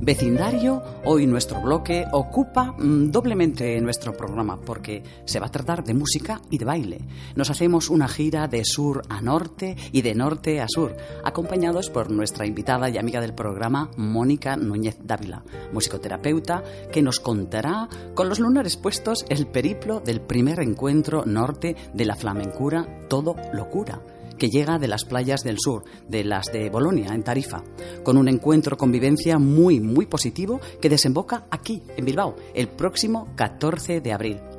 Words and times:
vecindario, 0.03 0.81
hoy 1.05 1.25
nuestro 1.25 1.61
bloque 1.61 2.05
ocupa 2.11 2.73
mm, 2.77 3.11
doblemente 3.11 3.79
nuestro 3.81 4.13
programa 4.13 4.59
porque 4.59 5.03
se 5.25 5.39
va 5.39 5.47
a 5.47 5.51
tratar 5.51 5.83
de 5.83 5.93
música 5.93 6.41
y 6.49 6.57
de 6.57 6.65
baile. 6.65 7.01
Nos 7.35 7.49
hacemos 7.49 7.89
una 7.89 8.07
gira 8.07 8.47
de 8.47 8.63
sur 8.65 9.03
a 9.09 9.21
norte 9.21 9.75
y 9.91 10.01
de 10.01 10.15
norte 10.15 10.61
a 10.61 10.67
sur, 10.67 10.95
acompañados 11.23 11.89
por 11.89 12.11
nuestra 12.11 12.45
invitada 12.45 12.89
y 12.89 12.97
amiga 12.97 13.21
del 13.21 13.33
programa, 13.33 13.89
Mónica 13.97 14.55
Núñez 14.55 14.97
Dávila, 15.03 15.43
musicoterapeuta, 15.71 16.63
que 16.91 17.01
nos 17.01 17.19
contará 17.19 17.87
con 18.13 18.29
los 18.29 18.39
lunares 18.39 18.77
puestos 18.77 19.25
el 19.29 19.47
periplo 19.47 19.99
del 19.99 20.21
primer 20.21 20.59
encuentro 20.59 21.25
norte 21.25 21.75
de 21.93 22.05
la 22.05 22.15
flamencura 22.15 22.87
Todo 23.07 23.35
Locura 23.53 24.01
que 24.37 24.49
llega 24.49 24.79
de 24.79 24.87
las 24.87 25.05
playas 25.05 25.43
del 25.43 25.57
sur, 25.59 25.83
de 26.07 26.23
las 26.23 26.47
de 26.47 26.69
Bolonia, 26.69 27.13
en 27.13 27.23
Tarifa, 27.23 27.63
con 28.03 28.17
un 28.17 28.27
encuentro 28.27 28.77
convivencia 28.77 29.37
muy, 29.39 29.79
muy 29.79 30.05
positivo 30.05 30.59
que 30.81 30.89
desemboca 30.89 31.45
aquí, 31.49 31.81
en 31.97 32.05
Bilbao, 32.05 32.35
el 32.53 32.69
próximo 32.69 33.27
14 33.35 34.01
de 34.01 34.13
abril. 34.13 34.52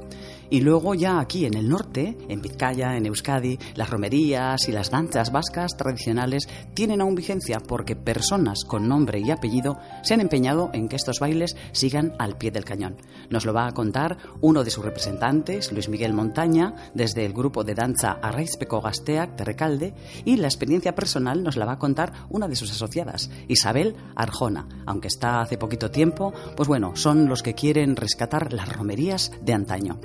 Y 0.50 0.60
luego 0.60 0.94
ya 0.94 1.18
aquí 1.18 1.46
en 1.46 1.54
el 1.54 1.68
norte, 1.68 2.16
en 2.28 2.40
Vizcaya, 2.40 2.96
en 2.96 3.06
Euskadi, 3.06 3.58
las 3.74 3.90
romerías 3.90 4.68
y 4.68 4.72
las 4.72 4.90
danzas 4.90 5.32
vascas 5.32 5.72
tradicionales 5.76 6.48
tienen 6.74 7.00
aún 7.00 7.14
vigencia 7.14 7.60
porque 7.60 7.96
personas 7.96 8.64
con 8.66 8.88
nombre 8.88 9.20
y 9.20 9.30
apellido 9.30 9.78
se 10.02 10.14
han 10.14 10.20
empeñado 10.20 10.70
en 10.72 10.88
que 10.88 10.96
estos 10.96 11.20
bailes 11.20 11.56
sigan 11.72 12.14
al 12.18 12.36
pie 12.36 12.50
del 12.50 12.64
cañón. 12.64 12.96
Nos 13.30 13.44
lo 13.44 13.52
va 13.52 13.66
a 13.66 13.72
contar 13.72 14.18
uno 14.40 14.64
de 14.64 14.70
sus 14.70 14.84
representantes, 14.84 15.72
Luis 15.72 15.88
Miguel 15.88 16.12
Montaña, 16.12 16.74
desde 16.94 17.24
el 17.24 17.32
grupo 17.32 17.64
de 17.64 17.74
danza 17.74 18.18
Arraizpeco 18.22 18.80
Gasteac 18.80 19.36
de 19.36 19.44
Recalde, 19.44 19.94
y 20.24 20.36
la 20.36 20.48
experiencia 20.48 20.94
personal 20.94 21.42
nos 21.42 21.56
la 21.56 21.66
va 21.66 21.72
a 21.72 21.78
contar 21.78 22.12
una 22.30 22.48
de 22.48 22.56
sus 22.56 22.70
asociadas, 22.70 23.30
Isabel 23.48 23.96
Arjona, 24.14 24.68
aunque 24.86 25.08
está 25.08 25.40
hace 25.40 25.58
poquito 25.58 25.90
tiempo, 25.90 26.32
pues 26.56 26.68
bueno, 26.68 26.96
son 26.96 27.28
los 27.28 27.42
que 27.42 27.54
quieren 27.54 27.96
rescatar 27.96 28.52
las 28.52 28.68
romerías 28.68 29.32
de 29.42 29.52
antaño. 29.52 29.98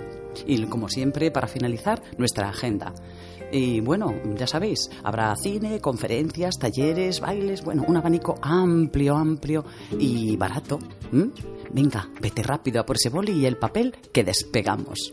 Y 0.46 0.64
como 0.66 0.90
siempre, 0.90 1.32
para 1.32 1.48
finalizar, 1.48 2.02
nuestra 2.18 2.50
agenda. 2.50 2.94
Y 3.52 3.80
bueno, 3.82 4.14
ya 4.36 4.46
sabéis, 4.46 4.90
habrá 5.04 5.36
cine, 5.36 5.80
conferencias, 5.80 6.60
talleres, 6.60 7.20
bailes, 7.20 7.64
bueno, 7.64 7.84
un 7.88 7.98
abanico 7.98 8.36
amplio, 8.42 9.16
amplio 9.16 9.66
y 9.98 10.38
barato. 10.38 10.80
Venga, 11.72 12.10
vete 12.22 12.44
rápido 12.44 12.80
a 12.80 12.86
por 12.86 12.98
ese 12.98 13.10
boli 13.10 13.32
y 13.32 13.46
el 13.46 13.58
papel 13.58 13.96
que 14.14 14.24
despegamos. 14.24 15.12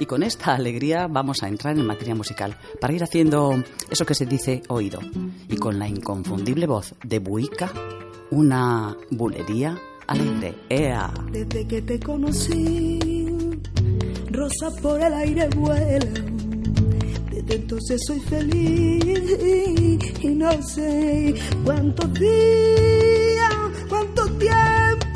Y 0.00 0.06
con 0.06 0.22
esta 0.22 0.54
alegría 0.54 1.06
vamos 1.06 1.42
a 1.42 1.48
entrar 1.48 1.76
en 1.78 1.86
materia 1.86 2.14
musical 2.14 2.56
para 2.80 2.94
ir 2.94 3.04
haciendo 3.04 3.62
eso 3.90 4.06
que 4.06 4.14
se 4.14 4.26
dice 4.26 4.62
oído. 4.68 5.00
Y 5.48 5.56
con 5.56 5.78
la 5.78 5.86
inconfundible 5.86 6.66
voz 6.66 6.94
de 7.04 7.18
Buica, 7.20 7.70
una 8.30 8.96
bulería 9.10 9.78
alegre. 10.06 10.54
¡Ea! 10.68 11.12
Desde 11.30 11.66
que 11.66 11.82
te 11.82 12.00
conocí 12.00 13.13
rosa 14.34 14.70
por 14.82 15.00
el 15.00 15.14
aire 15.14 15.48
vuela. 15.56 16.20
Desde 17.30 17.54
entonces 17.54 18.00
soy 18.06 18.20
feliz 18.20 20.02
y 20.22 20.28
no 20.28 20.50
sé 20.62 21.34
cuántos 21.64 22.12
días, 22.14 23.54
cuánto 23.88 24.26
tiempo, 24.32 25.13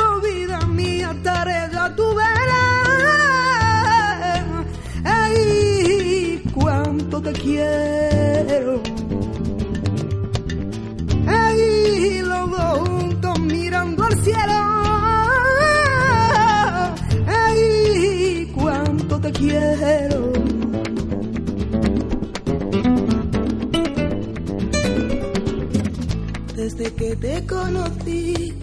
te 27.38 27.46
conocí, 27.46 28.54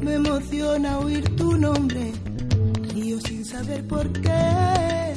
me 0.00 0.14
emociona 0.14 0.98
oír 0.98 1.24
tu 1.36 1.56
nombre. 1.56 2.12
Río 2.92 3.20
sin 3.20 3.44
saber 3.44 3.86
por 3.86 4.10
qué. 4.12 5.14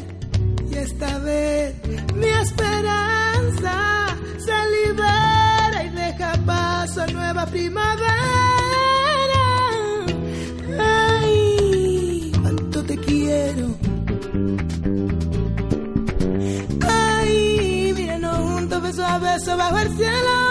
Y 0.69 0.75
esta 0.75 1.18
vez 1.19 1.75
mi 2.16 2.28
esperanza 2.28 3.75
se 4.46 4.58
libera 4.75 5.84
y 5.86 5.90
deja 5.90 6.34
paso 6.46 7.02
a 7.02 7.08
nueva 7.08 7.46
primavera. 7.46 8.13
Ay, 10.80 12.31
cuánto 12.42 12.84
te 12.84 12.98
quiero 12.98 13.81
beso 18.81 19.06
a 19.06 19.19
beso 19.19 19.58
bajo 19.58 19.78
el 19.78 19.96
cielo. 19.96 20.50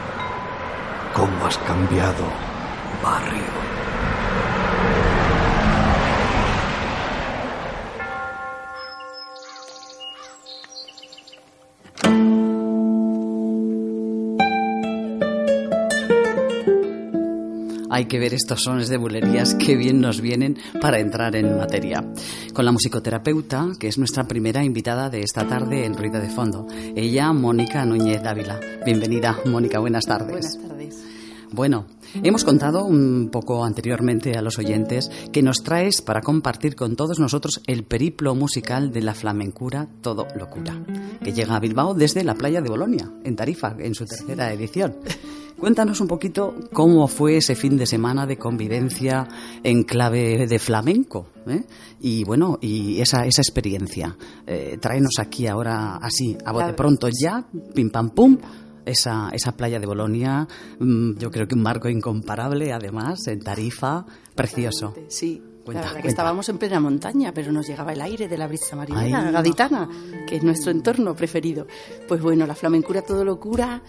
¿Cómo 1.13 1.45
has 1.45 1.57
cambiado, 1.57 2.23
barrio? 3.03 3.70
Hay 17.91 18.05
que 18.05 18.19
ver 18.19 18.33
estos 18.33 18.63
sones 18.63 18.87
de 18.87 18.95
bulerías 18.95 19.53
que 19.53 19.75
bien 19.75 19.99
nos 19.99 20.21
vienen 20.21 20.57
para 20.81 20.99
entrar 20.99 21.35
en 21.35 21.57
materia. 21.57 22.01
Con 22.53 22.63
la 22.63 22.71
musicoterapeuta, 22.71 23.73
que 23.77 23.89
es 23.89 23.97
nuestra 23.97 24.23
primera 24.23 24.63
invitada 24.63 25.09
de 25.09 25.19
esta 25.19 25.45
tarde 25.45 25.85
en 25.85 25.97
Ruido 25.97 26.21
de 26.21 26.29
Fondo. 26.29 26.65
Ella, 26.95 27.33
Mónica 27.33 27.85
Núñez 27.85 28.23
Dávila. 28.23 28.61
Bienvenida, 28.85 29.37
Mónica, 29.45 29.79
buenas 29.79 30.05
tardes. 30.05 30.57
Buenas 30.57 30.69
tardes. 30.69 31.11
Bueno, 31.51 31.85
hemos 32.23 32.45
contado 32.45 32.85
un 32.85 33.27
poco 33.29 33.65
anteriormente 33.65 34.37
a 34.37 34.41
los 34.41 34.57
oyentes 34.57 35.11
que 35.33 35.43
nos 35.43 35.57
traes 35.57 36.01
para 36.01 36.21
compartir 36.21 36.77
con 36.77 36.95
todos 36.95 37.19
nosotros 37.19 37.61
el 37.67 37.83
periplo 37.83 38.35
musical 38.35 38.93
de 38.93 39.01
la 39.01 39.13
flamencura 39.13 39.89
Todo 40.01 40.27
Locura, 40.37 40.81
que 41.21 41.33
llega 41.33 41.57
a 41.57 41.59
Bilbao 41.59 41.93
desde 41.93 42.23
la 42.23 42.35
playa 42.35 42.61
de 42.61 42.69
Bolonia, 42.69 43.11
en 43.25 43.35
Tarifa, 43.35 43.75
en 43.77 43.95
su 43.95 44.05
tercera 44.05 44.53
edición. 44.53 44.95
Cuéntanos 45.61 46.01
un 46.01 46.07
poquito 46.07 46.55
cómo 46.73 47.07
fue 47.07 47.37
ese 47.37 47.53
fin 47.53 47.77
de 47.77 47.85
semana 47.85 48.25
de 48.25 48.35
convivencia 48.35 49.27
en 49.63 49.83
clave 49.83 50.47
de 50.47 50.57
flamenco. 50.57 51.27
¿eh? 51.45 51.63
Y 51.99 52.23
bueno, 52.23 52.57
y 52.59 52.99
esa, 52.99 53.27
esa 53.27 53.43
experiencia. 53.43 54.17
Eh, 54.47 54.79
tráenos 54.81 55.19
aquí 55.19 55.45
ahora 55.45 55.97
así, 55.97 56.35
a 56.43 56.51
bote 56.51 56.73
pronto 56.73 57.07
ya, 57.09 57.45
pim 57.75 57.91
pam 57.91 58.09
pum. 58.09 58.39
Esa, 58.83 59.29
esa 59.33 59.51
playa 59.51 59.79
de 59.79 59.85
Bolonia, 59.85 60.47
mm, 60.79 61.19
yo 61.19 61.29
creo 61.29 61.47
que 61.47 61.53
un 61.53 61.61
marco 61.61 61.87
incomparable, 61.87 62.73
además, 62.73 63.27
en 63.27 63.39
Tarifa, 63.39 64.03
precioso. 64.33 64.95
Sí, 65.09 65.43
Cuenta, 65.63 65.81
la 65.81 65.87
verdad 65.89 66.01
que 66.01 66.07
estábamos 66.07 66.49
en 66.49 66.57
plena 66.57 66.79
montaña, 66.79 67.31
pero 67.33 67.51
nos 67.51 67.67
llegaba 67.67 67.93
el 67.93 68.01
aire 68.01 68.27
de 68.27 68.35
la 68.35 68.47
brisa 68.47 68.75
marinera, 68.75 69.29
gaditana, 69.29 69.87
que 70.27 70.37
es 70.37 70.43
nuestro 70.43 70.71
entorno 70.71 71.13
preferido. 71.15 71.67
Pues 72.07 72.19
bueno, 72.19 72.47
la 72.47 72.55
flamencura 72.55 73.03
todo 73.03 73.23
locura, 73.23 73.83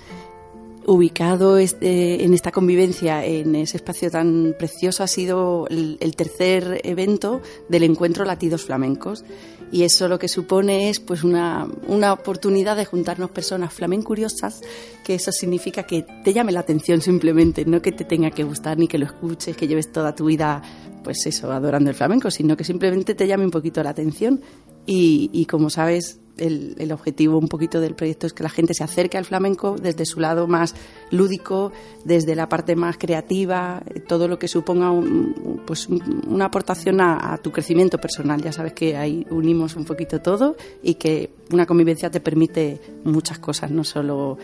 ubicado 0.87 1.59
este- 1.59 2.25
en 2.25 2.35
esta 2.35 2.51
convivencia, 2.51 3.25
en 3.25 3.55
ese 3.55 3.77
espacio 3.77 4.11
tan 4.11 4.55
precioso, 4.59 5.03
ha 5.03 5.07
sido 5.07 5.67
el, 5.69 5.99
tercer 6.17 6.81
evento 6.85 7.41
del 7.69 7.85
encuentro 7.85 8.25
Latidos 8.25 8.65
Flamencos. 8.65 9.25
Y 9.71 9.85
eso 9.85 10.07
lo 10.07 10.19
que 10.19 10.29
supone 10.29 10.91
es 10.91 11.01
pues 11.01 11.25
una, 11.25 11.67
una 11.89 12.13
oportunidad 12.13 12.77
de 12.77 12.85
juntarnos 12.85 13.31
personas 13.31 13.73
flamencuriosas, 13.73 14.61
que 15.03 15.15
eso 15.15 15.33
significa 15.33 15.85
que 15.85 16.05
te 16.23 16.35
llame 16.35 16.53
la 16.53 16.61
atención 16.61 17.01
simplemente, 17.01 17.65
no 17.65 17.81
que 17.81 17.91
te 17.91 18.05
tenga 18.05 18.31
que 18.31 18.45
gustar 18.45 18.77
ni 18.77 18.87
que 18.87 18.99
lo 18.99 19.07
escuches, 19.07 19.57
que 19.57 19.67
lleves 19.67 19.91
toda 19.91 20.15
tu 20.15 20.27
vida 20.27 20.63
pues 21.03 21.25
eso, 21.27 21.53
adorando 21.53 21.91
el 21.91 21.97
flamenco, 21.97 22.31
sino 22.31 22.57
que 22.57 22.65
simplemente 22.65 23.15
te 23.15 23.27
llame 23.27 23.45
un 23.45 23.51
poquito 23.51 23.83
la 23.83 23.91
atención. 23.91 24.41
Y, 24.87 25.31
y 25.33 25.47
como 25.47 25.71
sabes, 25.71 26.19
el, 26.39 26.75
el 26.79 26.91
objetivo 26.91 27.39
un 27.39 27.47
poquito 27.47 27.81
del 27.81 27.95
proyecto 27.95 28.27
es 28.27 28.33
que 28.33 28.43
la 28.43 28.49
gente 28.49 28.75
se 28.75 28.83
acerque 28.83 29.17
al 29.17 29.25
flamenco 29.25 29.77
desde 29.81 30.05
su 30.07 30.19
lado 30.19 30.49
más 30.49 30.75
lúdico, 31.13 31.71
desde 32.05 32.35
la 32.35 32.49
parte 32.49 32.75
más 32.75 32.97
creativa, 32.99 33.83
todo 34.09 34.27
lo 34.27 34.39
que 34.41 34.49
suponga 34.49 34.91
un- 34.91 35.61
pues 35.67 35.89
un- 35.89 36.23
una 36.27 36.47
aportación 36.47 37.01
a 37.01 37.39
tu 37.43 37.53
crecimiento 37.53 37.99
personal. 37.99 38.43
Ya 38.43 38.51
sabes 38.53 38.73
que 38.73 38.97
ahí 38.97 39.25
unimos 39.31 39.77
un 39.77 39.85
poquito 39.85 40.21
todo 40.21 40.57
y 40.83 40.95
que 40.95 41.31
una 41.53 41.65
convivencia 41.67 42.11
te 42.11 42.19
permite 42.21 42.81
muchas 43.05 43.39
cosas, 43.39 43.71
no 43.71 43.85
solo 43.85 44.37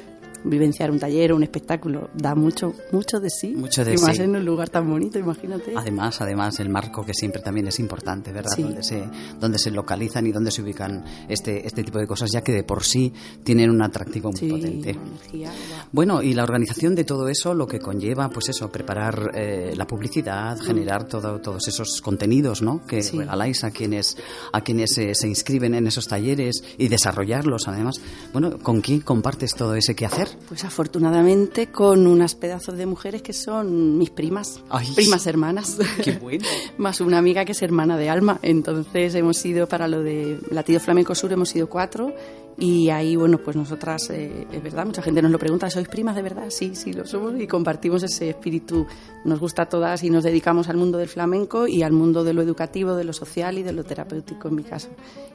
vivenciar 0.45 0.90
un 0.90 0.99
taller 0.99 1.33
o 1.33 1.37
un 1.37 1.42
espectáculo, 1.42 2.11
da 2.14 2.35
mucho, 2.35 2.73
mucho 2.92 3.21
de 3.21 3.28
sí. 3.30 3.54
Mucho 3.57 3.85
de 3.85 3.95
y 3.95 3.99
más 3.99 4.16
sí. 4.16 4.23
en 4.23 4.37
un 4.37 4.45
lugar 4.45 4.68
tan 4.68 4.88
bonito, 4.88 5.18
imagínate. 5.18 5.73
Además, 5.76 6.21
además, 6.21 6.59
el 6.61 6.68
marco 6.68 7.04
que 7.04 7.14
siempre 7.14 7.42
también 7.42 7.66
es 7.68 7.78
importante, 7.80 8.33
¿verdad? 8.33 8.52
Sí. 8.54 8.62
Donde 8.62 8.83
se, 8.83 9.04
donde 9.40 9.59
se 9.59 9.71
localizan 9.71 10.26
y 10.26 10.33
donde 10.33 10.50
se 10.50 10.62
ubican 10.62 11.04
este, 11.28 11.66
este 11.66 11.83
tipo 11.85 11.99
de 11.99 12.07
cosas, 12.07 12.30
ya 12.33 12.42
que 12.42 12.52
de 12.52 12.62
por 12.64 12.85
sí 12.85 13.12
tienen 13.42 13.71
un 13.71 13.83
atractivo 13.83 14.30
muy 14.30 14.38
Sí, 14.38 14.49
potente. 14.49 14.90
energía. 14.90 15.50
Bueno, 15.92 16.23
y 16.23 16.35
la 16.35 16.42
organización 16.45 16.95
de 16.95 17.04
todo 17.04 17.28
eso, 17.28 17.54
lo 17.54 17.66
que 17.66 17.78
conlleva, 17.78 18.28
pues 18.30 18.49
eso, 18.49 18.71
preparar 18.71 19.30
eh, 19.35 19.75
la 19.76 19.87
publicidad, 19.87 20.59
generar 20.59 21.04
todo, 21.09 21.40
todos 21.40 21.66
esos 21.68 22.00
contenidos, 22.00 22.62
¿no? 22.62 22.85
Que 22.87 23.00
regaláis 23.02 23.64
a 23.64 23.71
quienes, 23.71 24.16
a 24.52 24.61
quienes 24.61 24.97
eh, 24.99 25.14
se 25.14 25.28
inscriben 25.28 25.75
en 25.75 25.87
esos 25.87 26.07
talleres 26.09 26.62
y 26.78 26.88
desarrollarlos, 26.88 27.68
además. 27.68 27.97
Bueno, 28.33 28.59
¿con 28.59 28.80
quién 28.80 29.00
compartes 29.00 29.54
todo 29.54 29.75
ese 29.75 29.95
quehacer? 29.95 30.27
Pues 30.49 30.64
afortunadamente 30.64 31.68
con 31.68 32.06
unas 32.06 32.35
pedazos 32.35 32.76
de 32.76 32.87
mujeres 32.87 33.23
que 33.23 33.32
son 33.32 33.99
mis 33.99 34.11
primas, 34.11 34.61
Ay. 34.68 34.92
primas 34.94 35.26
hermanas. 35.26 35.78
Qué 36.02 36.12
bueno. 36.12 36.44
Más 36.78 37.00
una 37.00 37.18
amiga 37.18 37.44
que 37.44 37.52
es 37.52 37.62
hermana 37.62 37.97
de 37.97 38.08
alma. 38.11 38.38
Entonces 38.42 39.14
hemos 39.14 39.44
ido 39.44 39.68
para 39.68 39.88
lo 39.88 40.02
de 40.02 40.38
Latido 40.50 40.80
Flamenco 40.80 41.14
Sur, 41.14 41.32
hemos 41.32 41.50
sido 41.50 41.68
cuatro. 41.68 42.14
Y 42.61 42.91
ahí, 42.91 43.15
bueno, 43.15 43.38
pues 43.38 43.57
nosotras, 43.57 44.11
eh, 44.11 44.45
es 44.50 44.62
verdad, 44.62 44.85
mucha 44.85 45.00
gente 45.00 45.23
nos 45.23 45.31
lo 45.31 45.38
pregunta, 45.38 45.71
¿sois 45.71 45.87
primas 45.87 46.17
de 46.17 46.23
verdad? 46.23 46.47
Sí, 46.50 46.75
sí, 46.75 46.93
lo 46.93 47.07
somos 47.07 47.41
y 47.41 47.47
compartimos 47.47 48.03
ese 48.03 48.31
espíritu. 48.31 48.85
Nos 49.25 49.38
gusta 49.38 49.62
a 49.62 49.69
todas 49.69 50.03
y 50.03 50.11
nos 50.11 50.25
dedicamos 50.25 50.69
al 50.69 50.77
mundo 50.77 50.99
del 50.99 51.07
flamenco 51.09 51.69
y 51.69 51.85
al 51.85 51.93
mundo 51.93 52.25
de 52.25 52.33
lo 52.33 52.43
educativo, 52.43 52.97
de 52.97 53.05
lo 53.05 53.12
social 53.12 53.59
y 53.59 53.62
de 53.62 53.73
lo 53.73 53.85
terapéutico, 53.85 54.49
en 54.49 54.57
mi 54.57 54.65
caso. 54.65 54.88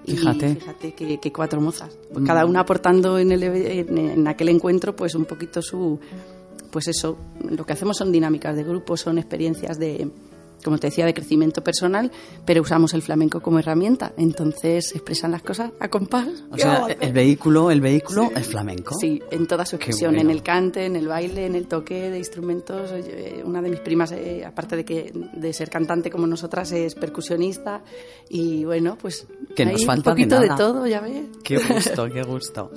Y 0.06 0.18
Fíjate. 0.18 0.56
fíjate 0.56 0.94
que, 0.94 1.20
que 1.22 1.32
cuatro 1.32 1.62
mozas. 1.62 1.98
Pues 2.12 2.25
cada 2.25 2.46
una 2.46 2.60
aportando 2.60 3.18
en, 3.18 3.32
el, 3.32 3.44
en, 3.44 3.98
en 3.98 4.27
aquel 4.27 4.50
encuentro, 4.50 4.94
pues 4.94 5.15
un 5.15 5.24
poquito 5.24 5.62
su. 5.62 6.00
Pues 6.72 6.89
eso, 6.89 7.18
lo 7.50 7.65
que 7.65 7.72
hacemos 7.72 7.96
son 7.96 8.12
dinámicas 8.12 8.53
de 8.56 8.63
grupo, 8.65 8.98
son 8.98 9.18
experiencias 9.18 9.80
de, 9.80 10.10
como 10.63 10.77
te 10.77 10.88
decía, 10.88 11.05
de 11.05 11.13
crecimiento 11.13 11.63
personal, 11.63 12.12
pero 12.46 12.62
usamos 12.62 12.93
el 12.93 13.01
flamenco 13.01 13.41
como 13.41 13.60
herramienta. 13.60 14.13
Entonces 14.17 14.89
se 14.89 14.98
expresan 14.98 15.32
las 15.32 15.43
cosas 15.43 15.72
a 15.79 15.89
compás. 15.89 16.27
O 16.51 16.58
sea, 16.58 16.88
el 17.00 17.13
vehículo, 17.13 17.72
el 17.72 17.82
vehículo, 17.82 18.32
el 18.36 18.43
flamenco. 18.43 18.96
Sí, 19.00 19.22
en 19.32 19.48
toda 19.48 19.65
su 19.65 19.75
expresión, 19.75 20.13
bueno. 20.13 20.29
en 20.29 20.36
el 20.36 20.43
cante, 20.43 20.86
en 20.86 20.96
el 20.96 21.08
baile, 21.08 21.46
en 21.46 21.55
el 21.55 21.67
toque 21.67 22.10
de 22.10 22.17
instrumentos. 22.17 22.91
Oye, 22.91 23.43
Una 23.46 23.62
de 23.62 23.70
mis 23.70 23.79
primas, 23.79 24.12
eh, 24.12 24.43
aparte 24.46 24.75
de 24.75 24.86
que 24.86 25.12
de 25.34 25.53
ser 25.53 25.70
cantante 25.70 26.10
como 26.10 26.27
nosotras, 26.27 26.72
es 26.72 26.96
percusionista 26.96 27.82
y 28.29 28.63
bueno, 28.65 28.98
pues 29.00 29.27
Que 29.55 29.65
nos 29.65 29.86
falta 29.86 30.12
un 30.12 30.15
de 30.17 30.24
poquito 30.24 30.39
de, 30.39 30.48
nada. 30.48 30.58
todo, 30.58 30.88
ya 30.88 31.01
ves. 31.01 31.25
Qué 31.43 31.58
gusto, 31.58 32.08
qué 32.10 32.24
gusto. 32.24 32.72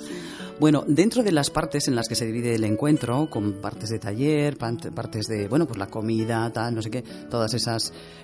Bueno, 0.59 0.83
dentro 0.87 1.21
de 1.21 1.31
las 1.31 1.51
partes 1.51 1.87
en 1.87 1.95
las 1.95 2.07
que 2.07 2.15
se 2.15 2.25
divide 2.25 2.55
el 2.55 2.63
encuentro, 2.63 3.29
con 3.29 3.53
partes 3.61 3.89
de 3.89 3.99
taller, 3.99 4.57
partes 4.57 5.27
de, 5.27 5.47
bueno, 5.47 5.67
pues 5.67 5.77
la 5.77 5.85
comida, 5.87 6.51
tal, 6.51 6.73
no 6.73 6.81
sé 6.81 6.89
qué, 6.89 7.03
todas 7.29 7.53
esas 7.53 7.76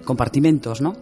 compartimentos, 0.06 0.82
¿no? 0.82 0.96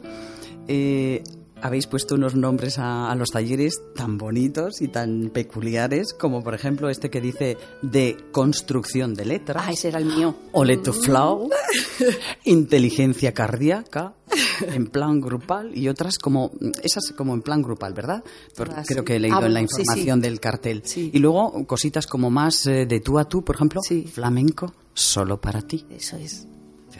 Eh, 0.67 1.23
habéis 1.63 1.85
puesto 1.85 2.15
unos 2.15 2.33
nombres 2.33 2.79
a, 2.79 3.11
a 3.11 3.15
los 3.15 3.29
talleres 3.29 3.81
tan 3.95 4.17
bonitos 4.17 4.81
y 4.81 4.87
tan 4.87 5.29
peculiares, 5.31 6.11
como 6.13 6.43
por 6.43 6.55
ejemplo 6.55 6.89
este 6.89 7.11
que 7.11 7.21
dice 7.21 7.55
de 7.83 8.17
construcción 8.31 9.13
de 9.13 9.25
letras. 9.25 9.63
Ah, 9.67 9.71
ese 9.71 9.89
era 9.89 9.99
el 9.99 10.05
mío. 10.05 10.35
To 10.83 10.91
flow, 10.93 11.49
inteligencia 12.45 13.33
cardíaca, 13.33 14.15
en 14.61 14.87
plan 14.87 15.21
grupal 15.21 15.77
y 15.77 15.87
otras 15.87 16.17
como 16.17 16.51
esas 16.83 17.11
como 17.15 17.33
en 17.33 17.41
plan 17.43 17.61
grupal, 17.61 17.93
¿verdad? 17.93 18.23
Porque 18.55 18.71
Todas, 18.73 18.87
creo 18.87 18.99
sí. 19.01 19.05
que 19.05 19.15
he 19.17 19.19
leído 19.19 19.37
Ah, 19.37 19.45
en 19.45 19.53
la 19.53 19.59
bueno, 19.59 19.67
sí, 19.69 19.81
información 19.81 20.17
sí. 20.19 20.21
del 20.23 20.39
cartel. 20.39 20.83
Y 20.95 21.19
luego 21.19 21.65
cositas 21.67 22.07
como 22.07 22.29
más 22.31 22.65
eh, 22.67 22.85
de 22.87 22.99
tú 23.01 23.19
a 23.19 23.25
tú, 23.25 23.43
por 23.43 23.55
ejemplo, 23.55 23.81
Sí. 23.87 24.03
flamenco 24.11 24.73
solo 24.93 25.39
para 25.39 25.61
ti. 25.61 25.85
Eso 25.91 26.17
es. 26.17 26.47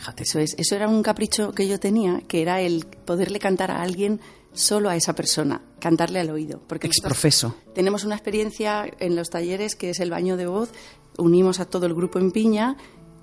Fíjate. 0.02 0.24
Eso 0.24 0.40
es. 0.40 0.56
Eso 0.58 0.76
era 0.76 0.88
un 0.88 1.04
capricho 1.04 1.52
que 1.52 1.68
yo 1.68 1.80
tenía, 1.80 2.22
que 2.28 2.42
era 2.42 2.60
el 2.60 2.88
poderle 3.06 3.38
cantar 3.40 3.70
a 3.70 3.84
alguien 3.84 4.20
solo 4.52 4.90
a 4.90 4.96
esa 4.96 5.14
persona, 5.14 5.62
cantarle 5.80 6.20
al 6.20 6.32
oído. 6.32 6.60
Porque 6.68 6.88
Exprofeso. 6.88 7.56
Tenemos 7.76 8.04
una 8.04 8.16
experiencia 8.16 8.90
en 9.00 9.16
los 9.16 9.30
talleres 9.30 9.76
que 9.76 9.92
es 9.92 10.00
el 10.00 10.10
baño 10.10 10.38
de 10.38 10.48
voz. 10.48 10.72
Unimos 11.20 11.60
a 11.60 11.66
todo 11.66 11.86
el 11.86 11.94
grupo 11.94 12.18
en 12.18 12.32
piña 12.32 12.78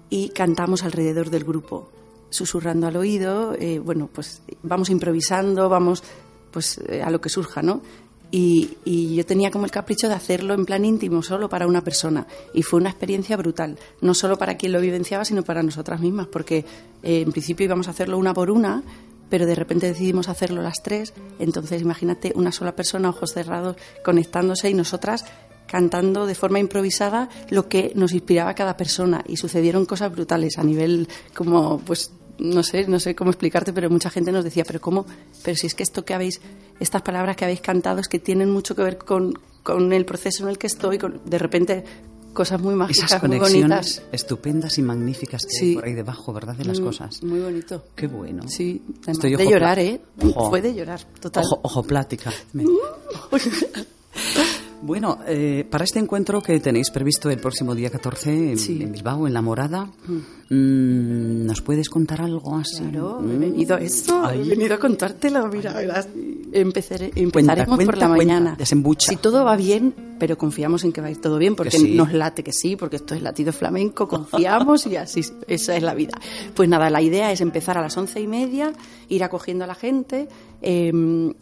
y 0.08 0.28
cantamos 0.28 0.84
alrededor 0.84 1.30
del 1.30 1.42
grupo, 1.42 1.90
susurrando 2.30 2.86
al 2.86 2.96
oído. 2.96 3.54
eh, 3.58 3.80
bueno, 3.80 4.08
pues 4.12 4.42
vamos 4.62 4.88
improvisando, 4.88 5.68
vamos 5.68 6.04
pues 6.52 6.78
eh, 6.88 7.02
a 7.02 7.10
lo 7.10 7.20
que 7.20 7.28
surja, 7.28 7.60
¿no? 7.60 7.82
Y, 8.30 9.14
yo 9.14 9.24
tenía 9.24 9.50
como 9.50 9.64
el 9.64 9.70
capricho 9.70 10.08
de 10.08 10.14
hacerlo 10.14 10.54
en 10.54 10.66
plan 10.66 10.84
íntimo, 10.84 11.22
solo 11.22 11.48
para 11.48 11.66
una 11.66 11.82
persona. 11.82 12.26
Y 12.52 12.62
fue 12.62 12.80
una 12.80 12.90
experiencia 12.90 13.36
brutal, 13.36 13.78
no 14.00 14.14
solo 14.14 14.36
para 14.36 14.56
quien 14.56 14.72
lo 14.72 14.80
vivenciaba, 14.80 15.24
sino 15.24 15.42
para 15.42 15.62
nosotras 15.62 16.00
mismas, 16.00 16.26
porque 16.26 16.64
eh, 17.02 17.22
en 17.22 17.32
principio 17.32 17.64
íbamos 17.64 17.88
a 17.88 17.92
hacerlo 17.92 18.18
una 18.18 18.34
por 18.34 18.50
una, 18.50 18.82
pero 19.30 19.46
de 19.46 19.54
repente 19.54 19.86
decidimos 19.86 20.28
hacerlo 20.28 20.62
las 20.62 20.82
tres. 20.82 21.14
Entonces, 21.38 21.82
imagínate 21.82 22.32
una 22.34 22.52
sola 22.52 22.76
persona, 22.76 23.10
ojos 23.10 23.32
cerrados, 23.32 23.76
conectándose 24.04 24.70
y 24.70 24.74
nosotras 24.74 25.24
cantando 25.66 26.26
de 26.26 26.34
forma 26.34 26.58
improvisada 26.58 27.28
lo 27.50 27.68
que 27.68 27.92
nos 27.94 28.12
inspiraba 28.12 28.54
cada 28.54 28.76
persona. 28.76 29.22
Y 29.26 29.36
sucedieron 29.36 29.86
cosas 29.86 30.12
brutales 30.12 30.58
a 30.58 30.64
nivel 30.64 31.08
como, 31.34 31.78
pues, 31.78 32.10
no 32.38 32.62
sé, 32.62 32.86
no 32.86 33.00
sé 33.00 33.14
cómo 33.14 33.30
explicarte, 33.30 33.72
pero 33.72 33.90
mucha 33.90 34.10
gente 34.10 34.32
nos 34.32 34.44
decía, 34.44 34.64
pero 34.66 34.80
cómo, 34.80 35.06
pero 35.44 35.56
si 35.56 35.66
es 35.66 35.74
que 35.74 35.82
esto 35.82 36.04
que 36.04 36.14
habéis, 36.14 36.40
estas 36.80 37.02
palabras 37.02 37.36
que 37.36 37.44
habéis 37.44 37.60
cantado 37.60 38.00
es 38.00 38.08
que 38.08 38.18
tienen 38.18 38.50
mucho 38.50 38.74
que 38.76 38.82
ver 38.82 38.98
con, 38.98 39.34
con 39.62 39.92
el 39.92 40.04
proceso 40.04 40.44
en 40.44 40.50
el 40.50 40.58
que 40.58 40.66
estoy, 40.68 40.98
con, 40.98 41.20
de 41.24 41.38
repente 41.38 41.84
cosas 42.32 42.60
muy 42.60 42.74
mágicas, 42.76 43.06
Esas 43.10 43.22
muy 43.22 43.38
conexiones 43.38 43.96
bonitas. 43.96 44.02
estupendas 44.12 44.78
y 44.78 44.82
magníficas 44.82 45.42
que 45.44 45.50
Sí. 45.50 45.68
hay 45.70 45.74
por 45.74 45.84
ahí 45.86 45.94
debajo, 45.94 46.32
¿verdad? 46.32 46.54
De 46.54 46.64
las 46.66 46.78
Mm, 46.78 46.84
cosas. 46.84 47.22
Muy 47.24 47.40
bonito. 47.40 47.84
Qué 47.96 48.06
bueno. 48.06 48.44
Sí, 48.48 48.80
Estoy 49.06 49.34
de 49.34 49.50
llorar, 49.50 49.78
¿eh? 49.80 50.00
Ojo. 50.22 50.50
Fue 50.50 50.62
de 50.62 50.72
llorar, 50.74 51.00
total. 51.20 51.42
Ojo, 51.44 51.58
ojo 51.64 51.82
plática. 51.82 52.30
Bueno, 54.80 55.18
eh, 55.26 55.66
para 55.68 55.84
este 55.84 55.98
encuentro 55.98 56.40
que 56.40 56.60
tenéis 56.60 56.90
previsto 56.90 57.28
el 57.30 57.38
próximo 57.38 57.74
día 57.74 57.90
14 57.90 58.52
en, 58.52 58.58
Sí. 58.58 58.80
en 58.82 58.92
Bilbao, 58.92 59.26
en 59.26 59.34
La 59.34 59.42
Morada, 59.42 59.86
mm, 60.08 61.44
¿nos 61.46 61.60
puedes 61.62 61.88
contar 61.90 62.20
algo 62.22 62.56
así? 62.56 62.82
Claro, 62.84 63.18
Mm. 63.20 63.30
he 63.32 63.38
venido 63.38 63.74
a 63.76 63.80
esto, 63.80 64.30
he 64.30 64.42
venido 64.44 64.74
a 64.74 64.78
contártelo, 64.78 65.46
mira, 65.48 65.72
verás. 65.72 66.08
Empezaré, 66.52 67.10
Cuenta, 67.10 67.20
empezaremos 67.22 67.68
por 67.76 67.84
cuenta, 67.86 68.08
la 68.08 68.14
cuenta, 68.14 68.34
mañana. 68.34 68.54
desembucha. 68.56 69.08
Si 69.10 69.16
todo 69.16 69.44
va 69.44 69.56
bien, 69.56 69.92
pero 70.18 70.36
confiamos 70.36 70.84
en 70.84 70.92
que 70.92 71.00
va 71.00 71.08
a 71.08 71.10
ir 71.10 71.20
todo 71.20 71.38
bien, 71.38 71.54
porque 71.54 71.78
sí. 71.78 71.94
nos 71.94 72.12
late 72.12 72.42
que 72.42 72.52
sí, 72.52 72.76
porque 72.76 72.96
esto 72.96 73.14
es 73.14 73.22
latido 73.22 73.52
flamenco, 73.52 74.08
confiamos 74.08 74.86
y 74.86 74.96
así, 74.96 75.22
esa 75.46 75.76
es 75.76 75.82
la 75.82 75.94
vida. 75.94 76.14
Pues 76.54 76.68
nada, 76.68 76.90
la 76.90 77.02
idea 77.02 77.32
es 77.32 77.40
empezar 77.40 77.78
a 77.78 77.82
las 77.82 77.96
once 77.96 78.20
y 78.20 78.26
media, 78.26 78.72
ir 79.08 79.24
acogiendo 79.24 79.64
a 79.64 79.66
la 79.66 79.74
gente 79.74 80.28
eh, 80.62 80.92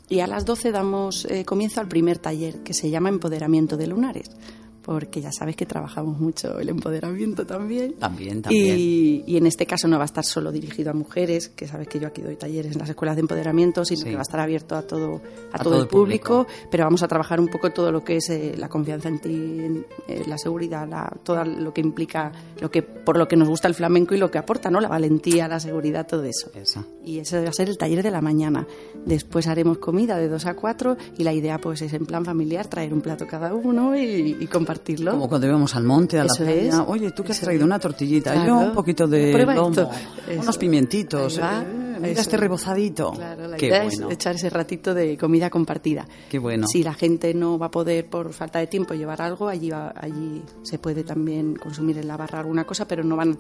y 0.08 0.20
a 0.20 0.26
las 0.26 0.44
doce 0.44 0.72
damos 0.72 1.24
eh, 1.26 1.44
comienzo 1.44 1.80
al 1.80 1.88
primer 1.88 2.18
taller 2.18 2.62
que 2.62 2.74
se 2.74 2.90
llama 2.90 3.08
Empoderamiento 3.08 3.76
de 3.76 3.86
Lunares. 3.86 4.30
Porque 4.86 5.20
ya 5.20 5.32
sabes 5.32 5.56
que 5.56 5.66
trabajamos 5.66 6.18
mucho 6.20 6.58
el 6.60 6.68
empoderamiento 6.68 7.44
también. 7.44 7.94
También, 7.94 8.40
también. 8.40 8.76
Y, 8.78 9.24
y 9.26 9.36
en 9.36 9.46
este 9.46 9.66
caso 9.66 9.88
no 9.88 9.96
va 9.98 10.04
a 10.04 10.06
estar 10.06 10.24
solo 10.24 10.52
dirigido 10.52 10.90
a 10.92 10.94
mujeres, 10.94 11.48
que 11.48 11.66
sabes 11.66 11.88
que 11.88 11.98
yo 11.98 12.06
aquí 12.06 12.22
doy 12.22 12.36
talleres 12.36 12.72
en 12.72 12.78
las 12.78 12.88
escuelas 12.88 13.16
de 13.16 13.22
empoderamiento, 13.22 13.84
sino 13.84 13.96
Sí. 14.02 14.04
que 14.10 14.14
va 14.14 14.20
a 14.20 14.22
estar 14.22 14.38
abierto 14.40 14.76
a 14.76 14.82
todo, 14.82 15.20
a 15.52 15.56
A 15.56 15.62
todo, 15.62 15.72
todo 15.72 15.82
el 15.82 15.88
público. 15.88 16.44
público, 16.44 16.68
pero 16.70 16.84
vamos 16.84 17.02
a 17.02 17.08
trabajar 17.08 17.40
un 17.40 17.48
poco 17.48 17.70
todo 17.72 17.90
lo 17.90 18.04
que 18.04 18.16
es 18.18 18.30
eh, 18.30 18.54
la 18.56 18.68
confianza 18.68 19.08
en 19.08 19.18
ti, 19.20 19.34
en, 19.34 19.86
eh, 20.08 20.22
la 20.28 20.38
seguridad, 20.38 20.86
la, 20.88 21.12
todo 21.24 21.44
lo 21.44 21.74
que 21.74 21.80
implica, 21.80 22.30
lo 22.60 22.70
que 22.70 22.82
por 22.82 23.18
lo 23.18 23.26
que 23.26 23.36
nos 23.36 23.48
gusta 23.48 23.66
el 23.66 23.74
flamenco 23.74 24.14
y 24.14 24.18
lo 24.18 24.30
que 24.30 24.38
aporta, 24.38 24.70
¿no? 24.70 24.80
La 24.80 24.88
valentía, 24.88 25.48
la 25.48 25.58
seguridad, 25.58 26.06
todo 26.06 26.22
eso. 26.24 26.50
Esa. 26.54 26.84
Y 27.04 27.18
ese 27.18 27.42
va 27.42 27.48
a 27.48 27.52
ser 27.52 27.68
el 27.68 27.76
taller 27.76 28.02
de 28.04 28.10
la 28.12 28.20
mañana. 28.20 28.66
Después 29.04 29.46
haremos 29.48 29.78
comida 29.78 30.16
de 30.16 30.28
2 30.28 30.46
a 30.46 30.54
4 30.54 30.96
y 31.18 31.24
la 31.24 31.32
idea 31.32 31.58
pues 31.58 31.82
es 31.82 31.92
en 31.92 32.06
plan 32.06 32.24
familiar 32.24 32.66
traer 32.68 32.92
un 32.94 33.00
plato 33.00 33.26
cada 33.26 33.52
uno 33.54 33.96
y, 33.96 34.36
y 34.38 34.46
compartirlo. 34.76 35.10
Como 35.12 35.28
cuando 35.28 35.46
íbamos 35.46 35.74
al 35.76 35.84
monte, 35.84 36.18
a 36.18 36.24
la 36.24 36.32
Eso 36.32 36.44
playa. 36.44 36.62
es. 36.68 36.74
Oye, 36.86 37.10
¿tú 37.12 37.22
qué 37.24 37.32
has 37.32 37.40
traído? 37.40 37.64
Una 37.64 37.78
tortillita. 37.78 38.32
Claro. 38.32 38.46
Yo 38.46 38.58
un 38.68 38.72
poquito 38.72 39.06
de 39.06 39.32
lomo, 39.32 39.90
unos 40.40 40.58
pimientitos. 40.58 41.38
Eh, 41.38 41.42
mira 42.00 42.20
este 42.20 42.36
rebozadito. 42.36 43.12
Claro, 43.12 43.48
la 43.48 43.56
Qué 43.56 43.66
idea 43.66 43.84
bueno. 43.84 44.08
es 44.08 44.14
echar 44.14 44.34
ese 44.34 44.50
ratito 44.50 44.94
de 44.94 45.16
comida 45.16 45.50
compartida. 45.50 46.06
Qué 46.30 46.38
bueno. 46.38 46.66
Si 46.66 46.82
la 46.82 46.94
gente 46.94 47.32
no 47.34 47.58
va 47.58 47.66
a 47.66 47.70
poder 47.70 48.06
por 48.06 48.32
falta 48.32 48.58
de 48.58 48.66
tiempo 48.66 48.94
llevar 48.94 49.22
algo, 49.22 49.48
allí 49.48 49.70
va- 49.70 49.92
allí 49.96 50.42
se 50.62 50.78
puede 50.78 51.04
también 51.04 51.56
consumir 51.56 51.98
en 51.98 52.06
la 52.08 52.16
barra 52.16 52.40
alguna 52.40 52.64
cosa, 52.64 52.86
pero 52.86 53.02
no 53.02 53.16
van 53.16 53.36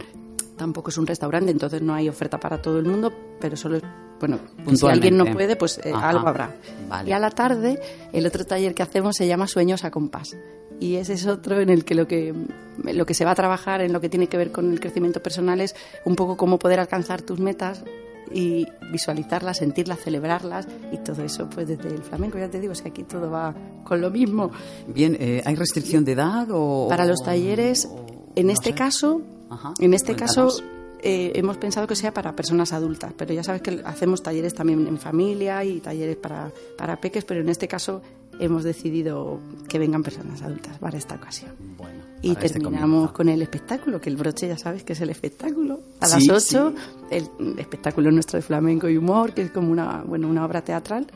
tampoco 0.56 0.88
es 0.88 0.96
un 0.96 1.06
restaurante, 1.06 1.50
entonces 1.52 1.82
no 1.82 1.92
hay 1.92 2.08
oferta 2.08 2.40
para 2.40 2.62
todo 2.62 2.78
el 2.78 2.86
mundo, 2.86 3.12
pero 3.38 3.58
solo 3.58 3.76
es 3.76 3.82
bueno, 4.18 4.38
si 4.74 4.86
alguien 4.86 5.14
no 5.18 5.26
puede, 5.26 5.54
pues 5.56 5.78
eh, 5.84 5.92
algo 5.94 6.26
habrá. 6.26 6.56
Vale. 6.88 7.10
Y 7.10 7.12
a 7.12 7.18
la 7.18 7.28
tarde, 7.28 7.78
el 8.14 8.24
otro 8.26 8.46
taller 8.46 8.74
que 8.74 8.82
hacemos 8.82 9.14
se 9.16 9.26
llama 9.26 9.46
Sueños 9.46 9.84
a 9.84 9.90
compás. 9.90 10.34
Y 10.80 10.96
ese 10.96 11.14
es 11.14 11.26
otro 11.26 11.58
en 11.60 11.70
el 11.70 11.84
que 11.84 11.94
lo 11.94 12.06
que 12.06 12.34
lo 12.84 13.06
que 13.06 13.14
se 13.14 13.24
va 13.24 13.30
a 13.30 13.34
trabajar 13.34 13.80
en 13.80 13.92
lo 13.92 14.00
que 14.00 14.08
tiene 14.10 14.26
que 14.28 14.36
ver 14.36 14.52
con 14.52 14.70
el 14.70 14.78
crecimiento 14.80 15.22
personal 15.22 15.60
es 15.62 15.74
un 16.04 16.14
poco 16.14 16.36
cómo 16.36 16.58
poder 16.58 16.78
alcanzar 16.78 17.22
tus 17.22 17.38
metas 17.40 17.82
y 18.30 18.66
visualizarlas, 18.92 19.58
sentirlas, 19.58 20.00
celebrarlas 20.00 20.66
y 20.92 20.98
todo 20.98 21.24
eso 21.24 21.48
pues 21.48 21.68
desde 21.68 21.88
el 21.88 22.02
flamenco, 22.02 22.38
ya 22.38 22.48
te 22.50 22.60
digo, 22.60 22.74
si 22.74 22.86
aquí 22.86 23.04
todo 23.04 23.30
va 23.30 23.54
con 23.84 24.00
lo 24.00 24.10
mismo. 24.10 24.50
Bien, 24.88 25.16
eh, 25.18 25.42
¿hay 25.46 25.54
restricción 25.54 26.04
de 26.04 26.12
edad 26.12 26.48
o...? 26.50 26.86
Para 26.88 27.06
los 27.06 27.22
talleres, 27.22 27.86
o- 27.90 28.04
en 28.34 28.48
no 28.48 28.52
este 28.52 28.74
caso, 28.74 29.22
Ajá, 29.48 29.72
en 29.78 29.94
este 29.94 30.14
cuéntanos. 30.14 30.56
caso 30.58 30.64
eh, 31.02 31.32
hemos 31.36 31.56
pensado 31.56 31.86
que 31.86 31.94
sea 31.94 32.12
para 32.12 32.34
personas 32.34 32.72
adultas, 32.72 33.12
pero 33.16 33.32
ya 33.32 33.44
sabes 33.44 33.62
que 33.62 33.80
hacemos 33.84 34.22
talleres 34.22 34.54
también 34.54 34.86
en 34.88 34.98
familia 34.98 35.62
y 35.64 35.80
talleres 35.80 36.16
para, 36.16 36.50
para 36.76 37.00
peques, 37.00 37.24
pero 37.24 37.40
en 37.40 37.48
este 37.48 37.68
caso 37.68 38.02
hemos 38.38 38.64
decidido 38.64 39.40
que 39.68 39.78
vengan 39.78 40.02
personas 40.02 40.42
adultas 40.42 40.78
para 40.78 40.98
esta 40.98 41.14
ocasión. 41.16 41.52
Bueno, 41.76 42.02
Y 42.22 42.32
este 42.32 42.50
terminamos 42.50 43.12
con 43.12 43.28
el 43.28 43.42
espectáculo, 43.42 44.00
que 44.00 44.10
el 44.10 44.16
broche 44.16 44.48
ya 44.48 44.58
sabes 44.58 44.84
que 44.84 44.92
es 44.94 45.00
el 45.00 45.10
espectáculo. 45.10 45.80
A 46.00 46.06
Sí, 46.06 46.26
las 46.26 46.50
8, 46.50 46.74
el 47.10 47.28
espectáculo 47.58 48.10
nuestro 48.10 48.38
de 48.38 48.42
flamenco 48.42 48.88
y 48.88 48.96
humor, 48.96 49.32
que 49.32 49.42
es 49.42 49.50
como 49.50 49.70
una, 49.70 50.02
bueno, 50.06 50.28
una 50.28 50.44
obra 50.44 50.62
teatral, 50.62 51.06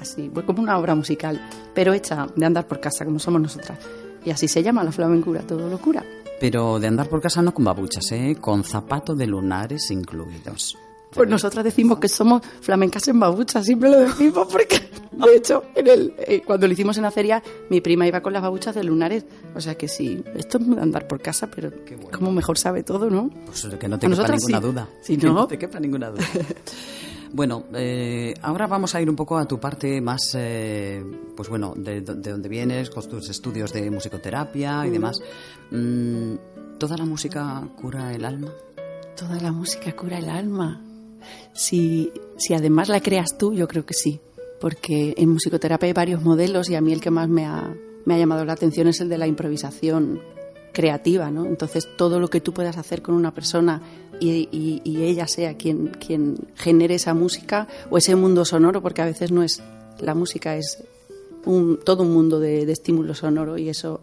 así, 0.00 0.30
pues 0.32 0.44
como 0.46 0.62
una 0.62 0.78
obra 0.78 0.94
musical, 0.94 1.40
pero 1.74 1.92
hecha 1.92 2.26
de 2.34 2.46
andar 2.46 2.66
por 2.66 2.80
casa, 2.80 3.04
como 3.04 3.18
somos 3.18 3.40
nosotras. 3.40 3.78
Y 4.24 4.30
así 4.30 4.48
se 4.48 4.62
llama 4.62 4.82
la 4.84 4.92
flamencura, 4.92 5.42
todo 5.42 5.68
locura. 5.68 6.02
Pero 6.40 6.78
de 6.80 6.88
andar 6.88 7.08
por 7.08 7.20
casa 7.20 7.42
no 7.42 7.54
con 7.54 7.64
babuchas, 7.64 8.10
¿eh? 8.12 8.36
Con 8.40 8.64
zapatos 8.64 9.16
de 9.16 9.26
lunares 9.26 9.90
incluidos. 9.90 10.76
Pues 11.14 11.28
nosotras 11.28 11.64
decimos 11.64 11.98
que 11.98 12.08
somos 12.08 12.42
flamencas 12.60 13.06
en 13.08 13.20
babuchas, 13.20 13.64
siempre 13.64 13.88
lo 13.90 14.00
decimos 14.00 14.48
porque, 14.50 14.80
de 15.12 15.36
hecho, 15.36 15.62
en 15.74 15.86
el, 15.86 16.14
eh, 16.18 16.42
cuando 16.44 16.66
lo 16.66 16.72
hicimos 16.72 16.96
en 16.96 17.04
la 17.04 17.10
feria, 17.12 17.42
mi 17.70 17.80
prima 17.80 18.06
iba 18.06 18.20
con 18.20 18.32
las 18.32 18.42
babuchas 18.42 18.74
de 18.74 18.82
lunares. 18.84 19.24
O 19.54 19.60
sea 19.60 19.76
que 19.76 19.86
sí, 19.88 20.24
esto 20.34 20.58
es 20.58 20.68
de 20.68 20.80
andar 20.80 21.06
por 21.06 21.20
casa, 21.20 21.48
pero 21.54 21.70
como 22.12 22.32
mejor 22.32 22.58
sabe 22.58 22.82
todo, 22.82 23.08
¿no? 23.10 23.30
Pues 23.46 23.66
que 23.78 23.88
no 23.88 23.98
te 23.98 24.08
quepa 24.08 24.28
ninguna 24.28 24.58
sí. 24.58 24.62
duda. 24.66 24.88
Si 25.02 25.16
Que 25.16 25.26
no- 25.28 25.46
te 25.46 25.58
quepa 25.58 25.78
ninguna 25.78 26.10
duda. 26.10 26.24
bueno, 27.32 27.64
eh, 27.74 28.34
ahora 28.42 28.66
vamos 28.66 28.94
a 28.94 29.00
ir 29.00 29.08
un 29.08 29.16
poco 29.16 29.38
a 29.38 29.46
tu 29.46 29.58
parte 29.60 30.00
más, 30.00 30.20
eh, 30.36 31.04
pues 31.36 31.48
bueno, 31.48 31.74
de, 31.76 32.00
de 32.00 32.30
donde 32.32 32.48
vienes, 32.48 32.90
con 32.90 33.08
tus 33.08 33.28
estudios 33.30 33.72
de 33.72 33.90
musicoterapia 33.90 34.84
y 34.86 34.90
demás. 34.90 35.18
Mm, 35.70 36.34
¿Toda 36.78 36.96
la 36.96 37.04
música 37.04 37.62
cura 37.80 38.12
el 38.14 38.24
alma? 38.24 38.48
Toda 39.16 39.40
la 39.40 39.52
música 39.52 39.92
cura 39.94 40.18
el 40.18 40.28
alma. 40.28 40.80
Si, 41.52 42.12
si 42.36 42.54
además 42.54 42.88
la 42.88 43.00
creas 43.00 43.36
tú, 43.38 43.52
yo 43.54 43.68
creo 43.68 43.84
que 43.86 43.94
sí. 43.94 44.20
Porque 44.60 45.14
en 45.16 45.30
musicoterapia 45.30 45.86
hay 45.88 45.92
varios 45.92 46.22
modelos 46.22 46.70
y 46.70 46.74
a 46.74 46.80
mí 46.80 46.92
el 46.92 47.00
que 47.00 47.10
más 47.10 47.28
me 47.28 47.44
ha, 47.44 47.74
me 48.04 48.14
ha 48.14 48.18
llamado 48.18 48.44
la 48.44 48.52
atención 48.54 48.88
es 48.88 49.00
el 49.00 49.08
de 49.08 49.18
la 49.18 49.26
improvisación 49.26 50.20
creativa, 50.72 51.30
¿no? 51.30 51.44
Entonces 51.46 51.86
todo 51.96 52.18
lo 52.18 52.28
que 52.28 52.40
tú 52.40 52.52
puedas 52.52 52.76
hacer 52.78 53.02
con 53.02 53.14
una 53.14 53.32
persona 53.32 53.80
y, 54.20 54.48
y- 54.50 55.02
ella 55.04 55.26
sea 55.28 55.56
quien, 55.56 55.88
quien 55.88 56.36
genere 56.54 56.94
esa 56.96 57.14
música 57.14 57.68
o 57.90 57.98
ese 57.98 58.14
mundo 58.16 58.44
sonoro, 58.44 58.80
porque 58.82 59.02
a 59.02 59.06
veces 59.06 59.30
no 59.32 59.42
es 59.42 59.62
la 60.00 60.14
música, 60.14 60.56
es 60.56 60.82
un, 61.44 61.78
todo 61.84 62.02
un 62.02 62.12
mundo 62.12 62.40
de, 62.40 62.64
de 62.66 62.72
estímulo 62.72 63.14
sonoro 63.14 63.58
y 63.58 63.68
eso 63.68 64.00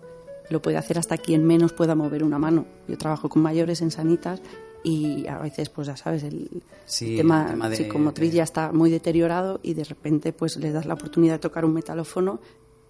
lo 0.49 0.61
puede 0.61 0.77
hacer 0.77 0.97
hasta 0.99 1.17
quien 1.17 1.43
menos 1.45 1.73
pueda 1.73 1.95
mover 1.95 2.23
una 2.23 2.37
mano. 2.39 2.65
Yo 2.87 2.97
trabajo 2.97 3.29
con 3.29 3.41
mayores 3.41 3.81
en 3.81 3.89
sanitas 3.91 4.41
y 4.83 5.27
a 5.27 5.37
veces, 5.39 5.69
pues 5.69 5.87
ya 5.87 5.95
sabes, 5.97 6.23
el 6.23 6.63
Sí, 6.85 7.15
tema, 7.17 7.43
el 7.43 7.49
tema 7.51 7.69
de- 7.69 7.75
psicomotriz 7.77 8.31
de- 8.31 8.37
ya 8.37 8.43
está 8.43 8.71
muy 8.71 8.89
deteriorado 8.89 9.59
y 9.63 9.73
de 9.75 9.83
repente 9.83 10.33
pues 10.33 10.57
les 10.57 10.73
das 10.73 10.85
la 10.85 10.95
oportunidad 10.95 11.33
de 11.35 11.39
tocar 11.39 11.65
un 11.65 11.73
metalófono 11.73 12.39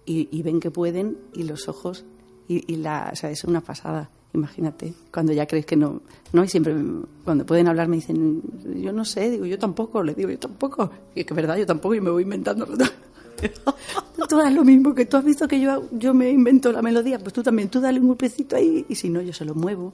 y, 0.06 0.28
y 0.30 0.42
ven 0.42 0.58
que 0.60 0.70
pueden 0.70 1.18
y 1.34 1.42
los 1.44 1.68
ojos 1.68 2.04
y, 2.48 2.64
y 2.72 2.76
la, 2.76 3.10
o 3.12 3.16
sea, 3.16 3.30
es 3.30 3.44
una 3.44 3.60
pasada. 3.60 4.10
Imagínate, 4.34 4.94
cuando 5.12 5.34
ya 5.34 5.46
crees 5.46 5.66
que 5.66 5.76
no, 5.76 6.00
no, 6.32 6.42
y 6.42 6.48
siempre 6.48 6.74
cuando 7.22 7.44
pueden 7.44 7.68
hablar 7.68 7.88
me 7.88 7.96
dicen, 7.96 8.40
yo 8.80 8.90
no 8.90 9.04
sé, 9.04 9.28
digo, 9.28 9.44
yo 9.44 9.58
tampoco, 9.58 10.02
le 10.02 10.14
digo, 10.14 10.30
yo 10.30 10.38
tampoco, 10.38 10.90
y 11.14 11.20
es 11.20 11.26
que 11.26 11.34
es 11.34 11.36
verdad, 11.36 11.58
yo 11.58 11.66
tampoco, 11.66 11.94
y 11.94 12.00
me 12.00 12.08
voy 12.08 12.22
inventando. 12.22 12.66
tú 14.28 14.38
haz 14.40 14.52
lo 14.54 14.64
mismo 14.64 14.94
que 14.94 15.04
tú 15.06 15.16
has 15.16 15.24
visto 15.24 15.46
que 15.48 15.60
yo, 15.60 15.82
yo 15.92 16.14
me 16.14 16.30
invento 16.30 16.72
la 16.72 16.80
melodía, 16.80 17.18
pues 17.18 17.32
tú 17.34 17.42
también, 17.42 17.68
tú 17.68 17.80
dale 17.80 18.00
un 18.00 18.06
golpecito 18.08 18.56
ahí 18.56 18.86
y 18.88 18.94
si 18.94 19.10
no, 19.10 19.20
yo 19.20 19.32
se 19.32 19.44
lo 19.44 19.54
muevo. 19.54 19.92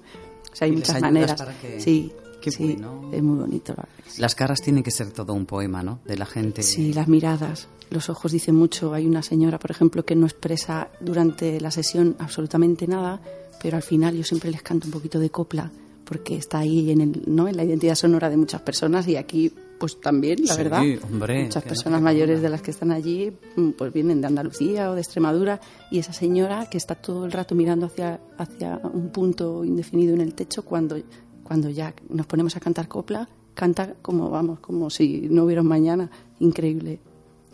O 0.53 0.57
sea, 0.57 0.67
hay 0.67 0.73
muchas 0.73 1.01
maneras. 1.01 1.43
que- 1.61 1.81
Sí, 1.81 2.13
Qué 2.41 2.51
sí, 2.53 2.75
bueno. 2.75 3.11
es 3.13 3.23
muy 3.23 3.39
bonito. 3.39 3.75
la 3.77 3.89
sí. 4.07 4.21
Las 4.21 4.35
caras 4.35 4.61
tienen 4.61 4.83
que 4.83 4.91
ser 4.91 5.11
todo 5.11 5.33
un 5.35 5.45
poema, 5.47 5.83
¿no? 5.83 6.01
De 6.05 6.17
la 6.17 6.27
gente. 6.27 6.63
Sí, 6.63 6.93
las 6.93 7.09
miradas, 7.09 7.69
los 7.91 8.09
ojos 8.11 8.33
dicen 8.33 8.55
mucho. 8.55 8.95
Hay 8.95 9.07
una 9.07 9.23
señora, 9.23 9.59
por 9.59 9.71
ejemplo, 9.71 10.05
que 10.05 10.15
no 10.15 10.27
expresa 10.27 10.89
durante 11.01 11.61
la 11.61 11.71
sesión 11.71 12.17
absolutamente 12.19 12.87
nada, 12.87 13.21
pero 13.63 13.77
al 13.77 13.83
final 13.83 14.17
yo 14.17 14.23
siempre 14.25 14.51
les 14.51 14.63
canto 14.63 14.87
un 14.87 14.93
poquito 14.93 15.19
de 15.19 15.31
copla 15.31 15.71
porque 16.05 16.37
está 16.37 16.61
ahí 16.61 16.91
en, 16.91 17.01
el, 17.03 17.23
¿no? 17.27 17.49
en 17.49 17.57
la 17.57 17.65
identidad 17.65 17.95
sonora 17.95 18.31
de 18.31 18.37
muchas 18.39 18.63
personas 18.63 19.07
y 19.09 19.17
aquí 19.17 19.53
pues 19.79 20.01
también, 20.01 20.39
la 20.45 20.55
Sí, 20.55 20.63
verdad. 20.63 20.83
hombre, 21.05 21.45
Muchas 21.45 21.63
personas 21.65 22.03
mayores 22.03 22.43
de 22.43 22.49
las 22.49 22.63
que 22.63 22.71
están 22.71 22.91
allí, 22.93 23.33
mm, 23.57 23.71
pues 23.71 23.93
vienen 23.93 24.21
de 24.21 24.27
Andalucía 24.27 24.91
o 24.91 24.95
de 24.95 25.01
Extremadura, 25.01 25.61
y 25.91 25.99
esa 25.99 26.13
señora 26.13 26.67
que 26.71 26.79
está 26.79 26.95
todo 26.95 27.25
el 27.27 27.33
rato 27.33 27.55
mirando 27.55 27.87
hacia, 27.87 28.21
hacia 28.37 28.81
un 28.93 29.11
punto 29.11 29.65
indefinido 29.65 30.15
en 30.15 30.21
el 30.21 30.35
techo, 30.35 30.63
cuando, 30.65 30.97
cuando 31.43 31.71
ya 31.71 31.95
nos 32.09 32.27
ponemos 32.27 32.57
a 32.57 32.61
cantar 32.61 32.89
copla, 32.89 33.29
canta 33.55 33.95
como, 34.03 34.31
vamos, 34.31 34.61
como 34.61 34.91
si 34.91 35.29
no 35.31 35.45
hubiera 35.45 35.63
un 35.63 35.69
mañana. 35.69 36.11
Increíble. 36.41 37.01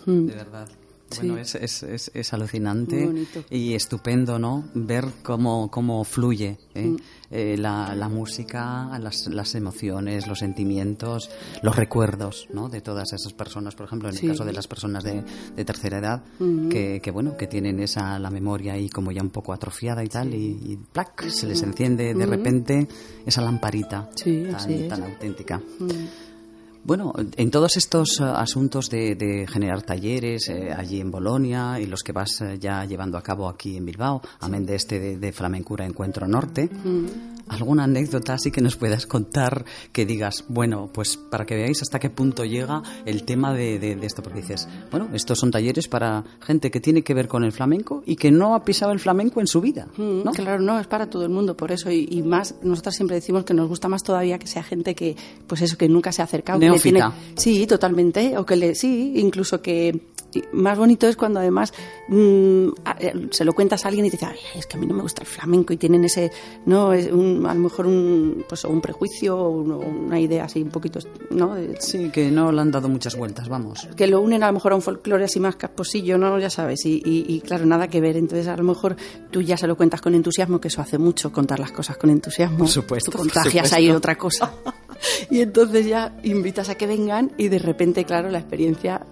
Mm. 0.07 0.27
De 0.27 0.35
verdad. 0.35 0.69
Bueno, 1.17 1.39
es, 1.39 1.55
es, 1.55 1.83
es, 1.85 2.11
es 2.13 2.33
alucinante 2.33 3.09
y 3.49 3.75
estupendo, 3.75 4.39
¿no? 4.39 4.65
Ver 4.75 5.05
cómo, 5.23 5.71
cómo 5.71 6.03
fluye 6.03 6.59
¿eh? 6.75 6.87
Mm. 6.87 6.97
Eh, 7.37 7.57
la, 7.59 7.97
la 7.97 8.09
música, 8.09 8.97
las, 9.01 9.27
las 9.27 9.57
emociones, 9.57 10.29
los 10.29 10.39
sentimientos, 10.39 11.31
los 11.63 11.75
recuerdos, 11.75 12.47
¿no? 12.53 12.69
De 12.69 12.81
todas 12.81 13.13
esas 13.13 13.33
personas, 13.33 13.75
por 13.75 13.87
ejemplo, 13.87 14.09
en 14.09 14.15
Sí. 14.15 14.27
el 14.27 14.33
caso 14.33 14.45
de 14.45 14.53
las 14.53 14.69
personas 14.69 15.03
de, 15.03 15.25
de 15.57 15.65
tercera 15.65 15.99
edad, 15.99 16.23
que, 16.71 17.01
que, 17.03 17.11
bueno, 17.11 17.37
que 17.37 17.49
tienen 17.49 17.81
esa, 17.81 18.21
la 18.21 18.31
memoria 18.31 18.75
ahí 18.75 18.89
como 18.89 19.11
ya 19.11 19.21
un 19.21 19.31
poco 19.31 19.53
atrofiada 19.53 20.05
y 20.05 20.09
tal, 20.09 20.33
y, 20.33 20.61
y 20.65 20.77
¡plac! 20.93 21.27
se 21.29 21.49
les 21.49 21.61
enciende 21.65 22.15
de 22.15 22.27
repente 22.27 22.87
esa 23.27 23.41
lamparita 23.43 24.09
Sí, 24.15 24.47
tan, 24.53 24.89
tan 24.89 25.03
auténtica. 25.03 25.61
Bueno, 26.85 27.15
en 27.17 27.51
todos 27.51 27.79
estos 27.79 28.21
eh, 28.21 28.25
asuntos 28.25 28.91
de, 28.91 29.15
de 29.15 29.47
generar 29.47 29.81
talleres 29.81 30.51
eh, 30.51 30.71
allí 30.71 31.01
en 31.01 31.11
Bolonia 31.11 31.81
y 31.81 31.87
los 31.87 32.03
que 32.03 32.13
vas 32.13 32.43
eh, 32.43 32.59
ya 32.59 32.85
llevando 32.85 33.17
a 33.17 33.23
cabo 33.23 33.49
aquí 33.49 33.79
en 33.79 33.87
Bilbao, 33.87 34.21
amén 34.41 34.67
de 34.67 34.75
este 34.77 35.01
de, 35.01 35.17
de 35.17 35.33
Flamencura 35.33 35.87
Encuentro 35.87 36.29
Norte, 36.29 36.69
¿alguna 37.49 37.85
anécdota 37.85 38.35
así 38.35 38.51
que 38.51 38.61
nos 38.61 38.77
puedas 38.77 39.07
contar 39.07 39.65
que 39.93 40.07
digas, 40.07 40.45
bueno, 40.49 40.91
pues 40.93 41.17
para 41.17 41.45
que 41.47 41.55
veáis 41.55 41.83
hasta 41.83 41.99
qué 41.99 42.11
punto 42.11 42.45
llega 42.45 42.83
el 43.07 43.25
tema 43.25 43.53
de, 43.55 43.79
de- 43.79 43.97
de 43.97 44.07
esto? 44.07 44.23
Porque 44.23 44.41
dices, 44.41 44.69
bueno, 44.91 45.09
estos 45.13 45.39
son 45.39 45.51
talleres 45.51 45.89
para 45.89 46.25
gente 46.41 46.71
que 46.71 46.81
tiene 46.81 47.03
que 47.03 47.15
ver 47.15 47.29
con 47.29 47.45
el 47.45 47.53
flamenco 47.53 48.03
y 48.07 48.17
que 48.17 48.31
no 48.31 48.55
ha 48.55 48.65
pisado 48.65 48.93
el 48.93 48.99
flamenco 49.01 49.41
en 49.41 49.47
su 49.47 49.61
vida, 49.61 49.89
Mm. 49.97 50.23
Claro, 50.35 50.61
no, 50.61 50.79
es 50.81 50.87
para 50.87 51.09
todo 51.09 51.23
el 51.23 51.29
mundo, 51.31 51.57
por 51.57 51.71
eso. 51.73 51.91
Y, 51.91 52.09
y 52.11 52.23
más, 52.23 52.55
nosotros 52.63 52.95
siempre 52.95 53.17
decimos 53.17 53.45
que 53.45 53.55
nos 53.55 53.69
gusta 53.69 53.89
más 53.89 54.03
todavía 54.03 54.39
que 54.39 54.47
sea 54.47 54.63
gente 54.63 54.95
que, 54.95 55.17
pues 55.47 55.63
eso, 55.63 55.77
que 55.79 55.89
nunca 55.89 56.13
se 56.13 56.23
ha 56.23 56.25
acercado. 56.25 56.59
que 56.59 56.67
Neófita. 56.67 57.13
tiene- 57.13 57.35
sí, 57.37 57.67
totalmente. 57.67 58.37
O 58.39 58.45
que 58.45 58.57
le, 58.57 58.75
sí, 58.75 59.13
incluso 59.17 59.63
que 59.63 60.01
más 60.53 60.79
bonito 60.79 61.07
es 61.07 61.17
cuando 61.17 61.41
además 61.41 61.73
mm, 62.09 62.69
eh, 63.01 63.29
se 63.31 63.45
lo 63.45 63.53
cuentas 63.53 63.85
a 63.85 63.89
alguien 63.89 64.07
y 64.07 64.11
te 64.11 64.17
dice, 64.17 64.27
"Ay, 64.27 64.39
es 64.59 64.67
que 64.67 64.77
a 64.77 64.81
mí 64.81 64.87
no 64.87 64.95
me 64.95 65.03
gusta 65.03 65.23
el 65.23 65.27
flamenco 65.29 65.73
y 65.73 65.77
tienen 65.77 66.05
ese, 66.05 66.31
no, 66.67 66.93
es 66.93 67.11
un- 67.11 67.47
a 67.47 67.55
lo 67.55 67.61
mejor 67.61 67.87
un, 67.87 68.45
pues, 68.49 68.65
un 68.65 68.81
prejuicio 68.81 69.37
o 69.37 69.51
un- 69.51 69.73
o 69.73 69.79
una 69.79 70.19
idea 70.21 70.45
así 70.45 70.63
un 70.63 70.71
poquito, 70.71 71.01
¿no? 71.31 71.55
Sí, 71.79 72.11
que 72.11 72.31
no 72.31 72.53
le 72.53 72.61
han 72.61 72.71
dado 72.71 72.89
muchas 72.89 73.17
vueltas, 73.17 73.49
vamos. 73.49 73.89
que 73.97 74.07
lo 74.07 74.21
unen 74.21 74.43
a 74.43 74.47
lo 74.49 74.55
mejor 74.55 74.73
a 74.73 74.77
un 74.77 74.83
folclore 74.83 75.25
así 75.25 75.41
más 75.41 75.57
casposillo, 75.57 76.19
¿no? 76.19 76.39
Ya 76.39 76.51
sabes, 76.51 76.85
y, 76.85 77.03
y- 77.05 77.25
y, 77.29 77.41
claro, 77.41 77.65
nada 77.67 77.89
que 77.89 78.01
ver. 78.01 78.17
Entonces, 78.17 78.49
a 78.49 78.57
lo 78.57 78.63
mejor 78.65 78.97
tú 79.31 79.41
ya 79.43 79.57
se 79.57 79.67
lo 79.67 79.77
cuentas 79.77 80.01
con 80.01 80.15
entusiasmo, 80.15 80.61
que 80.61 80.69
eso 80.69 80.81
hace 80.81 80.99
mucho, 80.99 81.33
contar 81.33 81.59
las 81.59 81.73
cosas 81.73 81.97
con 81.97 82.11
entusiasmo. 82.11 82.59
Por 82.59 82.69
supuesto, 82.69 83.11
Tú 83.11 83.19
por 83.19 83.27
contagias 83.27 83.53
supuesto. 83.69 83.77
ahí 83.77 83.91
otra 83.91 84.17
cosa. 84.17 84.53
y 85.31 85.41
entonces 85.41 85.87
ya 85.87 86.17
invitas 86.23 86.69
a 86.69 86.75
que 86.77 86.87
vengan 86.87 87.33
y 87.39 87.49
de 87.49 87.59
repente, 87.59 88.05
claro, 88.05 88.31
la 88.31 88.39
experiencia 88.39 89.05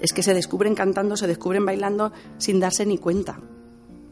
es 0.00 0.12
que 0.12 0.22
se 0.22 0.34
descubren 0.34 0.74
cantando, 0.74 1.16
se 1.16 1.26
descubren 1.26 1.64
bailando 1.64 2.12
sin 2.38 2.60
darse 2.60 2.84
ni 2.86 2.98
cuenta. 2.98 3.38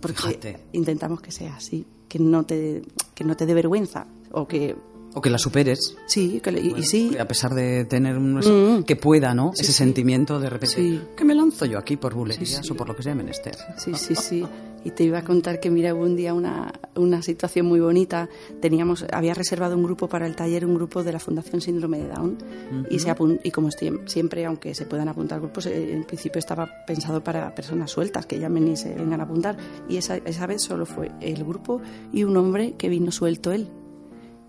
Porque 0.00 0.16
Fíjate. 0.20 0.58
intentamos 0.72 1.20
que 1.20 1.30
sea 1.32 1.56
así, 1.56 1.86
que 2.08 2.18
no 2.18 2.44
te, 2.44 2.82
que 3.14 3.24
no 3.24 3.36
te 3.36 3.46
dé 3.46 3.54
vergüenza. 3.54 4.06
O 4.32 4.46
que, 4.46 4.76
O 5.14 5.20
que 5.20 5.30
la 5.30 5.38
superes. 5.38 5.96
sí, 6.06 6.40
que, 6.42 6.50
le- 6.52 6.60
y- 6.60 6.66
y 6.66 6.70
Bueno, 6.70 6.86
sí, 6.86 7.16
a 7.18 7.26
pesar 7.28 7.54
de 7.54 7.84
tener 7.84 8.18
un 8.18 8.34
Mm. 8.80 8.84
que 8.84 8.96
pueda, 8.96 9.32
¿no? 9.34 9.52
Sí, 9.54 9.62
Ese 9.62 9.72
sí. 9.72 9.78
sentimiento 9.78 10.40
de 10.40 10.50
repente, 10.50 10.74
Sí. 10.76 11.00
que 11.16 11.24
me 11.24 11.34
lanzo 11.34 11.64
yo 11.66 11.78
aquí 11.78 11.96
por 11.96 12.14
bulerías 12.14 12.68
o 12.70 12.74
por 12.74 12.88
lo 12.88 12.96
que 12.96 13.02
sea 13.04 13.14
menester. 13.14 13.56
Sí, 13.78 13.92
sí, 13.94 14.14
sí. 14.16 14.44
Y 14.84 14.90
te 14.90 15.04
iba 15.04 15.18
a 15.18 15.24
contar 15.24 15.60
que, 15.60 15.70
mira, 15.70 15.94
hubo 15.94 16.02
un 16.04 16.14
día 16.14 16.34
una, 16.34 16.72
una 16.94 17.22
situación 17.22 17.66
muy 17.66 17.80
bonita. 17.80 18.28
Teníamos, 18.60 19.04
había 19.12 19.34
reservado 19.34 19.76
un 19.76 19.82
grupo 19.82 20.08
para 20.08 20.26
el 20.26 20.36
taller, 20.36 20.66
un 20.66 20.74
grupo 20.74 21.02
de 21.02 21.12
la 21.12 21.18
Fundación 21.18 21.60
Síndrome 21.60 21.98
de 21.98 22.08
Down. 22.08 22.38
y, 22.90 22.98
se 22.98 23.14
y 23.42 23.50
como 23.50 23.68
estoy, 23.68 24.00
siempre, 24.06 24.44
aunque 24.44 24.74
se 24.74 24.86
puedan 24.86 25.08
apuntar 25.08 25.40
grupos, 25.40 25.66
eh, 25.66 25.92
en 25.92 26.04
principio 26.04 26.38
estaba 26.38 26.68
pensado 26.86 27.24
para 27.24 27.54
personas 27.54 27.90
sueltas, 27.90 28.26
que 28.26 28.38
llamen 28.38 28.68
y 28.68 28.76
se 28.76 28.94
vengan 28.94 29.20
a 29.20 29.24
apuntar. 29.24 29.56
Y 29.88 29.96
esa, 29.96 30.16
esa 30.18 30.46
vez 30.46 30.62
solo 30.62 30.86
fue 30.86 31.10
el 31.20 31.44
grupo 31.44 31.80
y 32.12 32.24
un 32.24 32.36
hombre 32.36 32.74
que 32.76 32.88
vino 32.88 33.10
suelto 33.10 33.52
él. 33.52 33.68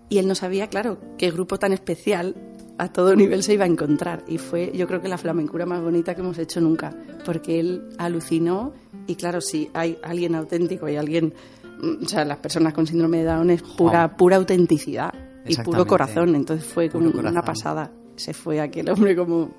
Y 0.08 0.18
él 0.18 0.28
no 0.28 0.34
sabía, 0.34 0.68
claro, 0.68 0.98
qué 1.18 1.30
grupo 1.30 1.58
tan 1.58 1.72
especial 1.72 2.34
a 2.78 2.88
todo 2.92 3.14
nivel 3.16 3.42
se 3.42 3.54
iba 3.54 3.64
a 3.64 3.68
encontrar. 3.68 4.24
Y 4.28 4.38
fue, 4.38 4.72
yo 4.74 4.86
creo 4.86 5.00
que 5.00 5.08
la 5.08 5.18
flamencura 5.18 5.66
más 5.66 5.80
bonita 5.82 6.14
que 6.14 6.20
hemos 6.20 6.38
hecho 6.38 6.60
nunca, 6.60 6.94
porque 7.24 7.58
él 7.60 7.88
alucinó. 7.98 8.72
Y 9.06 9.14
claro, 9.14 9.40
si 9.40 9.70
hay 9.74 9.98
alguien 10.02 10.34
auténtico 10.34 10.88
y 10.88 10.96
alguien, 10.96 11.32
mm, 11.80 12.04
o 12.04 12.08
sea, 12.08 12.24
las 12.24 12.38
personas 12.38 12.74
con 12.74 12.86
síndrome 12.86 13.18
de 13.18 13.24
Down 13.24 13.50
es 13.50 13.62
pura, 13.62 14.16
pura 14.16 14.36
autenticidad 14.36 15.12
y 15.46 15.56
puro 15.56 15.86
corazón. 15.86 16.34
Entonces 16.34 16.66
fue 16.66 16.90
como 16.90 17.08
una 17.10 17.42
pasada. 17.42 17.90
Se 18.16 18.32
fue 18.34 18.60
aquel 18.60 18.88
hombre 18.90 19.14
como, 19.14 19.50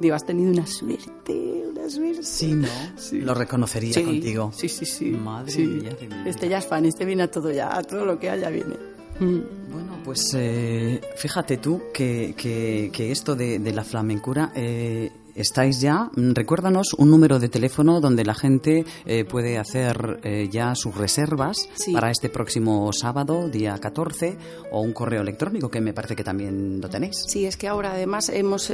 digo, 0.00 0.14
has 0.14 0.24
tenido 0.26 0.50
una 0.50 0.66
suerte, 0.66 1.64
una 1.70 1.88
suerte. 1.88 2.22
Sí, 2.22 2.54
¿no? 2.54 2.68
Lo 3.12 3.34
reconocería 3.34 3.92
Sí, 3.94 4.02
contigo. 4.02 4.50
Sí, 4.54 4.68
sí, 4.68 4.84
sí. 4.86 5.10
Madre 5.10 5.52
Sí. 5.52 5.66
mía. 5.66 5.90
Este 6.24 6.48
ya 6.48 6.58
es 6.58 6.66
fan, 6.66 6.84
este 6.86 7.04
viene 7.04 7.22
a 7.24 7.30
todo 7.30 7.50
ya, 7.52 7.76
a 7.76 7.82
todo 7.82 8.04
lo 8.04 8.18
que 8.18 8.30
haya 8.30 8.48
viene. 8.50 8.74
Mm. 9.20 9.70
Bueno, 9.70 9.89
pues 10.04 10.32
eh, 10.36 11.00
fíjate 11.16 11.56
tú 11.58 11.82
que, 11.92 12.34
que- 12.36 12.90
que 12.92 13.12
esto 13.12 13.34
de, 13.36 13.58
de 13.58 13.72
la 13.72 13.84
flamencura 13.84 14.52
eh, 14.54 15.10
estáis 15.34 15.80
ya. 15.80 16.10
mm, 16.16 16.32
Recuérdanos 16.34 16.92
un 16.94 17.10
número 17.10 17.38
de 17.38 17.48
teléfono 17.48 18.00
donde 18.00 18.24
la 18.24 18.34
gente 18.34 18.84
eh, 19.06 19.24
puede 19.24 19.58
hacer 19.58 20.20
ya 20.50 20.74
sus 20.74 20.96
reservas 20.96 21.68
Sí. 21.74 21.92
para 21.92 22.10
este 22.10 22.28
próximo 22.28 22.92
sábado, 22.92 23.48
día 23.48 23.78
14, 23.78 24.36
o 24.72 24.80
un 24.80 24.92
correo 24.92 25.22
electrónico 25.22 25.70
que 25.70 25.80
me 25.80 25.92
parece 25.94 26.16
que 26.16 26.24
también 26.24 26.80
lo 26.80 26.88
tenéis. 26.90 27.22
Sí, 27.28 27.46
es 27.46 27.56
que 27.56 27.68
ahora 27.68 27.92
además 27.92 28.28
hemos 28.28 28.70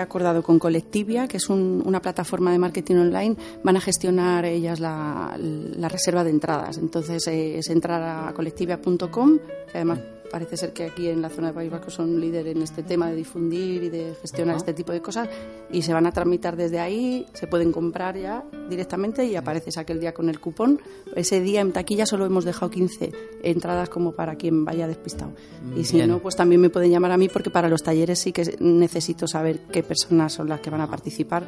acordado 0.00 0.42
con 0.42 0.58
Colectivia, 0.58 1.28
que 1.28 1.36
es 1.38 1.48
un- 1.48 1.82
una 1.86 2.00
plataforma 2.02 2.50
de 2.52 2.58
marketing 2.58 2.96
online, 2.96 3.36
van 3.64 3.76
a 3.76 3.80
gestionar 3.80 4.44
ellas 4.44 4.80
la, 4.80 5.36
la 5.38 5.88
reserva 5.88 6.24
de 6.24 6.30
entradas. 6.30 6.76
Entonces 6.78 7.26
eh, 7.28 7.58
es 7.58 7.68
entrar 7.70 8.02
a 8.02 8.32
colectivia.com, 8.34 9.38
que 9.70 9.78
además 9.78 10.00
parece 10.30 10.56
ser 10.56 10.72
que 10.72 10.84
aquí 10.84 11.08
en 11.08 11.20
la 11.20 11.28
zona 11.28 11.48
de 11.48 11.54
País 11.54 11.70
Vasco 11.70 11.90
son 11.90 12.20
líder 12.20 12.46
en 12.48 12.62
este 12.62 12.82
tema 12.82 13.10
de 13.10 13.16
difundir 13.16 13.82
y 13.82 13.88
de 13.90 14.14
gestionar 14.20 14.56
este 14.56 14.72
tipo 14.72 14.92
de 14.92 15.00
cosas, 15.00 15.28
y 15.70 15.82
se 15.82 15.92
van 15.92 16.06
a 16.06 16.12
tramitar 16.12 16.56
desde 16.56 16.78
ahí, 16.78 17.26
se 17.32 17.46
pueden 17.46 17.72
comprar 17.72 18.16
ya 18.16 18.44
directamente 18.68 19.24
y 19.24 19.36
apareces 19.36 19.76
aquel 19.76 20.00
día 20.00 20.14
con 20.14 20.28
el 20.28 20.40
cupón. 20.40 20.80
Ese 21.14 21.40
día 21.40 21.60
en 21.60 21.72
taquilla 21.72 22.06
solo 22.06 22.26
hemos 22.26 22.44
dejado 22.44 22.70
15 22.70 23.12
entradas 23.42 23.88
como 23.88 24.12
para 24.12 24.36
quien 24.36 24.64
vaya 24.64 24.86
despistado. 24.86 25.32
Y 25.76 25.84
si 25.84 25.96
Bien. 25.96 26.08
no, 26.08 26.20
pues 26.20 26.36
también 26.36 26.60
me 26.60 26.70
pueden 26.70 26.90
llamar 26.90 27.12
a 27.12 27.16
mí 27.16 27.28
porque 27.28 27.50
para 27.50 27.68
los 27.68 27.82
talleres 27.82 28.18
sí 28.18 28.32
que 28.32 28.56
necesito 28.60 29.26
saber 29.26 29.60
qué 29.72 29.82
personas 29.82 30.32
son 30.32 30.48
las 30.48 30.60
que 30.60 30.70
van 30.70 30.80
a 30.80 30.88
participar. 30.88 31.44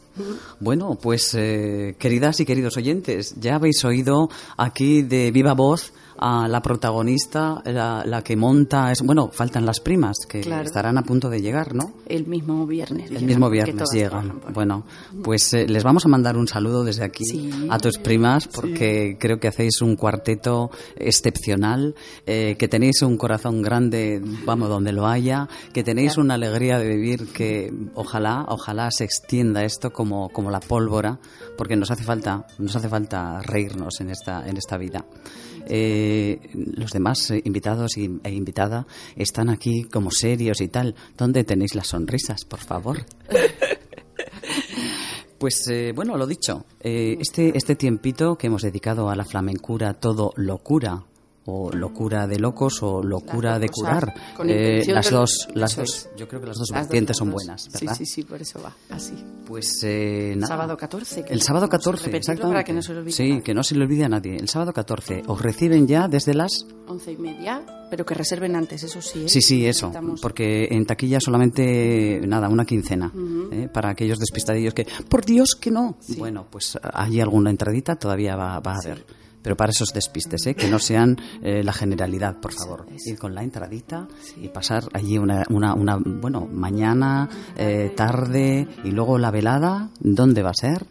Bueno, 0.61 0.97
pues 1.01 1.35
eh, 1.35 1.97
queridas 1.99 2.39
y 2.41 2.45
queridos 2.45 2.77
oyentes, 2.77 3.35
ya 3.41 3.57
habéis 3.57 3.85
oído 3.85 4.29
aquí 4.57 5.03
de 5.03 5.31
viva 5.31 5.55
voz 5.55 5.93
a 6.27 6.49
la 6.49 6.63
protagonista, 6.63 7.61
la, 7.67 8.03
la 8.07 8.23
que 8.23 8.35
monta, 8.35 8.91
es 8.91 9.03
bueno, 9.03 9.29
faltan 9.31 9.67
las 9.67 9.81
primas 9.81 10.17
que 10.27 10.41
Claro. 10.41 10.65
estarán 10.65 10.97
a 10.97 11.03
punto 11.03 11.29
de 11.29 11.43
llegar, 11.43 11.75
¿no? 11.75 11.93
El 12.07 12.27
mismo 12.27 12.67
viernes. 12.67 13.05
El 13.11 13.17
llegan, 13.17 13.27
mismo 13.27 13.51
viernes 13.51 13.91
llegan. 13.93 14.41
Bueno, 14.55 14.87
pues 15.23 15.53
eh, 15.53 15.67
les 15.69 15.85
vamos 15.85 16.07
a 16.07 16.09
mandar 16.09 16.39
un 16.39 16.49
saludo 16.49 16.83
desde 16.83 17.05
aquí 17.05 17.27
Sí. 17.27 17.51
a 17.69 17.77
tus 17.79 17.99
primas 17.99 18.49
porque 18.49 19.19
creo 19.21 19.39
que 19.39 19.49
hacéis 19.49 19.83
un 19.83 19.97
cuarteto 19.97 20.71
excepcional, 20.97 21.95
eh, 22.27 22.57
que 22.59 22.69
tenéis 22.69 23.03
un 23.03 23.19
corazón 23.19 23.61
grande, 23.61 24.23
vamos, 24.47 24.71
donde 24.71 24.93
lo 24.93 25.07
haya, 25.07 25.49
que 25.75 25.85
tenéis 25.85 26.17
una 26.17 26.35
alegría 26.35 26.79
de 26.79 26.89
vivir 26.89 27.27
que 27.35 27.71
ojalá, 27.95 28.47
ojalá 28.49 28.91
se 28.91 29.05
extienda 29.05 29.63
esto 29.65 29.93
como, 29.93 30.31
como 30.31 30.51
la 30.51 30.61
pólvora, 30.61 31.19
porque 31.59 31.77
nos 31.77 31.91
hace 31.91 32.03
falta, 32.03 32.47
nos 32.59 32.75
hace 32.77 32.89
falta 32.89 33.41
reírnos 33.43 34.01
en 34.01 34.09
esta, 34.09 34.49
en 34.49 34.57
esta 34.57 34.79
vida. 34.79 35.05
Eh, 35.69 36.41
los 36.77 36.91
demás 36.93 37.31
eh, 37.31 37.41
invitados 37.45 37.97
y- 37.97 38.21
e 38.23 38.31
invitada 38.33 38.87
están 39.17 39.49
aquí 39.51 39.85
como 39.85 40.11
serios 40.11 40.61
y 40.61 40.69
tal. 40.69 40.95
¿Dónde 41.17 41.45
tenéis 41.45 41.75
las 41.75 41.89
sonrisas, 41.89 42.45
por 42.45 42.61
favor? 42.61 43.05
Pues 45.39 45.67
eh, 45.69 45.93
bueno, 45.95 46.17
lo 46.17 46.27
dicho, 46.27 46.65
eh, 46.81 47.17
este, 47.21 47.57
este 47.57 47.75
tiempito 47.77 48.37
que 48.37 48.47
hemos 48.47 48.63
dedicado 48.63 49.11
a 49.11 49.17
la 49.17 49.25
flamencura, 49.27 49.93
todo 49.93 50.33
locura, 50.37 51.05
o 51.47 51.71
locura 51.71 52.27
de 52.27 52.39
locos, 52.39 52.83
o 52.83 53.03
locura 53.03 53.59
de 53.59 53.69
curar, 53.69 54.15
con 54.37 54.49
eh, 54.49 54.85
las 54.87 55.11
dos, 55.11 55.49
las 55.55 55.77
dos, 55.77 56.09
yo 56.17 56.27
creo 56.27 56.41
que 56.41 56.47
las 56.47 56.57
dos 56.57 56.71
Las 56.71 56.81
dos 56.81 56.89
vertientes 56.89 57.17
son 57.17 57.31
buenas, 57.31 57.63
Sí, 57.65 57.71
¿verdad? 57.73 57.97
sí, 57.97 58.07
sí, 58.07 58.23
por 58.23 58.41
eso 58.41 58.61
va, 58.63 58.75
así. 58.91 59.15
Pues 59.47 59.81
eh, 59.85 60.35
nada. 60.37 60.47
Sábado 60.47 60.77
14. 60.77 61.25
que 61.25 61.33
El 61.33 61.43
sábado 61.43 61.67
vamos 61.67 61.75
a 61.75 61.79
14, 61.79 62.05
repetirlo 62.07 62.19
exactamente. 62.19 62.55
Para 62.55 62.65
que 62.65 62.73
no 62.73 62.83
se 62.83 62.93
lo 62.95 63.01
olvide. 63.01 63.13
Sí, 63.13 63.43
que 63.43 63.53
no 63.55 63.63
se 63.63 63.75
le 63.75 63.83
olvide 63.85 64.05
a 64.05 64.09
nadie. 64.09 64.37
El 64.37 64.49
sábado 64.49 64.73
14 64.73 65.23
os 65.27 65.41
reciben 65.43 65.87
ya 65.87 66.09
desde 66.09 66.33
las... 66.35 66.67
Once 66.87 67.13
y 67.13 67.17
media, 67.17 67.63
pero 67.91 68.05
que 68.07 68.15
reserven 68.15 68.57
antes, 68.57 68.83
eso 68.83 69.03
sí. 69.03 69.25
¿eh? 69.25 69.29
Sí, 69.29 69.43
sí, 69.43 69.67
eso. 69.67 69.93
Porque 70.23 70.69
en 70.71 70.87
taquilla 70.87 71.21
solamente, 71.21 72.21
nada, 72.27 72.49
una 72.49 72.65
quincena. 72.65 73.13
¿eh? 73.53 73.69
Para 73.73 73.91
aquellos 73.91 74.19
despistadillos 74.19 74.75
que, 74.75 74.87
por 75.09 75.25
Dios 75.25 75.57
que 75.61 75.71
no. 75.71 75.99
Bueno, 76.17 76.47
pues 76.51 76.79
hay 76.83 77.21
alguna 77.21 77.51
entradita, 77.51 77.97
todavía 77.97 78.35
va, 78.37 78.61
va 78.61 78.73
a 78.73 78.79
haber. 78.79 79.05
Pero 79.45 79.57
para 79.57 79.71
esos 79.71 79.91
despistes, 79.93 80.47
¿eh? 80.47 80.55
que 80.55 80.69
no 80.69 80.79
sean 80.79 81.17
eh, 81.43 81.63
la 81.63 81.75
generalidad, 81.75 82.41
por 82.41 82.53
favor. 82.55 82.87
Ir 83.05 83.19
con 83.19 83.35
la 83.35 83.43
entradita 83.45 84.09
y 84.41 84.49
pasar 84.49 84.85
allí 84.95 85.19
una, 85.19 85.45
una, 85.51 85.75
una 85.75 85.99
bueno, 85.99 86.49
mañana, 86.51 87.29
eh, 87.57 87.93
tarde 87.95 88.67
y 88.83 88.91
luego 88.91 89.19
la 89.19 89.31
velada. 89.31 89.91
¿Dónde 90.01 90.43
va 90.43 90.51
a 90.51 90.55
ser? 90.55 90.87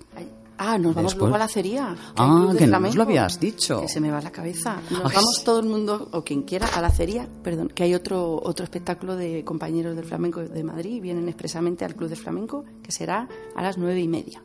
Ah, 0.55 0.77
nos 0.77 0.93
vamos 0.93 1.13
Después- 1.13 1.17
luego 1.29 1.35
a 1.35 1.39
la 1.39 1.45
acería. 1.45 1.95
Ah, 2.15 2.53
que 2.55 2.67
no 2.67 2.79
nos 2.79 2.95
lo 2.95 3.03
habías 3.03 3.39
dicho. 3.39 3.81
Que 3.81 3.87
se 3.89 3.99
me 3.99 4.11
va 4.11 4.21
la 4.21 4.31
cabeza. 4.31 4.75
Nos 4.91 4.99
Ay, 5.03 5.11
vamos 5.15 5.41
todo 5.43 5.59
el 5.59 5.65
mundo, 5.65 6.09
o 6.11 6.23
quien 6.23 6.43
quiera, 6.43 6.67
a 6.67 6.79
la 6.79 6.87
acería. 6.87 7.27
Perdón, 7.43 7.69
que 7.69 7.83
hay 7.83 7.95
otro, 7.95 8.39
otro 8.41 8.63
espectáculo 8.63 9.15
de 9.15 9.43
compañeros 9.43 9.95
del 9.95 10.05
flamenco 10.05 10.41
de 10.41 10.63
Madrid. 10.63 11.01
Vienen 11.01 11.27
expresamente 11.27 11.85
al 11.85 11.95
Club 11.95 12.07
de 12.09 12.15
Flamenco, 12.15 12.63
que 12.83 12.91
será 12.91 13.27
a 13.55 13.61
las 13.63 13.79
nueve 13.79 13.99
y 13.99 14.07
media. 14.07 14.43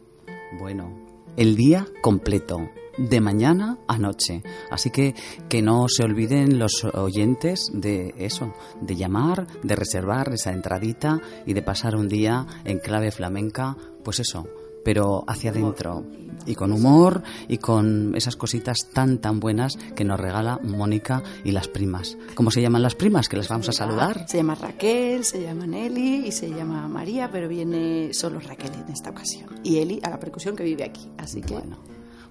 Bueno, 0.58 0.90
el 1.36 1.54
día 1.56 1.86
completo, 2.00 2.70
de 2.98 3.20
mañana 3.20 3.78
a 3.86 3.98
noche. 3.98 4.42
Así 4.70 4.90
que 4.90 5.14
que 5.48 5.62
no 5.62 5.86
se 5.88 6.02
olviden 6.02 6.58
los 6.58 6.84
oyentes 6.84 7.70
de 7.72 8.14
eso, 8.18 8.52
de 8.80 8.96
llamar, 8.96 9.46
de 9.62 9.76
reservar 9.76 10.32
esa 10.32 10.52
entradita 10.52 11.20
y 11.46 11.52
de 11.54 11.62
pasar 11.62 11.96
un 11.96 12.08
día 12.08 12.46
en 12.64 12.78
clave 12.78 13.10
flamenca, 13.10 13.76
pues 14.04 14.20
eso, 14.20 14.46
pero 14.84 15.24
hacia 15.26 15.50
adentro. 15.50 16.04
Y 16.46 16.54
con 16.54 16.72
humor 16.72 17.22
y 17.46 17.58
con 17.58 18.14
esas 18.14 18.36
cositas 18.36 18.78
tan 18.94 19.18
tan 19.18 19.38
buenas 19.38 19.76
que 19.94 20.04
nos 20.04 20.18
regala 20.18 20.58
Mónica 20.62 21.22
y 21.44 21.50
las 21.50 21.68
primas. 21.68 22.16
¿Cómo 22.34 22.50
se 22.50 22.62
llaman 22.62 22.82
las 22.82 22.94
primas? 22.94 23.28
Que 23.28 23.36
les 23.36 23.48
vamos 23.48 23.68
a 23.68 23.72
saludar. 23.72 24.26
Se 24.28 24.38
llama 24.38 24.54
Raquel, 24.54 25.24
se 25.24 25.42
llama 25.42 25.66
Nelly 25.66 26.26
y 26.26 26.32
se 26.32 26.48
llama 26.48 26.88
María, 26.88 27.30
pero 27.30 27.48
viene 27.48 28.14
solo 28.14 28.40
Raquel 28.40 28.72
en 28.74 28.90
esta 28.90 29.10
ocasión. 29.10 29.48
Y 29.62 29.78
Eli 29.78 30.00
a 30.02 30.10
la 30.10 30.18
percusión 30.18 30.56
que 30.56 30.64
vive 30.64 30.84
aquí. 30.84 31.10
Así 31.18 31.42
que 31.42 31.54
Bueno, 31.54 31.76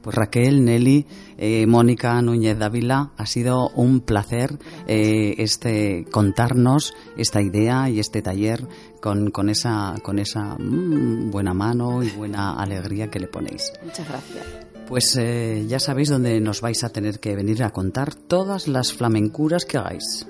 pues 0.01 0.15
Raquel, 0.15 0.63
Nelly, 0.63 1.05
eh, 1.37 1.65
Mónica 1.67 2.21
Núñez 2.21 2.57
Dávila, 2.57 3.11
ha 3.17 3.25
sido 3.25 3.69
un 3.69 4.01
placer 4.01 4.57
eh, 4.87 5.35
este 5.39 6.05
contarnos 6.11 6.93
esta 7.17 7.41
idea 7.41 7.89
y 7.89 7.99
este 7.99 8.21
taller 8.21 8.65
con, 9.01 9.31
con 9.31 9.49
esa, 9.49 9.95
con 10.03 10.19
esa 10.19 10.55
mm, 10.57 11.29
buena 11.31 11.53
mano 11.53 12.03
y 12.03 12.09
buena 12.09 12.53
alegría 12.53 13.09
que 13.09 13.19
le 13.19 13.27
ponéis. 13.27 13.73
muchas 13.83 14.07
gracias. 14.07 14.45
Pues 14.87 15.17
eh, 15.17 15.65
ya 15.67 15.79
sabéis 15.79 16.07
dónde 16.09 16.39
nos 16.39 16.61
vais 16.61 16.81
a 16.85 16.89
tener 16.89 17.19
que 17.19 17.35
venir 17.35 17.61
a 17.63 17.71
contar 17.71 18.15
todas 18.15 18.69
las 18.69 18.93
flamencuras 18.93 19.65
que 19.65 19.77
hagáis. 19.77 20.25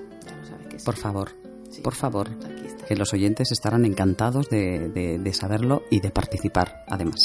Que 0.70 0.80
sí. 0.80 0.86
Por 0.86 0.96
favor, 0.96 1.30
Sí. 1.70 1.82
por 1.82 1.94
favor, 1.94 2.28
Aquí 2.30 2.66
está. 2.66 2.86
que 2.86 2.96
los 2.96 3.14
oyentes 3.14 3.52
estarán 3.52 3.86
encantados 3.86 4.50
de, 4.50 4.90
de- 4.90 5.20
de 5.20 5.34
saberlo 5.34 5.84
y 5.92 6.00
de 6.00 6.10
participar, 6.10 6.84
además. 6.88 7.20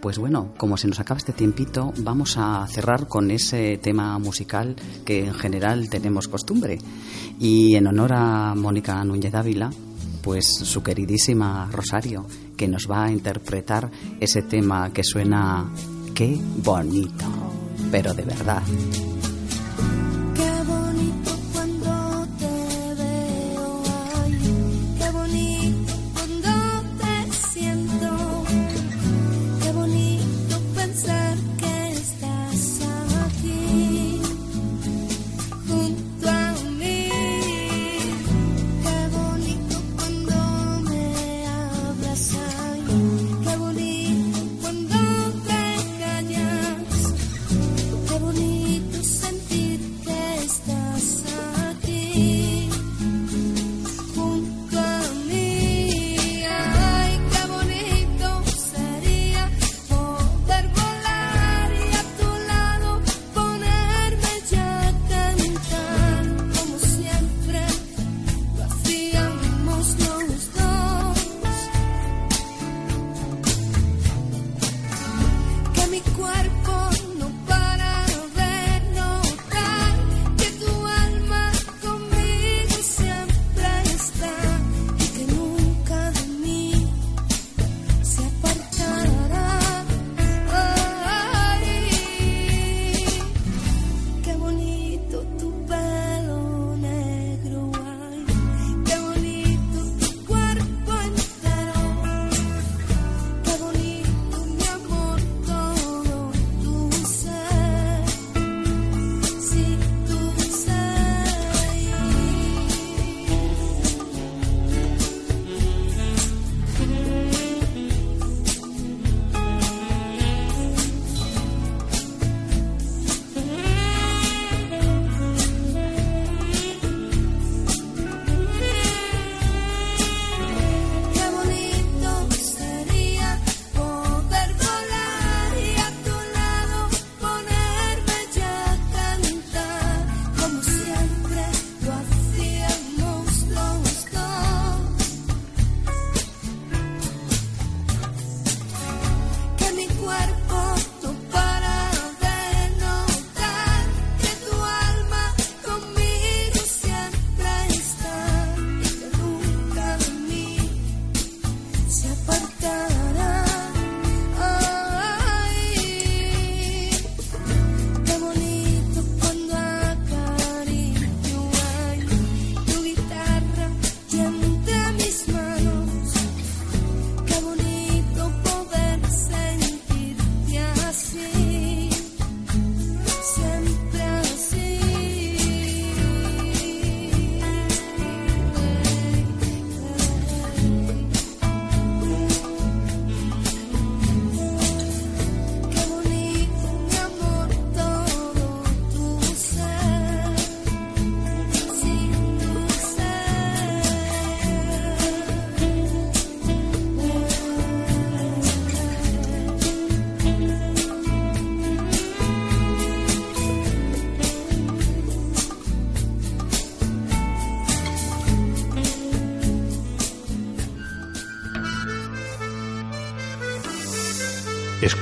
Pues 0.00 0.18
bueno, 0.18 0.52
como 0.56 0.76
se 0.76 0.86
nos 0.88 1.00
acaba 1.00 1.18
este 1.18 1.32
tiempito, 1.32 1.92
vamos 1.98 2.36
a 2.38 2.66
cerrar 2.68 3.08
con 3.08 3.30
ese 3.30 3.78
tema 3.78 4.18
musical 4.18 4.76
que 5.04 5.24
en 5.24 5.34
general 5.34 5.88
tenemos 5.88 6.28
costumbre. 6.28 6.78
Y 7.40 7.74
en 7.74 7.86
honor 7.86 8.12
a 8.12 8.54
Mónica 8.54 9.02
Núñez 9.04 9.32
Dávila, 9.32 9.70
pues 10.22 10.46
su 10.46 10.82
queridísima 10.82 11.68
Rosario, 11.72 12.26
que 12.56 12.68
nos 12.68 12.90
va 12.90 13.04
a 13.04 13.12
interpretar 13.12 13.90
ese 14.20 14.42
tema 14.42 14.92
que 14.92 15.04
suena 15.04 15.70
qué 16.14 16.38
bonito, 16.64 17.26
pero 17.90 18.12
de 18.14 18.22
verdad. 18.24 18.62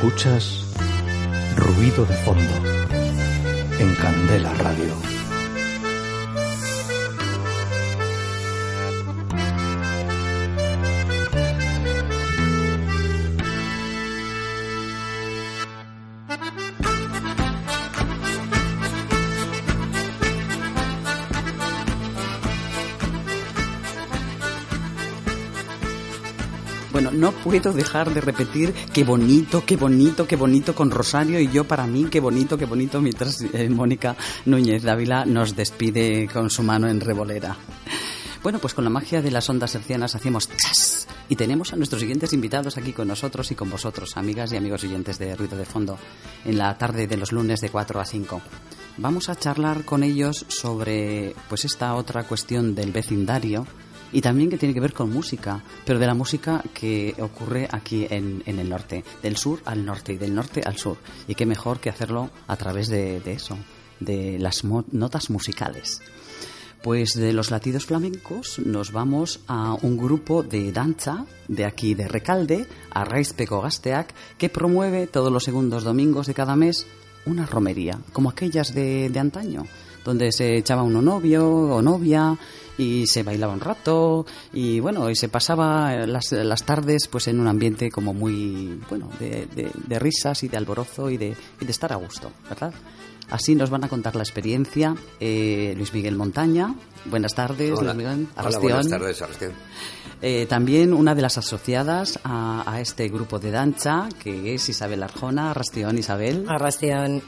Escuchas 0.04 0.66
Ruido 1.56 2.04
de 2.04 2.14
Fondo 2.14 2.52
en 3.78 3.94
Candela 3.94 4.52
Radio. 4.52 5.23
Puedo 27.44 27.74
dejar 27.74 28.14
de 28.14 28.22
repetir 28.22 28.72
qué 28.90 29.04
bonito, 29.04 29.62
qué 29.66 29.76
bonito, 29.76 30.26
qué 30.26 30.34
bonito 30.34 30.74
con 30.74 30.90
Rosario 30.90 31.38
y 31.38 31.50
yo 31.50 31.64
para 31.64 31.86
mí, 31.86 32.06
qué 32.10 32.18
bonito, 32.18 32.56
qué 32.56 32.64
bonito, 32.64 33.02
mientras 33.02 33.42
eh, 33.42 33.68
Mónica 33.68 34.16
Núñez 34.46 34.82
Dávila 34.82 35.26
nos 35.26 35.54
despide 35.54 36.26
con 36.32 36.48
su 36.48 36.62
mano 36.62 36.88
en 36.88 37.00
revolera. 37.00 37.54
Bueno, 38.42 38.58
pues 38.60 38.72
con 38.72 38.84
la 38.84 38.90
magia 38.90 39.20
de 39.20 39.30
las 39.30 39.48
ondas 39.50 39.74
hercianas 39.74 40.14
hacemos 40.14 40.48
chas 40.48 41.06
y 41.28 41.36
tenemos 41.36 41.74
a 41.74 41.76
nuestros 41.76 42.00
siguientes 42.00 42.32
invitados 42.32 42.78
aquí 42.78 42.94
con 42.94 43.08
nosotros 43.08 43.50
y 43.50 43.54
con 43.54 43.68
vosotros, 43.68 44.16
amigas 44.16 44.50
y 44.52 44.56
amigos 44.56 44.82
oyentes 44.82 45.18
de 45.18 45.36
Ruido 45.36 45.58
de 45.58 45.66
Fondo, 45.66 45.98
en 46.46 46.56
la 46.56 46.78
tarde 46.78 47.06
de 47.06 47.18
los 47.18 47.30
lunes 47.30 47.60
de 47.60 47.68
4 47.68 48.00
a 48.00 48.06
5. 48.06 48.40
Vamos 48.96 49.28
a 49.28 49.36
charlar 49.36 49.84
con 49.84 50.02
ellos 50.02 50.46
sobre 50.48 51.34
pues 51.50 51.66
esta 51.66 51.94
otra 51.94 52.24
cuestión 52.24 52.74
del 52.74 52.90
vecindario 52.90 53.66
y 54.14 54.22
también 54.22 54.48
que 54.48 54.56
tiene 54.56 54.72
que 54.72 54.80
ver 54.80 54.94
con 54.94 55.12
música, 55.12 55.62
pero 55.84 55.98
de 55.98 56.06
la 56.06 56.14
música 56.14 56.62
que 56.72 57.14
ocurre 57.20 57.68
aquí 57.70 58.06
en, 58.08 58.42
en 58.46 58.58
el 58.58 58.68
norte, 58.70 59.04
del 59.22 59.36
sur 59.36 59.60
al 59.66 59.84
norte 59.84 60.14
y 60.14 60.16
del 60.16 60.34
norte 60.34 60.62
al 60.64 60.78
sur. 60.78 60.96
Y 61.28 61.34
qué 61.34 61.44
mejor 61.44 61.80
que 61.80 61.90
hacerlo 61.90 62.30
a 62.46 62.56
través 62.56 62.88
de, 62.88 63.20
eso, 63.26 63.58
de 64.00 64.38
las 64.38 64.64
mo- 64.64 64.84
notas 64.92 65.28
musicales. 65.28 66.00
Pues 66.82 67.14
de 67.14 67.32
los 67.32 67.50
latidos 67.50 67.86
flamencos 67.86 68.58
nos 68.58 68.92
vamos 68.92 69.40
a 69.48 69.74
un 69.80 69.96
grupo 69.96 70.42
de 70.42 70.70
danza 70.70 71.24
de 71.48 71.64
aquí 71.64 71.94
de 71.94 72.06
Recalde, 72.08 72.66
a 72.90 73.04
Raizpeko 73.04 73.62
Gasteac, 73.62 74.14
que 74.36 74.50
promueve 74.50 75.06
todos 75.06 75.32
los 75.32 75.44
segundos 75.44 75.82
domingos 75.82 76.26
de 76.26 76.34
cada 76.34 76.56
mes 76.56 76.86
una 77.26 77.46
romería, 77.46 77.98
como 78.12 78.28
aquellas 78.28 78.74
de, 78.74 79.08
de 79.08 79.18
antaño, 79.18 79.64
donde 80.04 80.30
se 80.30 80.58
echaba 80.58 80.82
uno 80.82 81.00
novio 81.00 81.48
o 81.48 81.80
novia 81.80 82.36
y 82.78 83.06
se 83.06 83.22
bailaba 83.22 83.52
un 83.52 83.60
rato 83.60 84.26
y 84.52 84.80
bueno, 84.80 85.08
y 85.10 85.16
se 85.16 85.28
pasaba 85.28 85.94
las, 86.06 86.32
las 86.32 86.62
tardes 86.64 87.06
pues 87.08 87.28
en 87.28 87.40
un 87.40 87.46
ambiente 87.48 87.90
como 87.90 88.12
muy, 88.14 88.80
bueno, 88.88 89.08
de, 89.18 89.46
de- 89.54 89.70
de 89.74 89.98
risas 89.98 90.42
y 90.42 90.48
de 90.48 90.56
alborozo 90.56 91.10
y 91.10 91.16
de, 91.16 91.36
y 91.60 91.64
de 91.64 91.70
estar 91.70 91.92
a 91.92 91.96
gusto, 91.96 92.30
¿verdad? 92.48 92.72
Así 93.30 93.54
nos 93.54 93.70
van 93.70 93.82
a 93.84 93.88
contar 93.88 94.14
la 94.16 94.22
experiencia 94.22 94.94
eh, 95.18 95.72
Luis 95.78 95.94
Miguel 95.94 96.14
Montaña. 96.14 96.74
Buenas 97.06 97.34
tardes, 97.34 97.70
Hola. 97.72 97.94
Luis 97.94 98.06
Miguel. 98.06 98.28
Hola, 98.36 98.58
buenas 98.58 98.88
tardes, 98.88 99.22
Arrastión. 99.22 99.52
Eh, 100.20 100.46
también 100.46 100.92
una 100.92 101.14
de 101.14 101.22
las 101.22 101.38
asociadas 101.38 102.18
a, 102.22 102.70
a 102.70 102.80
este 102.82 103.08
grupo 103.08 103.38
de 103.38 103.50
danza, 103.50 104.08
que 104.22 104.54
es 104.54 104.68
Isabel 104.68 105.02
Arjona. 105.02 105.52
Arrastión, 105.52 105.96
Isabel. 105.96 106.44
Arrastión. 106.48 107.22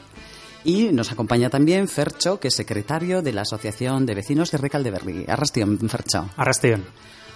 Y 0.66 0.90
nos 0.92 1.12
acompaña 1.12 1.48
también 1.48 1.86
Fercho, 1.86 2.40
que 2.40 2.48
es 2.48 2.54
secretario 2.56 3.22
de 3.22 3.32
la 3.32 3.42
Asociación 3.42 4.04
de 4.04 4.16
Vecinos 4.16 4.50
de 4.50 4.58
Recaldeberri. 4.58 5.24
Arrastión, 5.28 5.78
Fercho. 5.88 6.28
Arrastión. 6.36 6.84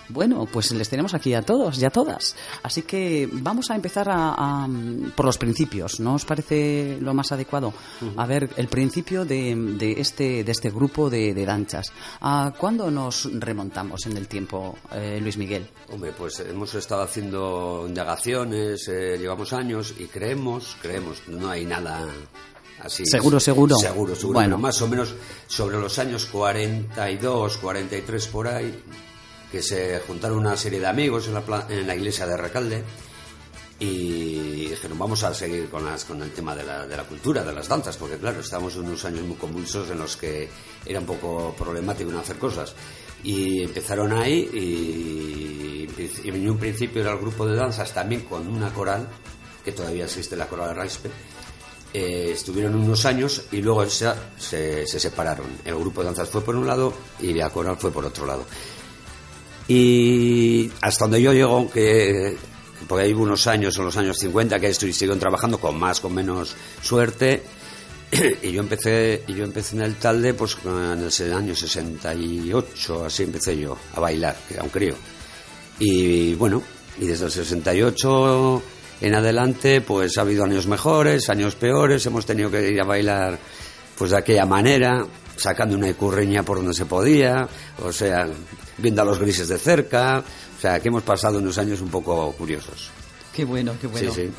Bueno, 0.09 0.49
pues 0.53 0.73
les 0.73 0.89
tenemos 0.89 1.15
aquí 1.15 1.33
a 1.35 1.43
todos 1.43 1.81
y 1.81 1.85
a 1.85 1.91
todas. 1.91 2.35
Así 2.65 2.83
que 2.83 3.29
vamos 3.31 3.71
a 3.71 3.77
empezar 3.77 4.11
a, 4.11 4.35
a, 4.37 4.69
por 5.15 5.27
los 5.27 5.39
principios, 5.39 6.01
¿no 6.01 6.15
os 6.15 6.25
parece 6.25 6.99
lo 7.01 7.15
más 7.15 7.31
adecuado? 7.31 7.73
A 8.17 8.27
ver, 8.27 8.51
el 8.57 8.67
principio 8.67 9.25
de, 9.25 9.55
de 9.79 9.93
este, 10.01 10.43
de 10.43 10.51
este 10.51 10.71
grupo 10.71 11.09
de, 11.09 11.33
de 11.33 11.47
danzas. 11.47 11.93
¿A 12.23 12.53
cuándo 12.59 12.91
nos 12.91 13.31
remontamos 13.33 14.07
en 14.07 14.17
el 14.17 14.27
tiempo, 14.27 14.77
eh, 14.93 15.21
Luis 15.23 15.37
Miguel? 15.37 15.71
Hombre, 15.93 16.13
pues 16.19 16.41
hemos 16.41 16.75
estado 16.75 17.03
haciendo 17.03 17.85
indagaciones, 17.87 18.89
eh, 18.89 19.17
llevamos 19.17 19.53
años 19.53 19.95
y 19.97 20.07
creemos, 20.07 20.77
creemos, 20.83 21.23
no 21.29 21.49
hay 21.49 21.65
nada 21.65 22.05
así. 22.83 23.05
Seguro, 23.07 23.41
seguro. 23.41 23.77
Seguro, 23.77 24.15
seguro. 24.15 24.35
Bueno. 24.35 24.57
pero 24.57 24.59
más 24.59 24.81
o 24.83 24.89
menos 24.89 25.15
sobre 25.47 25.79
los 25.79 25.99
años 25.99 26.27
42, 26.27 27.57
43 27.59 28.27
por 28.29 28.49
ahí, 28.49 28.83
que 29.51 29.63
se 29.63 30.01
juntaron 30.07 30.39
una 30.39 30.57
serie 30.57 30.81
de 30.81 30.87
amigos 30.87 31.29
en 31.29 31.35
la, 31.35 31.67
en 31.69 31.87
la 31.87 31.95
iglesia 31.95 32.27
de 32.27 32.37
Recalde 32.37 32.85
y 33.81 34.69
dijeron 34.69 34.99
vamos 34.99 35.23
a 35.25 35.33
seguir 35.33 35.71
con 35.71 35.87
las 35.87 36.05
con 36.05 36.23
el 36.23 36.31
tema 36.33 36.55
de 36.55 36.65
la, 36.65 36.87
de 36.87 36.95
la 36.95 37.05
cultura 37.05 37.43
de 37.43 37.53
las 37.53 37.67
danzas 37.67 37.97
porque 37.97 38.19
claro 38.19 38.41
estamos 38.41 38.77
en 38.77 38.83
unos 38.83 39.03
años 39.07 39.23
muy 39.23 39.37
convulsos 39.37 39.89
en 39.91 39.99
los 39.99 40.19
que 40.19 40.51
era 40.85 41.01
un 41.01 41.07
poco 41.07 41.55
problemático 41.57 42.13
no 42.13 42.21
hacer 42.21 42.37
cosas 42.37 42.75
y 43.23 43.63
empezaron 43.63 44.13
ahí 44.13 44.51
y, 44.53 45.89
y 46.23 46.29
en 46.29 46.51
un 46.51 46.59
principio 46.59 47.01
era 47.01 47.13
el 47.13 47.19
grupo 47.19 47.47
de 47.47 47.57
danzas 47.57 47.95
también 47.95 48.21
con 48.23 48.47
una 48.47 48.71
coral 48.73 49.09
que 49.65 49.73
todavía 49.73 50.05
existe 50.05 50.37
la 50.37 50.47
coral 50.47 50.69
de 50.69 50.75
Raispe 50.75 51.11
eh, 51.93 52.31
estuvieron 52.33 52.75
unos 52.75 53.05
años 53.05 53.43
y 53.53 53.63
luego 53.63 53.85
se, 53.87 54.09
se, 54.39 54.87
se 54.87 55.01
separaron 55.01 55.47
el 55.65 55.75
grupo 55.75 56.01
de 56.01 56.07
danzas 56.07 56.29
fue 56.29 56.43
por 56.43 56.55
un 56.57 56.67
lado 56.67 56.93
y 57.19 57.33
la 57.33 57.51
coral 57.51 57.77
fue 57.79 57.91
por 57.91 58.05
otro 58.05 58.27
lado 58.27 58.45
y 59.73 60.69
hasta 60.81 61.05
donde 61.05 61.23
yo 61.23 61.33
llego, 61.33 61.71
que 61.71 62.37
porque 62.89 63.05
hay 63.05 63.13
unos 63.13 63.47
años, 63.47 63.79
en 63.79 63.85
los 63.85 63.97
años 63.97 64.17
50, 64.19 64.59
que 64.59 64.75
siguen 64.75 65.21
trabajando 65.21 65.59
con 65.59 65.79
más, 65.79 66.01
con 66.01 66.13
menos 66.13 66.57
suerte. 66.83 67.43
Y 68.43 68.51
yo 68.51 68.63
empecé, 68.63 69.23
y 69.29 69.35
yo 69.35 69.45
empecé 69.45 69.77
en 69.77 69.83
el 69.83 69.95
talde, 69.95 70.35
pues 70.35 70.57
en 70.65 71.09
el 71.09 71.33
año 71.33 71.55
68, 71.55 73.05
así 73.05 73.23
empecé 73.23 73.57
yo 73.57 73.77
a 73.95 74.01
bailar, 74.01 74.37
que 74.49 74.55
era 74.55 74.65
crío. 74.65 74.97
Y 75.79 76.35
bueno, 76.35 76.61
y 76.99 77.07
desde 77.07 77.27
el 77.27 77.31
68 77.31 78.63
en 79.01 79.15
adelante, 79.15 79.81
pues 79.81 80.19
ha 80.19 80.23
habido 80.23 80.45
años 80.45 80.67
mejores, 80.67 81.31
años 81.31 81.55
peores, 81.55 82.05
hemos 82.07 82.27
tenido 82.27 82.51
que 82.51 82.71
ir 82.71 82.81
a 82.81 82.85
bailar 82.85 83.39
pues 83.97 84.13
de 84.13 84.19
aquella 84.19 84.47
manera, 84.47 85.07
sacando 85.37 85.77
una 85.77 85.89
icurreña 85.89 86.43
por 86.43 86.59
donde 86.59 86.75
se 86.75 86.87
podía, 86.87 87.49
o 87.83 87.93
sea, 87.93 88.27
viendo 88.79 89.03
a 89.03 89.05
los 89.05 89.19
grises 89.19 89.49
de 89.49 89.59
cerca, 89.59 90.23
o 90.57 90.61
sea, 90.61 90.81
que 90.81 90.89
hemos 90.89 91.03
pasado 91.03 91.39
unos 91.39 91.59
años 91.59 91.81
un 91.81 91.91
poco 91.91 92.33
curiosos. 92.33 92.91
Qué 93.35 93.45
bueno, 93.45 93.75
qué 93.81 93.87
bueno. 93.87 94.13
Sí, 94.13 94.23
sí. 94.27 94.31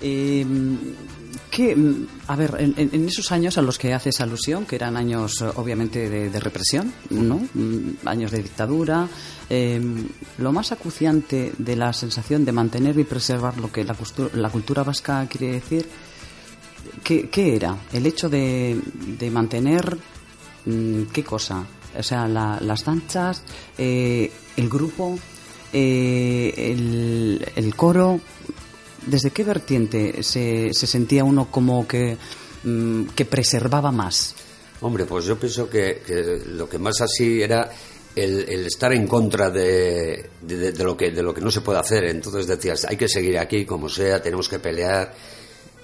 Eh, 0.00 0.44
¿qué, 1.50 1.74
mm, 1.74 2.06
a 2.28 2.36
ver, 2.36 2.54
en, 2.58 3.04
esos 3.08 3.32
años 3.32 3.56
a 3.58 3.62
los 3.62 3.78
que 3.78 3.94
haces 3.94 4.20
alusión, 4.20 4.66
que 4.66 4.76
eran 4.76 4.96
años 4.96 5.40
eh, 5.40 5.46
obviamente 5.56 6.08
de, 6.10 6.28
de 6.30 6.40
represión, 6.40 6.92
¿no? 7.10 7.40
Mm, 7.54 8.06
Años 8.06 8.30
de 8.30 8.42
dictadura, 8.42 9.08
eh, 9.48 9.80
lo 10.38 10.52
más 10.52 10.72
acuciante 10.72 11.52
de 11.56 11.76
la 11.76 11.92
sensación 11.92 12.44
de 12.44 12.52
mantener 12.52 12.98
y 12.98 13.04
preservar 13.04 13.58
lo 13.58 13.72
que 13.72 13.84
la, 13.84 13.96
la 14.34 14.50
cultura 14.50 14.82
vasca 14.82 15.26
quiere 15.28 15.52
decir, 15.54 15.88
¿qué, 17.02 17.54
era? 17.56 17.76
El 17.92 18.06
hecho 18.06 18.28
de, 18.28 18.78
de 19.18 19.30
mantener, 19.30 19.96
mm, 20.66 21.02
¿qué 21.12 21.24
cosa? 21.24 21.64
O 21.98 22.02
sea, 22.02 22.28
la- 22.28 22.58
las 22.60 22.84
danzas, 22.84 23.42
eh, 23.78 24.30
el 24.58 24.68
grupo, 24.68 25.18
eh, 25.72 26.52
el 27.56 27.74
coro, 27.74 28.20
¿Desde 29.06 29.30
qué 29.30 29.44
vertiente 29.44 30.22
se, 30.22 30.74
se 30.74 30.86
sentía 30.86 31.24
uno 31.24 31.50
como 31.50 31.86
que, 31.86 32.16
mm, 32.64 33.04
que 33.14 33.24
preservaba 33.24 33.90
más? 33.92 34.34
Hombre, 34.80 35.04
pues 35.06 35.24
yo 35.24 35.38
pienso 35.38 35.70
que, 35.70 36.02
que 36.06 36.42
lo 36.48 36.68
que 36.68 36.78
más 36.78 37.00
así 37.00 37.40
era 37.40 37.70
el, 38.14 38.66
estar 38.66 38.92
en 38.92 39.06
contra 39.06 39.48
de, 39.50 40.30
de- 40.42 40.72
de 40.72 40.84
lo 40.84 40.96
que, 40.96 41.10
de 41.10 41.22
lo 41.22 41.32
que 41.32 41.40
no 41.40 41.50
se 41.50 41.60
puede 41.62 41.78
hacer. 41.78 42.04
Entonces 42.04 42.46
decías, 42.46 42.84
hay 42.84 42.96
que 42.96 43.08
seguir 43.08 43.38
aquí 43.38 43.64
como 43.64 43.88
sea, 43.88 44.20
tenemos 44.20 44.48
que 44.48 44.58
pelear 44.58 45.14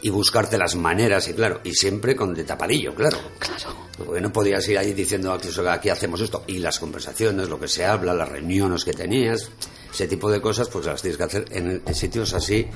y 0.03 0.11
buscarte 0.11 0.59
las 0.59 0.75
maneras, 0.75 1.29
y 1.29 1.35
claro, 1.35 1.61
y 1.65 1.73
siempre 1.73 2.15
con 2.17 2.35
de 2.35 2.45
tapadillo, 2.45 2.95
claro. 2.95 3.19
Claro. 3.39 3.77
Porque 4.05 4.21
no 4.21 4.33
podías 4.33 4.67
ir 4.69 4.77
ahí 4.79 4.93
diciendo 4.95 5.33
aquí, 5.71 5.89
hacemos 5.89 6.21
esto. 6.21 6.43
Y 6.49 6.59
las 6.59 6.79
conversaciones, 6.81 7.49
lo 7.49 7.59
que 7.61 7.69
se 7.69 7.85
habla, 7.85 8.13
las 8.13 8.29
reuniones 8.29 8.85
que 8.85 8.93
tenías, 8.93 9.49
ese 9.93 10.09
tipo 10.09 10.31
de 10.31 10.41
cosas, 10.41 10.69
pues 10.69 10.87
las 10.87 11.01
tienes 11.01 11.17
que 11.19 11.25
hacer 11.25 11.45
en, 11.53 11.83
en 11.87 11.95
sitios 11.95 12.35
así 12.35 12.67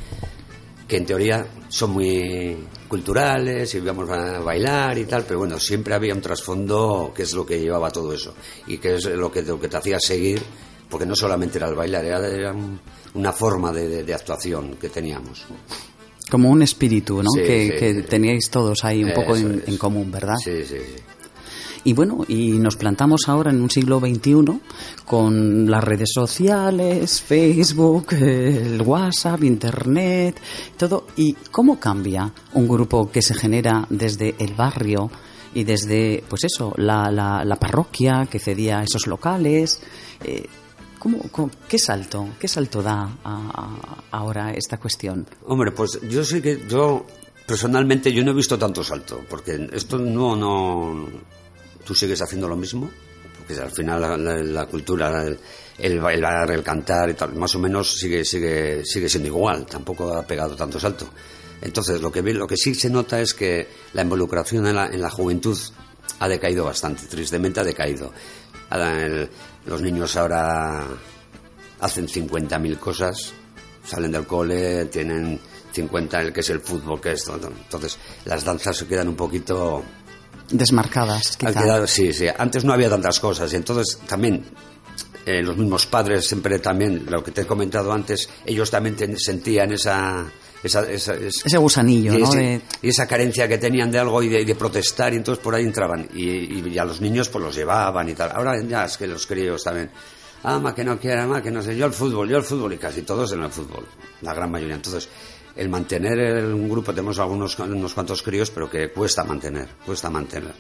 que 0.87 0.99
en 0.99 1.05
teoría 1.07 1.45
son 1.69 1.91
muy 1.91 2.57
culturales 2.87 3.75
y 3.75 3.79
íbamos 3.79 4.09
a 4.09 4.39
bailar 4.39 4.97
y 4.97 5.05
tal, 5.05 5.25
pero 5.25 5.41
bueno, 5.41 5.59
siempre 5.59 5.95
había 5.95 6.15
un 6.15 6.21
trasfondo 6.21 7.13
que 7.13 7.25
es 7.25 7.33
lo 7.33 7.45
que 7.45 7.59
llevaba 7.59 7.91
todo 7.91 8.13
eso 8.13 8.33
y 8.69 8.79
que 8.79 8.95
es 8.95 9.05
lo 9.07 9.33
que, 9.33 9.43
lo 9.43 9.59
que 9.61 9.67
te 9.67 9.77
hacía 9.79 9.99
seguir, 9.99 10.41
porque 10.89 11.05
no 11.05 11.17
solamente 11.17 11.59
era 11.59 11.67
el 11.67 11.75
bailar, 11.75 12.05
era, 12.05 12.29
era 12.29 12.53
un- 12.53 12.79
una 13.15 13.33
forma 13.33 13.73
de, 13.73 13.89
de- 13.89 14.05
de 14.05 14.15
actuación 14.15 14.77
que 14.77 14.89
teníamos. 14.89 15.45
Como 16.31 16.51
un 16.51 16.63
espíritu, 16.63 17.23
¿no? 17.23 17.31
Sí, 17.31 17.43
que 17.43 17.71
sí, 17.73 17.79
que 17.79 17.95
sí. 17.95 18.03
teníais 18.03 18.51
todos 18.51 18.85
ahí 18.85 19.05
un 19.05 19.13
poco 19.13 19.37
en, 19.37 19.77
común, 19.77 20.11
¿verdad? 20.11 20.35
Sí, 20.43 20.65
sí, 20.65 20.77
sí. 20.77 21.03
Y 21.85 21.93
bueno, 21.93 22.25
y 22.27 22.59
nos 22.59 22.77
plantamos 22.77 23.29
ahora 23.29 23.53
en 23.53 23.63
un 23.63 23.71
siglo 23.71 24.01
XXI 24.01 24.61
con 25.05 25.71
las 25.71 25.85
redes 25.85 26.11
sociales, 26.13 27.23
Facebook, 27.23 28.09
el 28.15 28.83
WhatsApp, 28.83 29.45
Internet, 29.45 30.41
todo. 30.77 31.07
¿Y 31.17 31.35
cómo 31.53 31.79
cambia 31.79 32.33
un 32.55 32.67
grupo 32.67 33.09
que 33.09 33.23
se 33.23 33.35
genera 33.35 33.87
desde 33.89 34.35
el 34.41 34.55
barrio? 34.55 35.11
y 35.57 35.65
desde, 35.65 36.23
pues 36.29 36.45
eso, 36.45 36.75
la, 36.77 37.11
la, 37.11 37.57
parroquia 37.57 38.29
que 38.31 38.39
cedía 38.39 38.83
esos 38.83 39.07
locales. 39.07 39.81
Eh, 40.23 40.45
¿cómo, 40.99 41.51
qué 41.69 41.79
salto, 41.79 42.29
qué 42.39 42.49
salto 42.49 42.83
da 42.83 43.09
ahora 44.11 44.53
esta 44.53 44.79
cuestión? 44.79 45.27
Hombre, 45.47 45.73
pues 45.73 46.01
yo 46.09 46.25
sé 46.25 46.43
que 46.43 46.65
yo 46.69 47.07
personalmente 47.47 48.13
yo 48.13 48.25
no 48.25 48.33
he 48.33 48.35
visto 48.35 48.59
tanto 48.59 48.83
salto, 48.83 49.25
porque 49.29 49.69
esto 49.73 49.99
no, 49.99 50.35
no, 50.37 51.09
tú 51.85 51.95
sigues 51.95 52.21
haciendo 52.21 52.49
lo 52.49 52.57
mismo, 52.57 52.91
porque 53.39 53.61
al 53.63 53.71
final 53.71 54.53
la, 54.53 54.67
cultura, 54.67 55.25
el, 55.79 56.01
bailar, 56.01 56.51
el 56.51 56.63
cantar 56.63 57.11
y 57.11 57.15
tal, 57.15 57.35
más 57.37 57.55
o 57.55 57.59
menos 57.59 57.97
sigue, 57.97 58.25
sigue, 58.25 58.85
sigue 58.85 59.09
siendo 59.09 59.29
igual, 59.29 59.67
tampoco 59.67 60.15
ha 60.15 60.27
pegado 60.27 60.57
tanto 60.57 60.81
salto. 60.81 61.09
Entonces, 61.63 62.03
lo 62.03 62.13
que, 62.13 62.21
lo 62.23 62.47
que 62.47 62.57
sí 62.57 62.75
se 62.75 62.91
nota 62.91 63.21
es 63.21 63.33
que 63.33 63.67
la 63.95 64.03
involucración 64.03 64.67
en 64.67 64.77
la, 64.77 64.87
en 64.89 65.01
la 65.01 65.09
juventud 65.09 65.57
ha 66.19 66.29
decaído 66.29 66.65
bastante, 66.65 67.07
tristemente 67.07 67.61
ha 67.61 67.65
decaído. 67.65 68.13
Los 68.71 69.83
niños 69.83 70.17
ahora 70.17 70.87
hacen 71.81 72.09
50.000 72.09 72.79
cosas, 72.79 73.33
salen 73.85 74.13
del 74.13 74.27
cole, 74.27 74.87
tienen 74.87 75.39
50 75.73 76.21
el 76.21 76.33
que 76.33 76.41
es 76.41 76.51
el 76.51 76.61
fútbol, 76.61 77.01
que 77.01 77.13
es 77.13 77.25
todo. 77.25 77.49
Entonces, 77.49 77.99
las 78.25 78.45
danzas 78.45 78.77
se 78.77 78.87
quedan 78.87 79.09
un 79.09 79.17
poquito 79.17 79.83
desmarcadas. 80.51 81.91
sí, 81.91 82.13
sí. 82.13 82.27
Antes 82.37 82.65
no 82.65 82.73
había 82.73 82.89
tantas 82.89 83.21
cosas 83.21 83.53
y 83.53 83.57
entonces 83.57 83.99
también 84.07 84.45
eh, 85.25 85.43
los 85.43 85.57
mismos 85.57 85.87
padres 85.87 86.27
siempre 86.27 86.59
también, 86.59 87.05
lo 87.09 87.23
que 87.23 87.33
te 87.33 87.43
he 87.43 87.47
comentado 87.47 87.93
antes, 87.93 88.29
ellos 88.45 88.71
también 88.71 88.97
sentían 89.19 89.73
esa 89.73 90.25
ese 90.63 91.59
gusanillo, 91.59 92.15
y 92.15 92.23
¿no? 92.23 92.63
Y 92.83 92.89
esa 92.89 93.07
carencia 93.07 93.49
que 93.49 93.59
tenían 93.59 93.91
de 93.91 93.99
algo 93.99 94.23
y 94.23 94.45
de, 94.45 94.55
protestar, 94.55 95.13
y 95.13 95.17
entonces 95.17 95.43
por 95.43 95.55
ahí 95.55 95.65
entraban. 95.65 96.09
Y, 96.15 96.71
ya 96.71 96.85
los 96.85 97.01
niños 97.01 97.29
pues 97.29 97.45
los 97.45 97.55
llevaban 97.55 98.09
y 98.09 98.15
tal. 98.15 98.33
Ahora 98.33 98.61
ya 98.63 98.85
es 98.85 98.97
que 98.97 99.07
los 99.07 99.27
críos 99.27 99.63
también. 99.63 99.91
Ah, 100.43 100.59
más 100.59 100.75
que 100.75 100.85
no 100.85 100.99
quiera, 100.99 101.27
más 101.27 101.43
que 101.43 101.51
no 101.51 101.63
sé. 101.63 101.77
Yo 101.77 101.87
el 101.87 101.93
fútbol, 101.93 102.29
yo 102.29 102.37
el 102.37 102.45
fútbol, 102.45 102.73
y 102.73 102.79
casi 102.79 103.03
todos 103.03 103.33
en 103.33 103.43
el 103.43 103.51
fútbol, 103.51 103.85
la 104.23 104.35
gran 104.35 104.51
mayoría. 104.51 104.77
Entonces, 104.77 105.09
el 105.57 105.69
mantener 105.69 106.45
un 106.45 106.69
grupo, 106.69 106.93
tenemos 106.93 107.19
algunos 107.19 107.59
unos 107.59 107.95
cuantos 107.95 108.23
críos, 108.23 108.51
pero 108.51 108.71
que 108.71 108.91
cuesta 108.91 109.25
mantener, 109.25 109.69
cuesta 109.85 110.11
mantener 110.11 110.55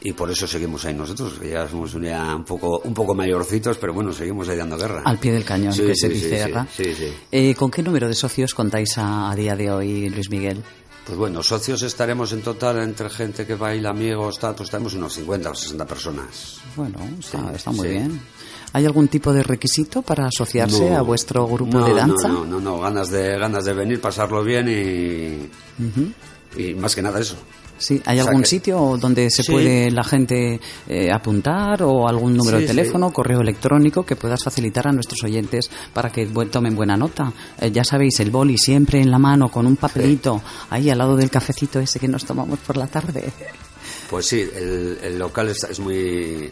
y 0.00 0.12
por 0.12 0.30
eso 0.30 0.46
seguimos 0.46 0.84
ahí 0.84 0.94
nosotros, 0.94 1.34
que 1.40 1.50
ya 1.50 1.68
somos 1.68 1.92
ya 2.00 2.36
un 2.36 2.44
poco, 2.44 2.80
un 2.84 2.94
poco 2.94 3.14
mayorcitos, 3.14 3.78
pero 3.78 3.92
bueno, 3.92 4.12
seguimos 4.12 4.48
ahí 4.48 4.56
dando 4.56 4.78
guerra. 4.78 5.02
Al 5.04 5.18
pie 5.18 5.32
del 5.32 5.44
cañón, 5.44 5.74
que 5.74 5.96
se 5.96 6.08
dice 6.08 6.52
eh, 7.32 7.54
¿Con 7.54 7.70
qué 7.70 7.82
número 7.82 8.06
de 8.08 8.14
socios 8.14 8.54
contáis 8.54 8.94
a, 8.96 9.32
día 9.34 9.56
de 9.56 9.70
hoy, 9.70 10.08
Luis 10.08 10.30
Miguel? 10.30 10.62
Pues 11.04 11.18
bueno, 11.18 11.42
socios 11.42 11.82
estaremos 11.82 12.32
en 12.32 12.42
total 12.42 12.80
entre 12.80 13.08
gente 13.08 13.46
que 13.46 13.54
baila, 13.54 13.90
amigos, 13.90 14.38
tal, 14.38 14.54
pues 14.54 14.68
estaremos 14.68 14.94
unos 14.94 15.14
50 15.14 15.50
o 15.50 15.54
60 15.54 15.86
personas. 15.86 16.60
Bueno, 16.76 16.98
está, 17.18 17.72
muy 17.72 17.88
bien. 17.88 18.20
¿Hay 18.74 18.84
algún 18.84 19.08
tipo 19.08 19.32
de 19.32 19.42
requisito 19.42 20.02
para 20.02 20.26
asociarse 20.26 20.94
a 20.94 21.00
vuestro 21.00 21.46
grupo 21.48 21.82
de 21.82 21.94
danza? 21.94 22.28
No, 22.28 22.44
no, 22.44 22.60
no, 22.60 22.78
ganas 22.78 23.08
de, 23.08 23.38
ganas 23.38 23.64
de 23.64 23.72
venir, 23.72 24.00
pasarlo 24.00 24.44
bien 24.44 24.68
y, 24.68 26.60
y 26.62 26.74
más 26.74 26.94
que 26.94 27.00
nada 27.00 27.18
eso. 27.18 27.36
Sí, 27.78 28.02
¿hay 28.04 28.18
algún 28.18 28.44
sitio 28.44 28.96
donde 29.00 29.30
se 29.30 29.44
puede 29.44 29.90
la 29.90 30.04
gente 30.04 30.60
eh, 30.88 31.10
apuntar 31.12 31.82
o 31.82 32.08
algún 32.08 32.36
número 32.36 32.58
de 32.58 32.66
teléfono, 32.66 33.12
correo 33.12 33.40
electrónico 33.40 34.04
que 34.04 34.16
puedas 34.16 34.42
facilitar 34.42 34.88
a 34.88 34.92
nuestros 34.92 35.22
oyentes 35.24 35.70
para 35.92 36.10
que 36.10 36.26
tomen 36.26 36.74
buena 36.74 36.96
nota? 36.96 37.32
Eh, 37.60 37.70
ya 37.70 37.84
sabéis, 37.84 38.18
el 38.20 38.30
boli 38.30 38.58
siempre 38.58 39.00
en 39.00 39.10
la 39.10 39.18
mano 39.18 39.48
con 39.48 39.66
un 39.66 39.76
papelito 39.76 40.42
ahí 40.70 40.90
al 40.90 40.98
lado 40.98 41.16
del 41.16 41.30
cafecito 41.30 41.78
ese 41.78 42.00
que 42.00 42.08
nos 42.08 42.24
tomamos 42.24 42.58
por 42.58 42.76
la 42.76 42.86
tarde. 42.88 43.32
Pues 44.10 44.26
sí, 44.26 44.40
el, 44.40 45.18
local 45.18 45.48
es, 45.48 45.78
muy 45.80 46.50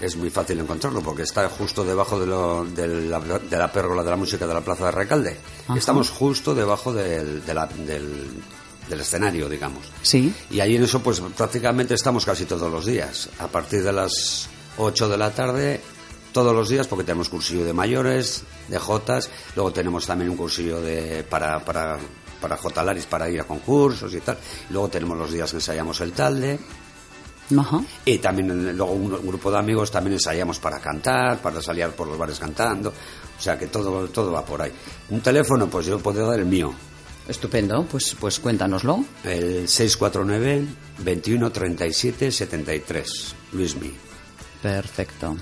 es 0.00 0.16
muy 0.16 0.30
fácil 0.30 0.60
encontrarlo 0.60 1.00
porque 1.00 1.22
está 1.22 1.48
justo 1.48 1.84
debajo 1.84 2.20
de, 2.20 2.26
lo, 2.26 2.64
de, 2.64 2.86
la, 2.86 3.18
de 3.20 3.56
la 3.56 3.72
pérgola 3.72 4.04
de 4.04 4.10
la 4.10 4.16
música 4.16 4.46
de 4.46 4.54
la 4.54 4.60
Plaza 4.60 4.86
de 4.86 4.90
Recalde. 4.92 5.36
Estamos 5.74 6.10
justo 6.10 6.54
debajo 6.54 6.92
del, 6.92 7.44
del 7.44 8.42
del 8.88 9.00
escenario, 9.00 9.48
digamos. 9.48 9.86
Sí. 10.02 10.32
Y 10.50 10.60
ahí 10.60 10.76
en 10.76 10.84
eso, 10.84 11.00
pues 11.00 11.20
prácticamente 11.36 11.94
estamos 11.94 12.24
casi 12.24 12.44
todos 12.44 12.70
los 12.70 12.86
días. 12.86 13.28
A 13.38 13.48
partir 13.48 13.82
de 13.82 13.92
las 13.92 14.48
8 14.78 15.08
de 15.08 15.16
la 15.16 15.30
tarde, 15.30 15.80
todos 16.32 16.54
los 16.54 16.68
días, 16.68 16.86
porque 16.86 17.04
tenemos 17.04 17.28
cursillo 17.28 17.64
de 17.64 17.72
mayores, 17.72 18.42
de 18.68 18.78
Jotas, 18.78 19.30
luego 19.56 19.72
tenemos 19.72 20.06
también 20.06 20.30
un 20.30 20.36
cursillo 20.36 20.80
de, 20.80 21.24
para, 21.28 21.64
para, 21.64 21.98
para 22.40 22.56
Jotalaris 22.56 23.06
para 23.06 23.28
ir 23.28 23.40
a 23.40 23.44
concursos 23.44 24.14
y 24.14 24.20
tal. 24.20 24.38
luego 24.70 24.88
tenemos 24.88 25.18
los 25.18 25.32
días 25.32 25.50
que 25.50 25.56
ensayamos 25.56 26.00
el 26.00 26.12
talde. 26.12 26.58
Ajá. 27.56 27.80
Y 28.04 28.18
también 28.18 28.76
luego 28.76 28.92
un, 28.92 29.26
grupo 29.26 29.50
de 29.50 29.58
amigos 29.58 29.90
también 29.90 30.14
ensayamos 30.14 30.58
para 30.58 30.78
cantar, 30.80 31.38
para 31.38 31.62
salir 31.62 31.88
por 31.88 32.06
los 32.06 32.18
bares 32.18 32.38
cantando. 32.38 32.90
O 32.90 33.40
sea 33.40 33.58
que 33.58 33.68
todo, 33.68 34.06
todo 34.08 34.32
va 34.32 34.44
por 34.44 34.60
ahí. 34.60 34.72
Un 35.10 35.20
teléfono, 35.20 35.66
pues 35.68 35.86
yo 35.86 35.98
puedo 35.98 36.28
dar 36.28 36.38
el 36.38 36.46
mío, 36.46 36.74
Estupendo, 37.28 37.84
pues, 37.84 38.16
pues 38.18 38.40
cuéntanoslo. 38.40 39.04
El 39.22 39.68
649 39.68 40.64
21 41.04 41.52
37 41.52 42.32
73, 42.32 43.34
Luismi. 43.52 43.92
Perfecto. 44.62 45.36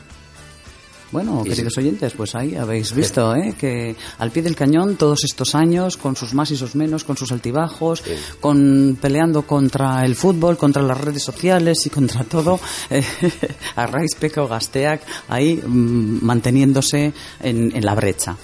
Bueno, 1.12 1.44
queridos 1.44 1.78
oyentes, 1.78 2.12
pues 2.14 2.34
ahí 2.34 2.56
habéis 2.56 2.92
visto 2.92 3.34
¿eh? 3.36 3.54
que 3.56 3.94
al 4.18 4.32
pie 4.32 4.42
del 4.42 4.56
cañón 4.56 4.96
todos 4.96 5.20
estos 5.22 5.54
años, 5.54 5.96
con 5.96 6.16
sus 6.16 6.34
más 6.34 6.50
y 6.50 6.56
sus 6.56 6.74
menos, 6.74 7.04
con 7.04 7.16
sus 7.16 7.30
altibajos, 7.30 8.02
con 8.40 8.98
peleando 9.00 9.42
contra 9.42 10.04
el 10.04 10.16
fútbol, 10.16 10.56
contra 10.56 10.82
las 10.82 11.00
redes 11.00 11.22
sociales 11.22 11.86
y 11.86 11.90
contra 11.90 12.24
todo, 12.24 12.58
eh, 12.90 13.04
a 13.76 13.86
Raiz 13.86 14.16
Peco 14.18 14.48
Gasteac 14.48 15.02
ahí 15.28 15.54
mm, 15.54 16.24
manteniéndose 16.24 17.12
en, 17.40 17.84
la 17.84 17.94
brecha. 17.94 18.36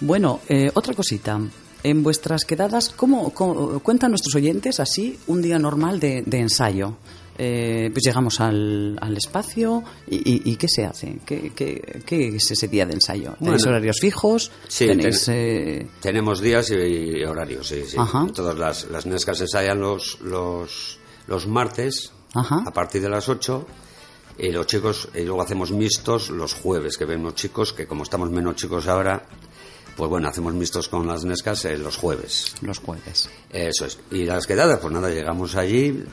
Bueno, 0.00 0.40
eh, 0.48 0.70
otra 0.74 0.94
cosita 0.94 1.40
en 1.84 2.02
vuestras 2.02 2.44
quedadas, 2.44 2.88
¿cómo, 2.88 3.30
cuentan 3.82 4.10
nuestros 4.10 4.34
oyentes 4.34 4.80
así 4.80 5.18
un 5.26 5.42
día 5.42 5.58
normal 5.58 6.00
de, 6.00 6.24
ensayo? 6.32 6.96
Eh, 7.36 7.90
pues 7.92 8.04
llegamos 8.04 8.40
al, 8.40 8.98
espacio 9.16 9.84
y, 10.08 10.56
¿qué 10.56 10.66
se 10.66 10.86
hace? 10.86 11.18
¿Qué, 11.24 12.32
es 12.34 12.50
ese 12.50 12.68
día 12.68 12.86
de 12.86 12.94
ensayo? 12.94 13.36
¿Tenéis 13.38 13.66
horarios 13.66 13.98
fijos? 14.00 14.50
Sí, 14.66 14.86
eh, 14.88 15.86
tenemos 16.00 16.40
días 16.40 16.70
y, 16.70 17.22
horarios, 17.22 17.68
sí. 17.68 17.82
sí. 17.86 17.98
Todas 18.34 18.58
las, 18.58 18.90
las 18.90 19.04
nescas 19.04 19.40
ensayan 19.42 19.78
los, 19.78 20.20
los, 20.22 20.98
los 21.26 21.46
martes 21.46 22.12
a 22.32 22.70
partir 22.72 23.02
de 23.02 23.10
las 23.10 23.28
8 23.28 23.66
y 24.38 24.50
los 24.50 24.66
chicos, 24.66 25.08
y 25.14 25.20
luego 25.20 25.42
hacemos 25.42 25.70
mixtos 25.70 26.30
los 26.30 26.54
jueves, 26.54 26.96
que 26.96 27.04
vemos 27.04 27.34
chicos 27.34 27.72
que 27.72 27.86
como 27.86 28.02
estamos 28.02 28.30
menos 28.30 28.56
chicos 28.56 28.88
ahora, 28.88 29.22
pues 29.96 30.10
bueno, 30.10 30.28
hacemos 30.28 30.54
mixtos 30.54 30.88
con 30.88 31.06
las 31.06 31.24
Nescas 31.24 31.64
eh, 31.66 31.78
los 31.78 31.96
jueves. 31.96 32.54
Los 32.62 32.78
jueves. 32.78 33.28
Eso 33.50 33.86
es. 33.86 33.98
Y 34.10 34.24
las 34.24 34.46
quedadas, 34.46 34.78
pues 34.80 34.92
nada, 34.92 35.08
llegamos 35.10 35.54
allí. 35.56 36.04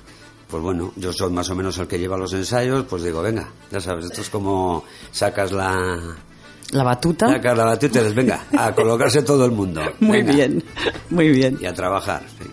Pues 0.47 0.61
bueno, 0.61 0.91
yo 0.97 1.13
soy 1.13 1.31
más 1.31 1.49
o 1.49 1.55
menos 1.55 1.77
el 1.77 1.87
que 1.87 1.97
lleva 1.97 2.17
los 2.17 2.33
ensayos, 2.33 2.85
pues 2.89 3.03
digo, 3.03 3.21
venga, 3.21 3.47
ya 3.71 3.79
sabes, 3.79 4.05
esto 4.05 4.19
es 4.19 4.29
como 4.29 4.83
sacas 5.09 5.53
la, 5.53 6.17
la 6.71 6.83
batuta. 6.83 7.27
Sacas 7.29 7.57
la 7.57 7.65
batuta 7.65 7.99
y 7.99 8.01
dices, 8.01 8.15
venga, 8.15 8.45
a 8.57 8.73
colocarse 8.75 9.23
todo 9.23 9.45
el 9.45 9.51
mundo. 9.51 9.81
Muy 9.99 10.23
bien, 10.23 10.63
muy 11.09 11.29
bien. 11.29 11.57
Y 11.61 11.65
a 11.65 11.73
trabajar, 11.73 12.23
sí. 12.37 12.49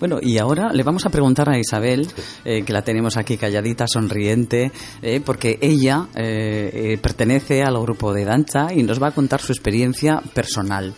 Bueno, 0.00 0.18
y 0.22 0.38
ahora 0.38 0.72
le 0.72 0.82
vamos 0.82 1.04
a 1.04 1.10
preguntar 1.10 1.50
a 1.50 1.58
Isabel, 1.58 2.08
eh, 2.46 2.62
que 2.64 2.72
la 2.72 2.82
tenemos 2.82 3.18
aquí 3.18 3.36
calladita, 3.36 3.86
sonriente, 3.86 4.72
eh, 5.02 5.20
porque 5.20 5.58
ella 5.60 6.08
eh, 6.14 6.98
pertenece 7.02 7.62
al 7.62 7.78
grupo 7.78 8.14
de 8.14 8.24
danza 8.24 8.72
y 8.72 8.82
nos 8.82 9.00
va 9.00 9.08
a 9.08 9.10
contar 9.12 9.42
su 9.42 9.52
experiencia 9.52 10.22
personal. 10.34 10.94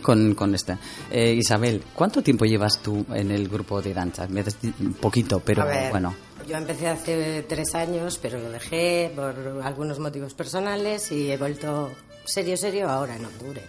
Con, 0.00 0.34
con, 0.34 0.54
esta. 0.54 0.78
Isabel, 1.12 1.82
¿cuánto 1.92 2.22
tiempo 2.22 2.46
llevas 2.46 2.80
tú 2.80 3.04
en 3.12 3.30
el 3.30 3.48
grupo 3.48 3.82
de 3.82 3.92
danza? 3.92 4.26
Un 4.26 4.94
poquito, 4.94 5.40
pero 5.40 5.66
bueno. 5.90 6.14
Yo 6.48 6.56
empecé 6.56 6.88
hace 6.88 7.44
tres 7.46 7.74
años, 7.74 8.18
pero 8.22 8.38
lo 8.38 8.50
dejé 8.50 9.12
por 9.14 9.34
algunos 9.62 9.98
motivos 9.98 10.32
personales 10.32 11.12
y 11.12 11.30
he 11.30 11.36
vuelto 11.36 11.90
serio, 12.24 12.56
serio 12.56 12.88
ahora 12.88 13.16
en 13.16 13.26
octubre 13.26 13.62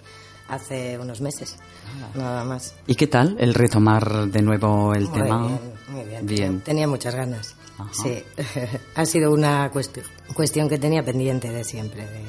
hace 0.48 0.98
unos 1.00 1.22
meses, 1.22 1.58
ah. 1.86 2.18
nada 2.18 2.44
más. 2.44 2.76
¿Y 2.88 2.96
qué 2.96 3.08
tal 3.08 3.36
el 3.40 3.54
retomar 3.54 4.28
de 4.28 4.42
nuevo 4.42 4.94
el 4.94 5.12
tema? 5.12 5.48
Bien, 5.48 5.60
muy 5.90 6.04
bien. 6.06 6.26
bien. 6.26 6.62
Tenía 6.62 6.88
muchas 6.88 7.16
ganas. 7.16 7.56
Sí, 7.92 8.24
ha 8.96 9.06
sido 9.06 9.32
una 9.32 9.70
cuestión, 9.72 10.06
cuestión 10.34 10.70
que 10.70 10.78
tenía 10.78 11.04
pendiente 11.04 11.50
de 11.50 11.64
siempre, 11.64 12.06
de, 12.06 12.22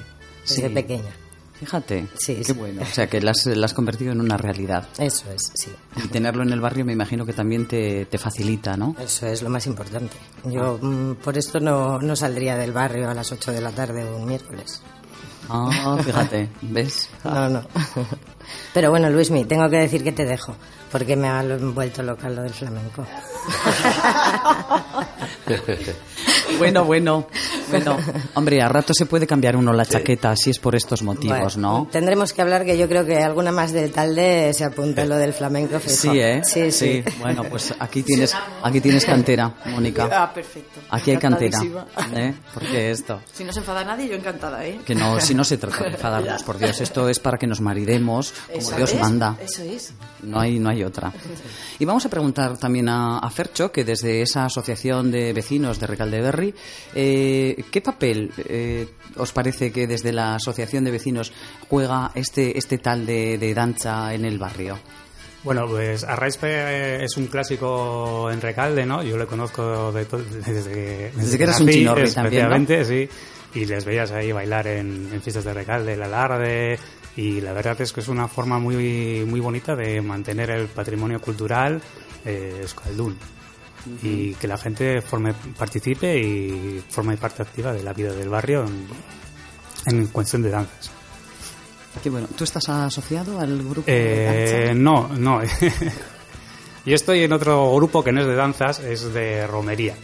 desde 0.49 0.71
pequeña. 0.71 1.13
Fíjate, 1.59 2.07
Sí, 2.19 2.35
qué 2.35 2.45
sí. 2.45 2.53
bueno. 2.53 2.83
O 2.83 2.85
sea, 2.85 3.07
que 3.09 3.19
las 3.21 3.47
has 3.47 3.73
convertido 3.73 4.13
en 4.13 4.21
una 4.21 4.37
realidad. 4.37 4.89
Eso 4.99 5.31
es, 5.33 5.53
sí. 5.55 5.71
Y 5.97 6.09
tenerlo 6.09 6.43
en 6.43 6.53
el 6.53 6.61
barrio 6.61 6.85
me 6.85 6.93
imagino 6.93 7.25
que 7.25 7.33
también 7.33 7.67
te, 7.67 8.05
te 8.05 8.19
facilita, 8.19 8.77
¿no? 8.77 8.95
Eso 9.01 9.27
es 9.27 9.41
lo 9.41 9.49
más 9.49 9.67
importante. 9.67 10.17
Yo 10.45 10.79
mm, 10.83 11.15
por 11.15 11.39
esto 11.39 11.59
no, 11.59 11.99
no 11.99 12.15
saldría 12.15 12.59
del 12.59 12.73
barrio 12.73 13.09
a 13.09 13.15
las 13.15 13.33
8 13.33 13.53
de 13.53 13.61
la 13.63 13.71
tarde 13.71 14.05
un 14.05 14.27
miércoles. 14.27 14.83
Ah, 15.49 15.97
fíjate, 16.03 16.49
¿ves? 16.63 17.09
No, 17.25 17.49
no. 17.49 17.63
Pero 18.75 18.91
bueno, 18.91 19.09
Luismi, 19.11 19.45
tengo 19.45 19.69
que 19.69 19.77
decir 19.77 20.03
que 20.05 20.13
te 20.13 20.25
dejo, 20.25 20.55
porque 20.93 21.17
me 21.17 21.29
ha 21.29 21.43
vuelto 21.43 22.03
loca 22.03 22.29
lo 22.29 22.43
del 22.43 22.53
flamenco. 22.55 23.07
Bueno, 26.59 26.85
bueno, 26.85 27.27
bueno. 27.71 27.99
Hombre, 28.35 28.63
a 28.63 28.69
rato 28.69 28.95
se 28.95 29.05
puede 29.07 29.27
cambiar 29.27 29.57
uno 29.57 29.73
la 29.73 29.85
chaqueta 29.85 30.35
si 30.37 30.51
es 30.51 30.59
por 30.59 30.75
estos 30.75 31.03
motivos, 31.03 31.55
Bueno, 31.57 31.79
¿no? 31.81 31.89
Tendremos 31.91 32.33
que 32.33 32.41
hablar 32.41 32.65
que 32.65 32.79
yo 32.79 32.89
creo 32.89 33.05
que 33.05 33.19
alguna 33.19 33.53
más 33.53 33.73
del 33.73 33.93
talde 33.93 34.53
se 34.55 34.65
apunta 34.65 35.03
a 35.03 35.05
lo 35.05 35.17
del 35.17 35.33
flamenco. 35.33 35.79
fijo. 35.81 35.95
Sí, 35.95 36.21
¿eh? 36.21 36.41
Sí, 36.45 36.71
sí. 36.73 37.05
Bueno, 37.21 37.45
pues 37.45 37.75
aquí 37.79 38.03
tienes, 38.03 38.35
aquí 38.63 38.81
tienes 38.81 39.05
cantera, 39.05 39.53
Mónica. 39.67 40.09
Ah, 40.11 40.33
perfecto. 40.33 40.81
Aquí 40.91 41.11
hay 41.11 41.19
cantera. 41.19 41.59
¿eh? 42.15 42.35
Porque 42.55 42.91
esto, 42.91 43.21
Si 43.33 43.45
no 43.45 43.53
se 43.53 43.59
enfada 43.59 43.85
nadie, 43.85 44.09
yo 44.09 44.15
encantada, 44.15 44.65
¿eh? 44.65 44.81
que 44.85 44.95
no, 44.95 45.21
si 45.21 45.35
no 45.35 45.45
se 45.45 45.57
trata 45.59 45.85
de 45.85 45.91
enfadarnos, 45.91 46.43
por 46.43 46.59
Dios, 46.59 46.81
esto 46.81 47.09
es 47.09 47.19
para 47.19 47.39
que 47.39 47.47
nos 47.47 47.61
maridemos 47.61 48.33
como 48.53 48.77
Dios 48.77 48.93
es, 48.93 49.01
manda. 49.01 49.37
Eso 49.41 49.63
es. 49.63 49.93
No 50.23 50.41
hay, 50.41 50.59
no 50.59 50.71
hay 50.71 50.83
otra. 50.83 51.13
Y 51.79 51.85
vamos 51.85 52.05
a 52.07 52.09
preguntar 52.09 52.59
también 52.59 52.89
a, 52.89 53.19
a 53.19 53.31
Fercho, 53.31 53.71
que 53.71 53.85
desde 53.85 54.23
esa 54.23 54.47
asociación 54.47 55.11
de 55.11 55.33
vecinos 55.33 55.79
de 55.79 55.87
Recalde 55.87 56.21
Berry, 56.21 56.55
eh, 56.95 57.65
¿qué 57.71 57.81
papel 57.81 58.33
eh, 58.39 58.89
os 59.17 59.33
parece 59.33 59.71
que 59.73 59.87
desde 59.87 60.13
la 60.13 60.37
asociación 60.37 60.85
de 60.85 60.91
vecinos 60.91 61.33
juega 61.69 62.11
este, 62.15 62.57
este 62.59 62.79
tal 62.79 63.07
de, 63.07 63.39
de 63.39 63.55
danza 63.55 64.15
en 64.15 64.25
el 64.25 64.39
barrio? 64.39 64.79
Bueno, 65.45 65.67
pues 65.69 66.03
Arraispe 66.03 67.05
es 67.05 67.17
un 67.17 67.29
clásico 67.29 68.29
en 68.33 68.41
Recalde, 68.41 68.85
¿no? 68.85 69.03
Yo 69.05 69.17
le 69.17 69.27
conozco 69.27 69.93
de 69.93 70.05
desde 70.05 70.73
que... 70.73 71.13
Desde 71.15 71.39
que 71.39 71.45
eras 71.45 71.61
un 71.61 71.69
chinorri 71.69 72.11
también, 72.11 72.49
¿no? 72.49 72.85
Sí. 72.85 73.09
Y 73.55 73.65
les 73.65 73.85
veías 73.85 74.11
ahí 74.11 74.33
bailar 74.33 74.67
en, 74.67 75.09
en 75.13 75.23
fiestas 75.23 75.45
de 75.45 75.55
Recalde, 75.55 75.93
el 75.95 76.03
alarde... 76.03 76.79
Y 77.17 77.41
la 77.41 77.53
verdad 77.53 77.81
es 77.81 77.93
que 77.93 78.01
es 78.01 78.09
una 78.09 78.29
forma 78.29 78.59
muy, 78.59 79.25
muy 79.27 79.41
bonita 79.41 79.75
de 79.75 80.01
mantener 80.03 80.51
el 80.51 80.67
patrimonio 80.69 81.21
cultural 81.21 81.81
eh, 82.25 82.59
euskaldún. 82.61 83.17
Y 84.03 84.35
que 84.35 84.49
la 84.49 84.59
gente 84.59 85.01
forme, 85.01 85.33
participe 85.57 86.19
y 86.19 86.83
forme 86.91 87.17
parte 87.17 87.43
activa 87.43 87.73
de 87.73 87.85
la 87.85 87.93
vida 87.93 88.13
del 88.13 88.29
barrio 88.29 88.65
en, 88.67 88.87
en 89.97 90.07
cuestión 90.09 90.43
de 90.43 90.51
danzas. 90.51 90.91
Qué 92.03 92.11
bueno. 92.11 92.27
¿Tú 92.37 92.43
estás 92.45 92.69
asociado 92.69 93.39
al 93.41 93.57
grupo 93.59 93.83
de 93.87 94.63
Eh, 94.65 94.65
danza? 94.67 94.75
no, 94.75 95.09
no. 95.17 95.41
Yo 96.85 96.95
estoy 96.95 97.23
en 97.23 97.33
otro 97.33 97.73
grupo 97.77 98.03
que 98.05 98.13
no 98.13 98.21
es 98.21 98.27
de 98.27 98.35
danzas, 98.35 98.81
es 98.81 99.15
de 99.15 99.47
romería. 99.47 99.95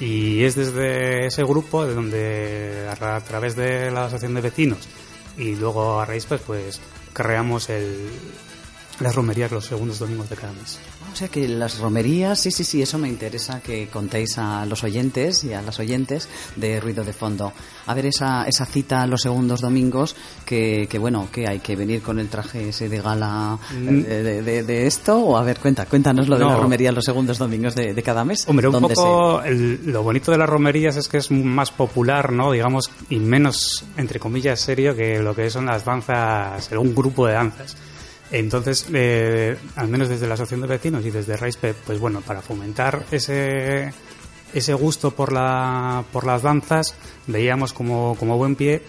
Y 0.00 0.42
es 0.44 0.54
desde 0.54 1.26
ese 1.26 1.42
grupo 1.44 1.84
de 1.84 1.94
donde 1.94 2.88
a 2.90 3.20
través 3.20 3.54
de 3.56 3.90
la 3.90 4.02
asociación 4.06 4.34
de 4.34 4.40
vecinos 4.40 4.88
y 5.36 5.56
luego 5.56 6.00
a 6.00 6.04
raíz 6.04 6.26
pues, 6.26 6.40
pues 6.42 6.80
creamos 7.12 7.70
el, 7.70 8.10
las 9.00 9.14
romerías 9.14 9.50
los 9.52 9.64
segundos 9.66 9.98
domingos 9.98 10.28
de 10.30 10.36
cada 10.36 10.52
mes. 10.52 10.78
O 11.12 11.16
sea 11.16 11.28
que 11.28 11.46
las 11.48 11.78
romerías, 11.78 12.40
sí, 12.40 12.50
sí, 12.50 12.64
sí, 12.64 12.82
eso 12.82 12.98
me 12.98 13.08
interesa 13.08 13.60
que 13.60 13.88
contéis 13.88 14.36
a 14.38 14.66
los 14.66 14.82
oyentes 14.82 15.44
y 15.44 15.52
a 15.52 15.62
las 15.62 15.78
oyentes 15.78 16.28
de 16.56 16.80
Ruido 16.80 17.04
de 17.04 17.12
Fondo. 17.12 17.52
A 17.86 17.94
ver 17.94 18.06
esa, 18.06 18.44
esa 18.46 18.66
cita 18.66 19.06
los 19.06 19.22
segundos 19.22 19.60
domingos, 19.60 20.16
que, 20.44 20.88
que 20.90 20.98
bueno, 20.98 21.28
que 21.30 21.46
hay 21.46 21.60
que 21.60 21.76
venir 21.76 22.02
con 22.02 22.18
el 22.18 22.28
traje 22.28 22.70
ese 22.70 22.88
de 22.88 23.00
gala 23.00 23.58
Mm. 23.72 23.88
eh, 23.88 24.02
de, 24.02 24.42
de- 24.42 24.62
de 24.64 24.86
esto, 24.86 25.18
o 25.18 25.36
a 25.36 25.42
ver, 25.42 25.58
cuenta, 25.60 25.86
cuéntanos 25.86 26.28
lo 26.28 26.36
de 26.36 26.44
No. 26.44 26.50
la 26.50 26.56
romería 26.56 26.90
los 26.92 27.04
segundos 27.04 27.38
domingos 27.38 27.74
de, 27.74 27.94
cada 28.02 28.24
mes. 28.24 28.44
Hombre, 28.48 28.66
un 28.68 28.72
¿Dónde 28.72 28.94
poco 28.94 29.42
el- 29.42 29.80
lo 29.86 30.02
bonito 30.02 30.30
de 30.32 30.38
las 30.38 30.48
romerías 30.48 30.96
es 30.96 31.08
que 31.08 31.18
es 31.18 31.30
más 31.30 31.70
popular, 31.70 32.32
¿no? 32.32 32.52
Digamos, 32.52 32.90
y 33.10 33.16
menos, 33.18 33.84
entre 33.96 34.18
comillas, 34.18 34.60
serio 34.60 34.94
que 34.96 35.18
lo 35.20 35.34
que 35.34 35.48
son 35.50 35.66
las 35.66 35.84
danzas, 35.84 36.70
un 36.72 36.94
grupo 36.94 37.26
de 37.26 37.34
danzas. 37.34 37.76
Entonces, 38.36 38.86
eh, 38.92 39.56
al 39.76 39.86
menos 39.88 40.08
desde 40.08 40.26
la 40.26 40.34
Asociación 40.34 40.62
de 40.62 40.66
Vecinos 40.66 41.04
y 41.06 41.10
desde 41.10 41.36
Raispe, 41.36 41.72
pues 41.86 42.00
bueno, 42.00 42.20
para 42.20 42.42
fomentar 42.42 43.04
ese, 43.12 43.92
ese 44.52 44.74
gusto 44.74 45.12
por, 45.12 45.32
la, 45.32 46.02
por 46.12 46.26
las 46.26 46.42
danzas, 46.42 46.96
veíamos 47.28 47.72
como, 47.72 48.16
como 48.18 48.36
buen 48.36 48.56
pie 48.56 48.82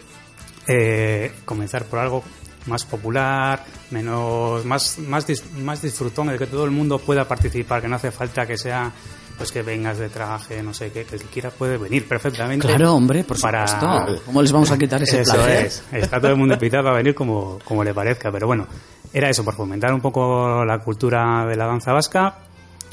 eh, 0.68 1.32
comenzar 1.46 1.86
por 1.86 2.00
algo 2.00 2.24
más 2.66 2.84
popular, 2.86 3.64
menos 3.92 4.66
más 4.66 4.98
más 4.98 5.28
dis- 5.28 5.48
más 5.52 5.84
disfrutón, 5.84 6.30
de 6.30 6.40
que 6.40 6.48
todo 6.48 6.66
el 6.66 6.72
mundo 6.72 6.98
pueda 6.98 7.28
participar, 7.28 7.84
que 7.84 7.88
no 7.88 7.98
hace 7.98 8.10
falta 8.12 8.48
que 8.48 8.58
sea 8.58 8.92
pues 9.38 9.52
que 9.52 9.62
vengas 9.62 10.00
de 10.00 10.10
traje, 10.10 10.64
no 10.64 10.74
sé 10.74 10.92
qué, 10.92 11.04
que 11.06 11.18
que 11.18 11.26
quiera 11.26 11.52
puede 11.52 11.78
venir 11.78 12.08
perfectamente. 12.08 12.66
Claro, 12.68 12.96
hombre, 12.96 13.24
por 13.24 13.40
para- 13.40 13.68
supuesto. 13.68 14.24
¿Cómo 14.26 14.42
les 14.42 14.52
vamos 14.52 14.72
a 14.72 14.78
quitar 14.80 15.04
ese 15.04 15.22
Eso 15.22 15.34
placer? 15.34 15.66
es. 15.68 15.84
Está 15.92 16.20
todo 16.20 16.32
el 16.32 16.38
mundo 16.38 16.56
invitado 16.56 16.90
a 16.90 16.94
venir 16.96 17.14
como, 17.14 17.60
como 17.64 17.84
le 17.84 17.94
parezca, 17.94 18.32
pero 18.32 18.48
bueno, 18.48 18.66
era 19.16 19.30
eso, 19.30 19.46
por 19.46 19.56
fomentar 19.56 19.94
un 19.94 20.02
poco 20.02 20.66
la 20.66 20.80
cultura 20.80 21.46
de 21.46 21.56
la 21.56 21.66
danza 21.66 21.94
vasca 21.94 22.36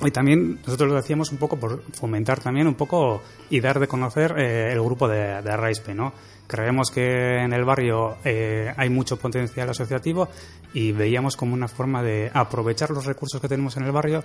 y 0.04 0.12
también 0.12 0.60
nosotros 0.64 0.88
lo 0.88 0.94
decíamos 0.94 1.32
un 1.32 1.38
poco 1.38 1.58
por 1.58 1.82
fomentar 1.94 2.38
también 2.38 2.68
un 2.68 2.76
poco 2.76 3.20
y 3.50 3.58
dar 3.58 3.80
de 3.80 3.88
conocer 3.88 4.36
eh, 4.38 4.72
el 4.72 4.80
grupo 4.80 5.08
de, 5.08 5.42
de 5.42 5.94
¿no? 5.96 6.12
Creemos 6.46 6.92
que 6.92 7.38
en 7.42 7.52
el 7.52 7.64
barrio 7.64 8.18
eh, 8.24 8.72
hay 8.76 8.88
mucho 8.88 9.16
potencial 9.16 9.68
asociativo 9.70 10.28
y 10.72 10.92
veíamos 10.92 11.36
como 11.36 11.54
una 11.54 11.66
forma 11.66 12.04
de 12.04 12.30
aprovechar 12.32 12.90
los 12.90 13.04
recursos 13.04 13.40
que 13.40 13.48
tenemos 13.48 13.76
en 13.76 13.82
el 13.82 13.90
barrio 13.90 14.22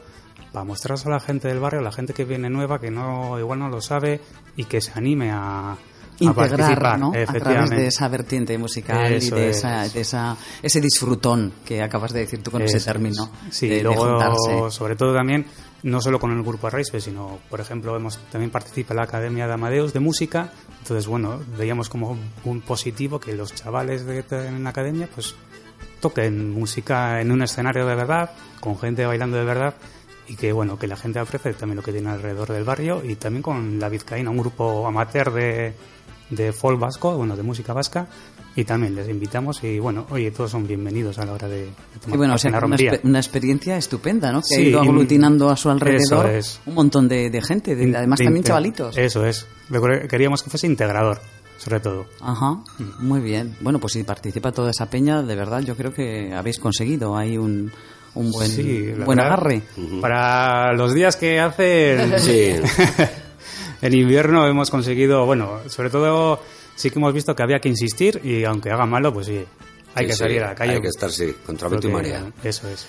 para 0.53 0.65
mostrarse 0.65 1.07
a 1.07 1.13
la 1.13 1.19
gente 1.19 1.47
del 1.47 1.59
barrio, 1.59 1.79
a 1.79 1.83
la 1.83 1.91
gente 1.91 2.13
que 2.13 2.25
viene 2.25 2.47
nueva, 2.47 2.79
que 2.79 2.91
no 2.91 3.39
igual 3.39 3.57
no 3.57 3.69
lo 3.69 3.81
sabe 3.81 4.21
y 4.55 4.65
que 4.65 4.81
se 4.81 4.91
anime 4.93 5.31
a 5.31 5.75
integrar 6.19 6.99
¿no? 6.99 7.11
a 7.15 7.33
través 7.33 7.69
de 7.69 7.87
esa 7.87 8.07
vertiente 8.07 8.57
musical 8.57 9.13
Eso 9.13 9.35
y 9.35 9.39
de, 9.39 9.49
es. 9.49 9.57
esa, 9.57 9.87
de 9.87 10.01
esa, 10.01 10.37
ese 10.61 10.81
disfrutón 10.81 11.53
que 11.65 11.81
acabas 11.81 12.13
de 12.13 12.21
decir 12.21 12.41
tú 12.41 12.51
con 12.51 12.61
ese 12.61 12.77
Eso 12.77 12.85
término 12.91 13.29
es. 13.47 13.55
Sí, 13.55 13.67
de, 13.67 13.77
de 13.77 13.83
luego, 13.83 14.05
juntarse. 14.05 14.71
sobre 14.71 14.95
todo 14.95 15.13
también, 15.13 15.45
no 15.83 16.01
solo 16.01 16.19
con 16.19 16.31
el 16.31 16.43
grupo 16.43 16.67
Arraispe, 16.67 16.99
sino, 16.99 17.39
por 17.49 17.59
ejemplo, 17.61 17.95
hemos 17.95 18.17
también 18.31 18.51
participa 18.51 18.93
la 18.93 19.03
Academia 19.03 19.47
de 19.47 19.53
Amadeus 19.53 19.93
de 19.93 19.99
Música. 19.99 20.51
Entonces, 20.79 21.07
bueno, 21.07 21.39
veíamos 21.57 21.89
como 21.89 22.17
un 22.45 22.61
positivo 22.61 23.19
que 23.19 23.33
los 23.33 23.53
chavales 23.53 24.05
de, 24.05 24.23
en 24.29 24.63
la 24.63 24.71
academia, 24.71 25.07
pues, 25.13 25.35
toquen 25.99 26.51
música 26.51 27.21
en 27.21 27.31
un 27.31 27.41
escenario 27.41 27.85
de 27.85 27.95
verdad, 27.95 28.31
con 28.59 28.77
gente 28.77 29.05
bailando 29.05 29.37
de 29.37 29.45
verdad, 29.45 29.75
y 30.27 30.35
que, 30.35 30.51
bueno, 30.51 30.77
que 30.77 30.87
la 30.87 30.97
gente 30.97 31.19
aprecie 31.19 31.53
también 31.53 31.77
lo 31.77 31.83
que 31.83 31.91
tiene 31.91 32.09
alrededor 32.09 32.51
del 32.51 32.63
barrio, 32.63 33.01
y 33.03 33.15
también 33.15 33.41
con 33.43 33.79
la 33.79 33.89
Vizcaína, 33.89 34.29
un 34.29 34.37
grupo 34.37 34.85
amateur 34.87 35.31
de, 35.31 35.73
de 36.29 36.51
folk 36.53 36.79
vasco, 36.79 37.15
bueno, 37.17 37.35
de 37.35 37.43
música 37.43 37.73
vasca, 37.73 38.07
y 38.55 38.63
también 38.65 38.95
les 38.95 39.07
invitamos, 39.07 39.63
y 39.63 39.79
bueno, 39.79 40.07
oye, 40.09 40.31
todos 40.31 40.51
son 40.51 40.65
bienvenidos 40.67 41.19
a 41.19 41.25
la 41.25 41.33
hora 41.33 41.47
de, 41.47 41.61
de 41.65 41.71
tomar 42.01 42.15
Y 42.15 42.17
bueno, 42.17 42.33
o 42.33 42.37
sea, 42.37 42.49
una, 42.49 42.59
romería. 42.59 42.93
expe- 42.93 42.99
una 43.03 43.19
experiencia 43.19 43.77
estupenda, 43.77 44.31
¿no? 44.31 44.41
Que 44.41 44.55
ha 44.55 44.57
Sí, 44.57 44.63
ido 44.69 44.83
y- 44.83 44.87
aglutinando 44.87 45.49
a 45.49 45.55
su 45.55 45.69
alrededor 45.69 46.25
es. 46.31 46.59
un 46.65 46.73
montón 46.73 47.07
de, 47.07 47.29
de 47.29 47.41
gente, 47.41 47.75
de- 47.75 47.95
además 47.95 48.19
De 48.19 48.25
también 48.25 48.43
chavalitos. 48.43 48.97
Eso 48.97 49.25
es. 49.25 49.45
Queríamos 50.09 50.41
que 50.43 50.49
fuese 50.49 50.65
integrador, 50.67 51.19
sobre 51.57 51.79
todo. 51.79 52.07
Ajá, 52.19 52.57
muy 52.99 53.19
bien. 53.21 53.55
Bueno, 53.61 53.79
pues 53.79 53.93
si 53.93 54.03
participa 54.03 54.51
toda 54.51 54.71
esa 54.71 54.89
peña, 54.89 55.21
de 55.21 55.35
verdad 55.35 55.61
yo 55.61 55.75
creo 55.75 55.93
que 55.93 56.33
habéis 56.33 56.57
conseguido 56.59 57.15
ahí 57.15 57.37
un, 57.37 57.71
un 58.15 58.31
buen, 58.31 58.49
Sí, 58.49 58.91
buen 59.05 59.17
verdad, 59.17 59.25
agarre. 59.27 59.61
Para 60.01 60.73
los 60.73 60.93
días 60.95 61.15
que 61.15 61.39
hace 61.39 62.17
Sí. 62.19 62.55
en 63.81 63.93
invierno 63.93 64.47
hemos 64.47 64.69
conseguido, 64.69 65.25
bueno, 65.25 65.59
sobre 65.67 65.89
todo 65.89 66.39
sí 66.75 66.89
que 66.89 66.99
hemos 66.99 67.13
visto 67.13 67.35
que 67.35 67.43
había 67.43 67.59
que 67.59 67.69
insistir 67.69 68.21
y 68.23 68.43
aunque 68.43 68.71
haga 68.71 68.85
malo, 68.85 69.13
pues 69.13 69.27
sí, 69.27 69.43
hay 69.95 70.05
Sí, 70.05 70.07
que 70.07 70.13
sí, 70.13 70.19
salir 70.19 70.43
a 70.43 70.47
la 70.49 70.55
calle. 70.55 70.73
Hay 70.73 70.81
que 70.81 70.87
estar, 70.87 71.11
sí, 71.11 71.33
contra 71.45 71.69
viento 71.69 71.87
y 71.87 71.91
marea. 71.91 72.31
Eso 72.43 72.67
es. 72.67 72.87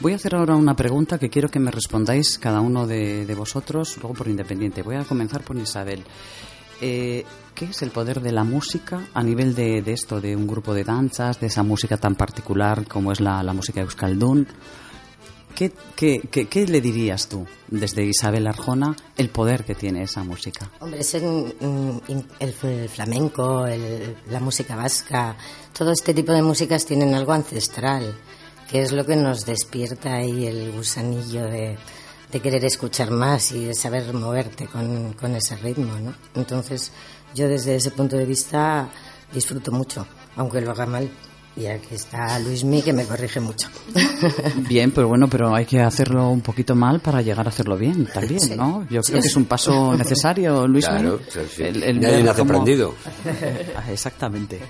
Voy 0.00 0.12
a 0.12 0.16
hacer 0.16 0.34
ahora 0.34 0.54
una 0.56 0.76
pregunta 0.76 1.18
que 1.18 1.30
quiero 1.30 1.48
que 1.48 1.58
me 1.58 1.70
respondáis 1.70 2.38
cada 2.38 2.60
uno 2.60 2.86
de, 2.86 3.24
de 3.24 3.34
vosotros, 3.34 3.96
luego 4.00 4.14
por 4.14 4.28
independiente. 4.28 4.82
Voy 4.82 4.96
a 4.96 5.04
comenzar 5.04 5.42
por 5.42 5.56
Isabel. 5.56 6.02
Eh, 6.80 7.24
¿Qué 7.54 7.64
es 7.64 7.80
el 7.80 7.90
poder 7.90 8.20
de 8.20 8.32
la 8.32 8.44
música 8.44 9.00
a 9.14 9.22
nivel 9.22 9.54
de, 9.54 9.80
de 9.80 9.92
esto, 9.92 10.20
de 10.20 10.36
un 10.36 10.46
grupo 10.46 10.74
de 10.74 10.84
danzas, 10.84 11.40
de 11.40 11.46
esa 11.46 11.62
música 11.62 11.96
tan 11.96 12.14
particular 12.14 12.86
como 12.86 13.12
es 13.12 13.20
la, 13.20 13.42
la 13.42 13.54
música 13.54 13.80
euskaldún? 13.80 14.46
¿Qué, 15.56 15.72
qué, 15.96 16.66
le 16.66 16.80
dirías 16.82 17.28
tú, 17.28 17.46
desde 17.68 18.04
Isabel 18.04 18.46
Arjona, 18.46 18.94
el 19.16 19.30
poder 19.30 19.64
que 19.64 19.74
tiene 19.74 20.02
esa 20.02 20.22
música? 20.22 20.70
Hombre, 20.80 21.00
es 21.00 21.14
el, 21.14 21.54
el 22.38 22.88
flamenco, 22.88 23.66
el- 23.66 24.16
la 24.30 24.38
música 24.40 24.76
vasca, 24.76 25.34
todo 25.76 25.92
este 25.92 26.12
tipo 26.14 26.32
de 26.32 26.42
músicas 26.42 26.84
tienen 26.84 27.14
algo 27.14 27.32
ancestral, 27.32 28.14
que 28.70 28.82
es 28.82 28.92
lo 28.92 29.06
que 29.06 29.16
nos 29.16 29.46
despierta 29.46 30.14
ahí 30.16 30.46
el 30.46 30.72
gusanillo 30.72 31.44
de, 31.44 31.76
de 32.30 32.40
querer 32.40 32.64
escuchar 32.64 33.10
más 33.10 33.52
y 33.52 33.64
de 33.64 33.74
saber 33.74 34.12
moverte 34.12 34.66
con, 34.66 35.14
con 35.14 35.34
ese 35.36 35.56
ritmo, 35.56 35.98
¿no? 35.98 36.14
Entonces, 36.34 36.92
yo 37.34 37.48
desde 37.48 37.76
ese 37.76 37.90
punto 37.92 38.16
de 38.16 38.26
vista 38.26 38.88
disfruto 39.32 39.72
mucho 39.72 40.06
aunque 40.36 40.60
lo 40.60 40.70
haga 40.72 40.84
mal. 40.84 41.08
Y 41.56 41.64
aquí 41.66 41.94
está 41.94 42.38
Luismi 42.38 42.82
que 42.82 42.92
me 42.92 43.06
corrige 43.06 43.40
mucho. 43.40 43.68
Bien, 44.68 44.90
pero 44.90 45.08
bueno, 45.08 45.26
pero 45.28 45.54
hay 45.54 45.64
que 45.64 45.80
hacerlo 45.80 46.28
un 46.28 46.42
poquito 46.42 46.74
mal 46.74 47.00
para 47.00 47.22
llegar 47.22 47.46
a 47.46 47.48
hacerlo 47.48 47.78
bien 47.78 48.06
también, 48.12 48.56
¿no? 48.56 48.86
Yo 48.90 49.00
creo 49.00 49.20
que 49.22 49.28
es 49.28 49.36
un 49.36 49.46
paso 49.46 49.94
necesario, 49.98 50.66
Luismi. 50.68 50.90
Claro, 50.98 51.20
sí, 51.28 51.40
sí. 51.56 51.62
El- 51.62 51.82
el 51.82 52.00
Nadie 52.00 52.22
nace 52.22 52.40
cómo- 52.40 52.50
aprendido. 52.52 52.94
Ah, 53.76 53.90
Exactamente. 53.90 54.60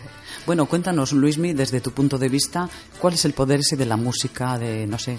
Bueno, 0.47 0.67
cuéntanos, 0.67 1.13
Luismi, 1.13 1.55
desde 1.55 1.81
tu 1.81 1.91
punto 1.91 2.19
de 2.19 2.29
vista, 2.29 2.69
¿cuál 3.01 3.15
es 3.15 3.25
el 3.25 3.33
poder 3.33 3.61
ese 3.61 3.77
de 3.77 3.87
la 3.87 3.97
música, 3.97 4.57
de, 4.57 4.87
no 4.87 4.97
sé, 4.99 5.19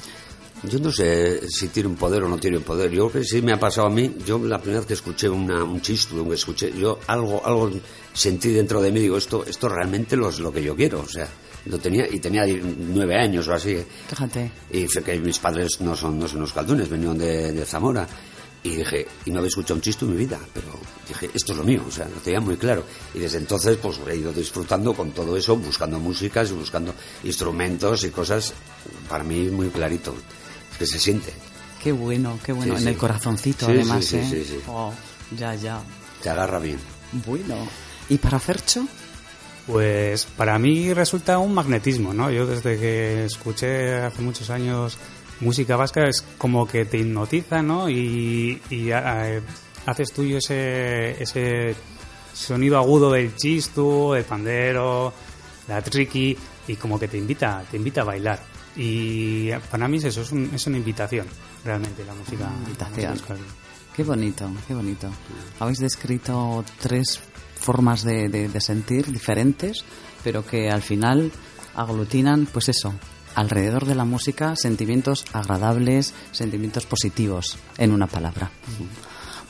Yo 0.64 0.80
no 0.80 0.90
sé 0.92 1.48
si 1.50 1.68
tiene 1.68 1.90
un 1.90 1.96
poder 1.98 2.24
o 2.24 2.30
no 2.30 2.38
tiene 2.38 2.58
un 2.58 2.64
poder. 2.64 2.90
Yo 2.92 3.10
creo 3.10 3.22
que 3.22 3.28
sí 3.28 3.42
me 3.42 3.52
ha 3.52 3.60
pasado 3.60 3.88
a 3.88 3.90
mí. 3.90 4.16
Yo 4.26 4.40
la 4.40 4.58
primera 4.60 4.80
vez 4.80 4.88
que 4.88 4.94
escuché 4.94 5.28
una, 5.30 5.64
un 5.66 5.82
chiste, 5.82 6.16
que 6.16 6.34
escuché, 6.34 6.72
yo 6.80 7.00
algo, 7.08 7.46
algo 7.46 7.70
sentí 8.14 8.50
dentro 8.52 8.82
de 8.82 8.92
mí. 8.92 9.00
Digo, 9.02 9.18
esto, 9.18 9.46
esto 9.46 9.68
realmente 9.70 10.16
lo 10.16 10.30
es 10.30 10.40
lo 10.40 10.52
que 10.52 10.64
yo 10.64 10.76
quiero. 10.76 11.02
O 11.02 11.08
sea, 11.08 11.28
lo 11.66 11.78
tenía 11.80 12.08
y 12.10 12.20
tenía 12.20 12.46
nueve 12.46 13.16
años 13.16 13.48
o 13.48 13.54
así. 13.54 13.78
fíjate, 14.08 14.52
Y 14.72 14.88
fue 14.88 15.04
que 15.04 15.20
mis 15.20 15.40
padres 15.40 15.82
no 15.82 15.96
son, 15.96 16.18
no 16.20 16.28
son 16.28 16.42
los 16.42 16.54
caldunes, 16.54 16.90
venían 16.90 17.18
de, 17.18 17.52
de 17.52 17.66
Zamora. 17.66 18.08
Y 18.64 18.76
dije, 18.76 19.08
y 19.26 19.32
no 19.32 19.38
había 19.38 19.48
escuchado 19.50 19.76
un 19.76 19.82
chiste 19.82 20.04
en 20.04 20.12
mi 20.12 20.18
vida, 20.18 20.40
pero 20.54 20.68
dije, 21.08 21.30
esto 21.34 21.52
es 21.54 21.58
lo 21.60 21.64
mío, 21.64 21.84
o 21.88 21.92
sea, 21.92 22.06
lo 22.06 22.16
tenía 22.20 22.42
muy 22.42 22.58
claro. 22.58 22.84
Y 23.14 23.20
desde 23.20 23.38
entonces, 23.38 23.78
pues 23.78 24.00
he 24.10 24.16
ido 24.18 24.34
disfrutando 24.34 24.94
con 24.94 25.12
todo 25.12 25.38
eso, 25.38 25.56
buscando 25.56 26.00
músicas 26.00 26.50
y 26.50 26.54
buscando 26.54 26.94
instrumentos 27.24 28.04
y 28.04 28.10
cosas, 28.10 28.54
para 29.08 29.24
mí 29.24 29.46
muy 29.52 29.70
clarito. 29.70 30.16
Es 30.74 30.78
que 30.80 30.88
se 30.88 31.00
siente, 31.00 31.34
qué 31.82 31.92
bueno, 31.92 32.38
qué 32.44 32.52
bueno, 32.52 32.74
Sí, 32.74 32.78
en 32.80 32.84
sí. 32.84 32.90
el 32.90 32.98
corazoncito 32.98 33.66
Sí, 33.68 33.72
además, 33.74 34.14
¿eh? 34.14 34.26
sí, 34.30 34.44
sí. 34.44 34.60
Oh, 34.68 34.92
ya, 35.38 35.54
ya. 35.56 35.80
te 36.22 36.30
agarra 36.30 36.60
bien. 36.60 36.80
Bueno. 37.26 37.56
¿Y 38.10 38.18
para 38.18 38.40
Fercho? 38.40 38.86
Pues 39.68 40.26
para 40.26 40.58
mí 40.58 40.94
resulta 40.94 41.38
un 41.40 41.54
magnetismo, 41.54 42.14
¿no? 42.14 42.32
Yo 42.32 42.46
desde 42.48 42.80
que 42.80 43.26
escuché 43.26 43.96
hace 43.98 44.22
muchos 44.22 44.50
años 44.50 44.98
música 45.42 45.76
vasca 45.76 46.08
es 46.08 46.24
como 46.38 46.66
que 46.66 46.86
te 46.86 46.98
hipnotiza, 46.98 47.62
¿no? 47.62 47.90
Y, 47.90 48.62
y, 48.70 48.90
eh, 48.92 49.42
haces 49.86 50.14
tuyo 50.14 50.38
ese, 50.38 51.22
ese 51.22 51.76
sonido 52.34 52.78
agudo 52.78 53.12
del 53.12 53.36
chistu, 53.36 54.14
el 54.16 54.24
pandero, 54.24 55.14
la 55.68 55.82
triqui 55.82 56.38
y 56.70 56.76
como 56.78 56.98
que 56.98 57.08
te 57.10 57.18
invita, 57.18 57.64
te 57.70 57.76
invita 57.78 58.02
a 58.02 58.06
bailar. 58.06 58.40
Y 58.78 59.50
para 59.70 59.88
mí 59.90 59.98
es 59.98 60.06
eso, 60.06 60.22
es, 60.22 60.32
un- 60.32 60.50
es 60.54 60.66
una 60.68 60.78
invitación, 60.78 61.28
realmente, 61.66 62.06
la 62.06 62.14
música. 62.14 62.50
Invitación. 62.66 63.04
la 63.06 63.10
música. 63.12 63.36
Qué 63.96 64.04
bonito, 64.04 64.50
qué 64.68 64.74
bonito. 64.76 65.10
Habéis 65.60 65.80
descrito 65.80 66.64
tres 66.80 67.20
formas 67.60 68.04
de, 68.04 68.30
de- 68.30 68.48
de 68.50 68.62
sentir 68.62 69.12
diferentes, 69.12 69.84
pero 70.24 70.46
que 70.46 70.70
al 70.70 70.82
final 70.82 71.32
aglutinan, 71.76 72.48
pues 72.52 72.70
eso, 72.70 72.94
alrededor 73.36 73.86
de 73.86 73.96
la 73.96 74.06
música, 74.06 74.56
sentimientos 74.56 75.26
agradables, 75.34 76.14
sentimientos 76.32 76.86
positivos, 76.86 77.58
en 77.78 77.92
una 77.92 78.08
palabra. 78.08 78.50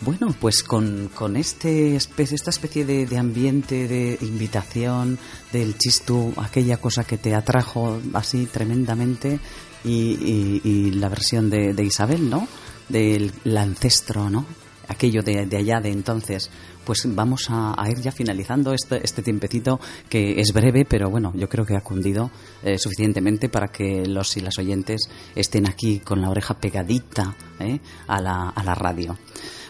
Bueno, 0.02 0.36
pues 0.40 0.62
con, 0.62 1.10
con 1.16 1.38
este 1.38 1.96
especie, 1.96 2.36
esta 2.36 2.52
especie 2.52 2.86
de, 2.86 3.08
de 3.08 3.18
ambiente 3.18 3.88
de 3.88 4.18
invitación 4.22 5.18
del 5.52 5.76
chistu, 5.78 6.34
aquella 6.38 6.78
cosa 6.78 7.04
que 7.04 7.18
te 7.18 7.34
atrajo 7.34 8.00
así 8.14 8.46
tremendamente, 8.46 9.40
y, 9.84 9.90
y- 9.92 10.62
y 10.64 10.92
la 10.92 11.08
versión 11.10 11.50
de, 11.50 11.74
de 11.74 11.84
Isabel, 11.84 12.30
¿no? 12.30 12.48
Del 12.90 13.32
el 13.46 13.58
ancestro, 13.58 14.30
¿no? 14.30 14.46
Aquello 14.88 15.22
de, 15.24 15.46
de 15.46 15.58
allá 15.58 15.80
de 15.82 15.90
entonces. 15.92 16.50
Pues 16.88 17.04
vamos 17.06 17.50
a, 17.50 17.76
a 17.78 17.92
ir 17.92 18.00
ya 18.00 18.14
finalizando 18.14 18.72
este, 18.72 19.04
este 19.04 19.22
tiempecito 19.22 19.78
que 20.08 20.40
es 20.40 20.54
breve, 20.54 20.86
pero 20.86 21.10
bueno, 21.10 21.34
yo 21.36 21.50
creo 21.50 21.66
que 21.66 21.76
ha 21.76 21.82
cundido 21.82 22.32
eh, 22.64 22.78
suficientemente 22.78 23.50
para 23.50 23.68
que 23.68 24.06
los 24.06 24.38
y 24.38 24.40
las 24.40 24.58
oyentes 24.58 25.02
estén 25.36 25.68
aquí 25.68 26.00
con 26.00 26.22
la 26.22 26.30
oreja 26.30 26.54
pegadita 26.54 27.36
¿eh? 27.60 27.82
a, 28.08 28.22
la, 28.22 28.48
a 28.56 28.64
la 28.64 28.74
radio. 28.74 29.18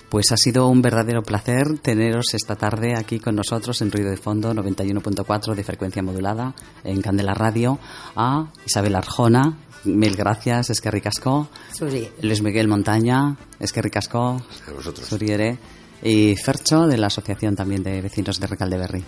Pues 0.09 0.31
ha 0.31 0.37
sido 0.37 0.67
un 0.67 0.83
verdadero 0.83 1.23
placer 1.23 1.79
teneros 1.81 2.35
esta 2.35 2.55
tarde 2.55 2.93
aquí 2.95 3.19
con 3.19 3.35
nosotros 3.35 3.81
en 3.81 3.91
Ruido 3.91 4.11
de 4.11 4.17
Fondo 4.17 4.53
91.4 4.53 5.55
de 5.55 5.63
frecuencia 5.63 6.03
modulada 6.03 6.53
en 6.83 7.01
Candela 7.01 7.33
Radio 7.33 7.79
a 8.15 8.51
Isabel 8.63 8.93
Arjona, 8.93 9.57
mil 9.85 10.15
gracias, 10.15 10.69
es 10.69 10.81
que 10.81 10.91
ricasco, 10.91 11.49
Suri. 11.73 12.09
Luis 12.21 12.43
Miguel 12.43 12.67
Montaña, 12.67 13.35
es 13.59 13.73
que 13.73 13.81
ricasco, 13.81 14.39
A 14.67 14.71
vosotros. 14.71 15.07
Suriere 15.07 15.57
y 16.03 16.35
Fercho 16.35 16.87
de 16.87 16.97
la 16.97 17.07
Asociación 17.07 17.55
también 17.55 17.83
de 17.83 18.01
Vecinos 18.01 18.39
de 18.39 18.47
Recaldeberri. 18.47 19.03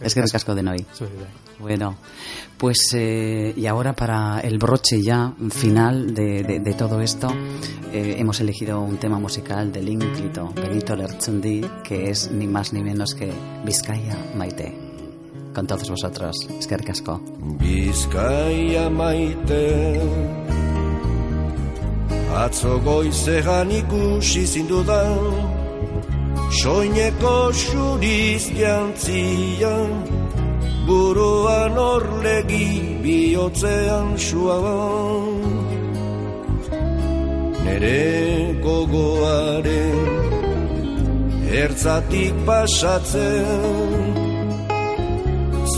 Es 0.00 0.14
que 0.14 0.22
de 0.54 0.62
Noi. 0.64 0.84
Eso 0.92 1.04
es 1.04 1.12
verdad. 1.12 1.28
Bueno, 1.60 1.96
pues 2.58 2.90
eh, 2.94 3.54
y 3.56 3.66
ahora 3.66 3.92
para 3.92 4.40
el 4.40 4.58
broche 4.58 5.00
ya 5.00 5.32
final 5.50 6.12
de, 6.12 6.42
de- 6.42 6.58
de 6.58 6.74
todo 6.74 7.00
esto, 7.00 7.28
eh, 7.92 8.16
hemos 8.18 8.40
elegido 8.40 8.80
un 8.80 8.96
tema 8.96 9.20
musical 9.20 9.70
del 9.70 9.88
ínclito 9.88 10.52
Benito 10.56 10.96
Lertzundi, 10.96 11.64
que 11.84 12.10
es 12.10 12.32
ni 12.32 12.48
más 12.48 12.72
ni 12.72 12.82
menos 12.82 13.14
que 13.14 13.32
Vizcaya 13.64 14.16
Maite. 14.34 14.76
Con 15.54 15.66
todos 15.68 15.88
vosotros, 15.88 16.34
es 16.58 16.66
que 16.66 16.76
ricasco. 16.78 17.20
Bizkaia 17.60 18.88
maite 18.88 20.00
Atzo 22.34 22.80
goizean 22.80 23.70
ikusi 23.70 24.46
zindudan 24.46 25.61
Soineko 26.60 27.36
xuriz 27.62 28.44
jantzian 28.60 29.92
Buruan 30.86 31.74
orlegi 31.78 32.70
bihotzean 33.02 34.08
suaban. 34.26 35.24
Nere 37.64 38.02
gogoaren 38.64 40.10
Ertzatik 41.62 42.34
pasatzen 42.46 44.12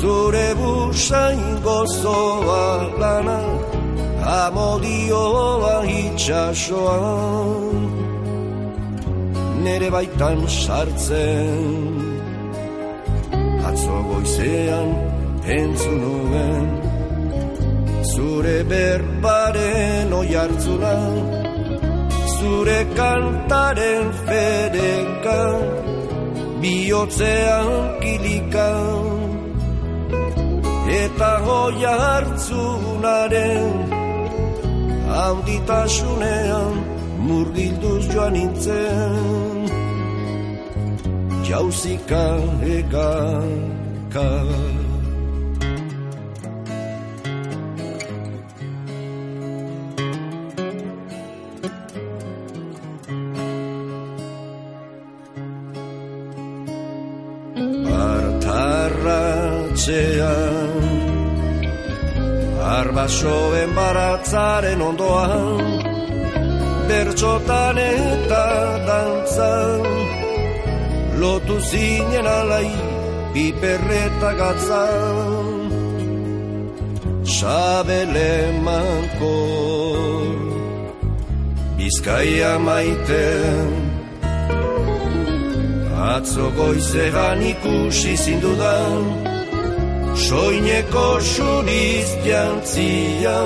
zure 0.05 0.49
busain 0.59 1.43
gozoa 1.65 2.67
lana 3.01 3.41
amodioa 4.43 5.77
itxasoan 6.03 7.94
nere 9.67 9.89
baitan 9.97 10.41
sartzen. 10.61 11.95
Atzo 13.69 13.99
goizean 14.09 14.89
entzun 15.59 16.01
nuen 16.05 16.67
zure 18.13 18.59
berbaren 18.71 20.13
oiartzuna 20.21 20.95
zure 22.37 22.81
kantaren 22.99 24.07
fedeka 24.27 25.41
bihotzean 26.61 27.69
kilikan 28.03 29.21
eta 31.03 31.33
hoia 31.47 31.95
hartzunaren 32.05 33.75
hauditasunean 35.15 36.94
murgilduz 37.29 38.05
joan 38.13 38.33
nintzen. 38.37 39.65
Jauzika 41.45 42.25
eganka 42.77 44.29
Artarratzean 58.05 60.85
Arbasoen 62.75 63.71
baratzaren 63.77 64.81
ondoan 64.91 65.94
Bertxotan 66.95 67.79
eta 67.79 68.47
dantzan. 68.87 69.83
Lotu 71.21 71.57
zinen 71.71 72.27
alai 72.39 72.71
piperreta 73.35 74.31
gatzan. 74.41 75.59
Sabele 77.37 78.35
manko 78.67 79.35
Bizkaia 81.77 82.55
maiten. 82.67 83.75
Atzo 86.15 86.47
goizean 86.59 87.41
ikusi 87.53 88.15
zindudan 88.25 89.03
Soineko 90.27 91.09
suriz 91.33 92.09
jantzia 92.27 93.39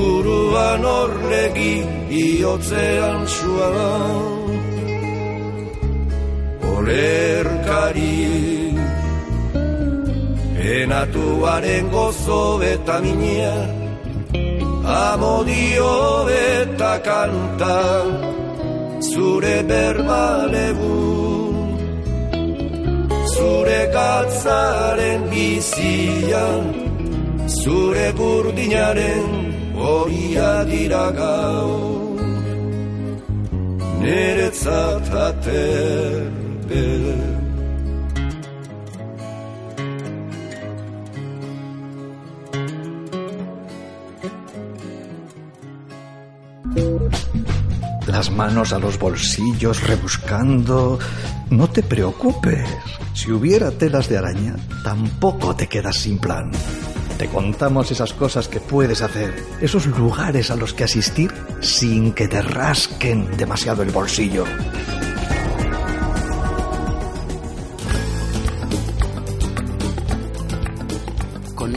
Buruan 0.00 0.84
orlegi 0.84 1.74
iotzean 2.18 3.22
suan 3.36 4.54
Olerkari 6.74 8.14
Enatuaren 10.76 11.90
gozo 11.96 12.40
eta 12.70 12.96
minea 13.04 13.58
Amodio 14.94 15.92
eta 16.38 16.94
kanta 17.08 17.76
Zure 19.10 19.58
berbalebu 19.72 20.96
Zure 23.34 23.82
gatzaren 23.98 25.28
bizia 25.36 26.46
Zure 27.60 28.08
burdinaren 28.22 29.39
aterbe 35.12 36.30
las 48.06 48.30
manos 48.30 48.72
a 48.72 48.78
los 48.78 48.98
bolsillos 48.98 49.86
rebuscando. 49.86 50.98
No 51.50 51.68
te 51.68 51.82
preocupes. 51.82 52.68
Si 53.14 53.30
hubiera 53.30 53.70
telas 53.70 54.08
de 54.08 54.18
araña, 54.18 54.56
tampoco 54.84 55.54
te 55.54 55.68
quedas 55.68 55.96
sin 55.96 56.18
plan. 56.18 56.50
Te 57.20 57.28
contamos 57.28 57.90
esas 57.90 58.14
cosas 58.14 58.48
que 58.48 58.60
puedes 58.60 59.02
hacer, 59.02 59.34
esos 59.60 59.84
lugares 59.84 60.50
a 60.50 60.56
los 60.56 60.72
que 60.72 60.84
asistir 60.84 61.30
sin 61.60 62.14
que 62.14 62.26
te 62.28 62.40
rasquen 62.40 63.36
demasiado 63.36 63.82
el 63.82 63.90
bolsillo. 63.90 64.46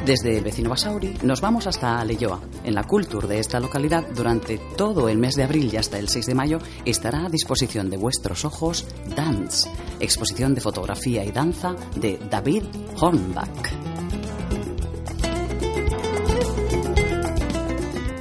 Desde 0.07 0.39
el 0.39 0.45
vecino 0.45 0.71
Basauri 0.71 1.19
nos 1.25 1.41
vamos 1.41 1.67
hasta 1.67 2.05
Leyoa. 2.05 2.41
En 2.63 2.77
la 2.77 2.85
cultura 2.85 3.27
de 3.27 3.41
esta 3.41 3.59
localidad, 3.59 4.07
durante 4.15 4.57
todo 4.77 5.09
el 5.09 5.19
mes 5.19 5.35
de 5.35 5.43
abril 5.43 5.69
y 5.73 5.79
hasta 5.79 5.99
el 5.99 6.09
6 6.09 6.27
de 6.27 6.35
mayo, 6.37 6.59
estará 6.85 7.27
a 7.27 7.29
disposición 7.29 7.91
de 7.91 7.97
vuestros 7.97 8.45
ojos 8.45 8.87
Dance, 9.17 9.69
exposición 9.99 10.55
de 10.55 10.61
fotografía 10.61 11.25
y 11.25 11.33
danza 11.33 11.75
de 11.97 12.21
David 12.31 12.63
Hornbach. 13.01 14.06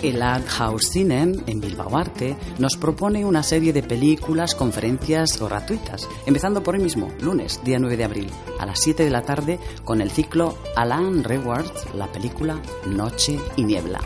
El 0.07 0.21
Art 0.21 0.47
House 0.47 0.89
Cine 0.91 1.21
en 1.47 1.59
Bilbao 1.59 1.97
Arte 1.97 2.35
nos 2.59 2.77
propone 2.77 3.25
una 3.25 3.41
serie 3.41 3.73
de 3.73 3.81
películas, 3.81 4.53
conferencias 4.53 5.39
gratuitas, 5.39 6.07
empezando 6.25 6.61
por 6.61 6.75
el 6.75 6.83
mismo, 6.83 7.09
lunes, 7.21 7.61
día 7.63 7.79
9 7.79 7.97
de 7.97 8.03
abril, 8.03 8.29
a 8.59 8.65
las 8.65 8.79
7 8.81 9.03
de 9.03 9.09
la 9.09 9.23
tarde, 9.23 9.59
con 9.83 10.01
el 10.01 10.11
ciclo 10.11 10.57
Alan 10.75 11.23
Reward, 11.23 11.71
la 11.95 12.11
película 12.11 12.61
Noche 12.85 13.39
y 13.55 13.63
Niebla. 13.63 13.99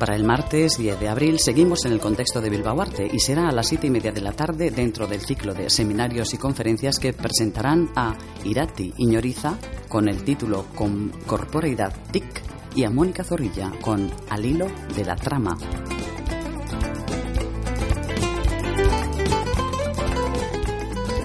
Para 0.00 0.16
el 0.16 0.24
martes 0.24 0.78
10 0.78 0.98
de 0.98 1.10
abril 1.10 1.38
seguimos 1.38 1.84
en 1.84 1.92
el 1.92 2.00
contexto 2.00 2.40
de 2.40 2.48
Bilbao 2.48 2.80
Arte 2.80 3.06
y 3.12 3.18
será 3.18 3.50
a 3.50 3.52
las 3.52 3.68
7 3.68 3.88
y 3.88 3.90
media 3.90 4.12
de 4.12 4.22
la 4.22 4.32
tarde 4.32 4.70
dentro 4.70 5.06
del 5.06 5.20
ciclo 5.20 5.52
de 5.52 5.68
seminarios 5.68 6.32
y 6.32 6.38
conferencias 6.38 6.98
que 6.98 7.12
presentarán 7.12 7.90
a 7.94 8.16
Irati 8.42 8.94
Iñoriza 8.96 9.58
con 9.90 10.08
el 10.08 10.24
título 10.24 10.64
con 10.74 11.10
Corporeidad 11.26 11.92
TIC 12.12 12.42
y 12.76 12.84
a 12.84 12.90
Mónica 12.90 13.24
Zorrilla 13.24 13.72
con 13.82 14.10
Al 14.30 14.46
hilo 14.46 14.68
de 14.96 15.04
la 15.04 15.16
trama. 15.16 15.58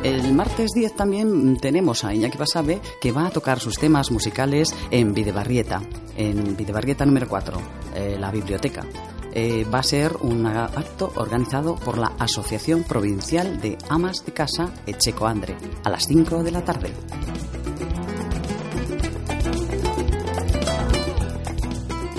El 0.06 0.34
martes 0.34 0.70
10 0.76 0.96
también 0.96 1.58
tenemos 1.58 2.04
a 2.04 2.14
Iñaki 2.14 2.38
Basabe 2.38 2.80
que 3.02 3.12
va 3.12 3.26
a 3.26 3.32
tocar 3.32 3.60
sus 3.60 3.80
temas 3.80 4.12
musicales 4.12 4.70
en 4.92 5.16
Videbarrieta, 5.16 5.82
en 6.16 6.56
Videbarrieta 6.56 7.08
número 7.08 7.28
4, 7.28 7.58
eh, 7.96 8.16
la 8.20 8.30
biblioteca. 8.30 8.86
Eh, 9.34 9.66
va 9.66 9.80
a 9.80 9.84
ser 9.84 10.16
un 10.22 10.46
acto 10.46 11.12
organizado 11.16 11.74
por 11.74 11.98
la 11.98 12.14
Asociación 12.20 12.84
Provincial 12.84 13.60
de 13.60 13.80
Amas 13.90 14.24
de 14.24 14.32
Casa 14.32 14.72
Echeco 14.86 15.26
Andre 15.26 15.58
a 15.84 15.90
las 15.90 16.06
5 16.06 16.44
de 16.44 16.52
la 16.52 16.64
tarde. 16.64 16.94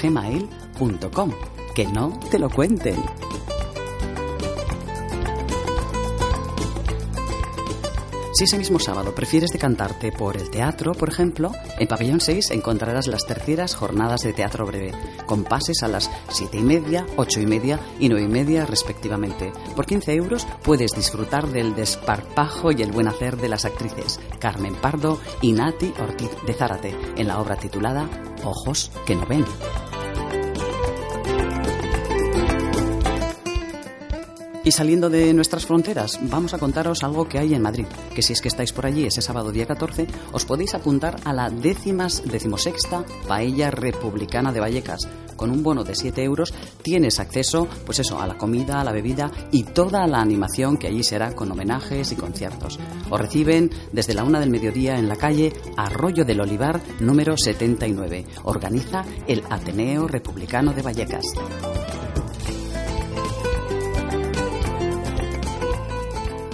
gmail.com. 0.01 1.31
Que 1.75 1.85
no 1.85 2.19
te 2.29 2.39
lo 2.39 2.49
cuenten. 2.49 3.03
Si 8.33 8.45
ese 8.45 8.57
mismo 8.57 8.79
sábado 8.79 9.13
prefieres 9.13 9.51
decantarte 9.51 10.11
por 10.11 10.37
el 10.37 10.49
teatro, 10.49 10.93
por 10.93 11.07
ejemplo, 11.07 11.51
en 11.77 11.87
Pabellón 11.87 12.19
6 12.19 12.49
encontrarás 12.49 13.05
las 13.05 13.27
terceras 13.27 13.75
jornadas 13.75 14.21
de 14.21 14.33
teatro 14.33 14.65
breve, 14.65 14.91
con 15.27 15.43
pases 15.43 15.83
a 15.83 15.87
las 15.87 16.09
7 16.29 16.57
y 16.57 16.63
media, 16.63 17.05
8 17.15 17.41
y 17.41 17.45
media 17.45 17.79
y 17.99 18.09
9 18.09 18.25
y 18.25 18.27
media 18.27 18.65
respectivamente. 18.65 19.51
Por 19.75 19.85
15 19.85 20.15
euros 20.15 20.47
puedes 20.63 20.95
disfrutar 20.95 21.47
del 21.49 21.75
desparpajo 21.75 22.71
y 22.71 22.81
el 22.81 22.91
buen 22.91 23.07
hacer 23.07 23.37
de 23.37 23.49
las 23.49 23.65
actrices 23.65 24.19
Carmen 24.39 24.73
Pardo 24.73 25.19
y 25.41 25.51
Nati 25.51 25.93
Ortiz 26.01 26.31
de 26.47 26.53
Zárate 26.53 26.95
en 27.15 27.27
la 27.27 27.39
obra 27.39 27.57
titulada 27.57 28.09
Ojos 28.43 28.91
que 29.05 29.15
no 29.15 29.27
ven. 29.27 29.45
Y 34.65 34.71
saliendo 34.71 35.09
de 35.09 35.33
nuestras 35.33 35.65
fronteras, 35.65 36.19
vamos 36.21 36.53
a 36.53 36.57
contaros 36.57 37.03
algo 37.03 37.27
que 37.27 37.37
hay 37.37 37.53
en 37.53 37.61
Madrid, 37.61 37.85
que 38.15 38.21
si 38.21 38.31
es 38.31 38.39
que 38.39 38.47
estáis 38.47 38.71
por 38.71 38.85
allí 38.85 39.05
ese 39.05 39.21
sábado 39.21 39.51
día 39.51 39.65
14, 39.65 40.07
os 40.31 40.45
podéis 40.45 40.73
apuntar 40.73 41.17
a 41.25 41.33
la 41.33 41.49
décimas, 41.49 42.23
decimosexta 42.23 43.03
Paella 43.27 43.71
Republicana 43.71 44.53
de 44.53 44.61
Vallecas. 44.61 45.05
Con 45.35 45.51
un 45.51 45.63
bono 45.63 45.83
de 45.83 45.95
7 45.95 46.23
euros 46.23 46.53
tienes 46.81 47.19
acceso, 47.19 47.67
pues 47.85 47.99
eso, 47.99 48.21
a 48.21 48.27
la 48.27 48.37
comida, 48.37 48.79
a 48.79 48.85
la 48.85 48.93
bebida 48.93 49.29
y 49.51 49.63
toda 49.63 50.07
la 50.07 50.21
animación 50.21 50.77
que 50.77 50.87
allí 50.87 51.03
será 51.03 51.35
con 51.35 51.51
homenajes 51.51 52.13
y 52.13 52.15
conciertos. 52.15 52.79
Os 53.09 53.19
reciben 53.19 53.69
desde 53.91 54.13
la 54.13 54.23
una 54.23 54.39
del 54.39 54.49
mediodía 54.49 54.97
en 54.97 55.09
la 55.09 55.17
calle 55.17 55.51
Arroyo 55.75 56.23
del 56.23 56.39
Olivar, 56.39 56.81
número 57.01 57.35
79. 57.35 58.25
Organiza 58.43 59.03
el 59.27 59.43
Ateneo 59.49 60.07
Republicano 60.07 60.71
de 60.71 60.81
Vallecas. 60.81 61.25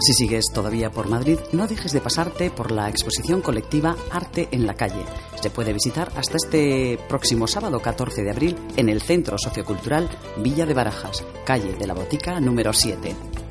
Si 0.09 0.15
sigues 0.15 0.45
todavía 0.51 0.89
por 0.89 1.07
Madrid, 1.07 1.37
no 1.51 1.67
dejes 1.67 1.91
de 1.91 2.01
pasarte 2.01 2.49
por 2.49 2.71
la 2.71 2.89
exposición 2.89 3.41
colectiva 3.41 3.95
Arte 4.09 4.49
en 4.51 4.65
la 4.65 4.73
Calle. 4.73 5.05
Se 5.39 5.51
puede 5.51 5.71
visitar 5.71 6.11
hasta 6.15 6.37
este 6.37 6.97
próximo 7.07 7.45
sábado 7.45 7.79
14 7.79 8.23
de 8.23 8.31
abril 8.31 8.57
en 8.75 8.89
el 8.89 9.03
Centro 9.03 9.37
Sociocultural 9.37 10.09
Villa 10.37 10.65
de 10.65 10.73
Barajas, 10.73 11.23
calle 11.45 11.73
de 11.73 11.85
la 11.85 11.93
Botica 11.93 12.39
número 12.39 12.73
7. 12.73 13.48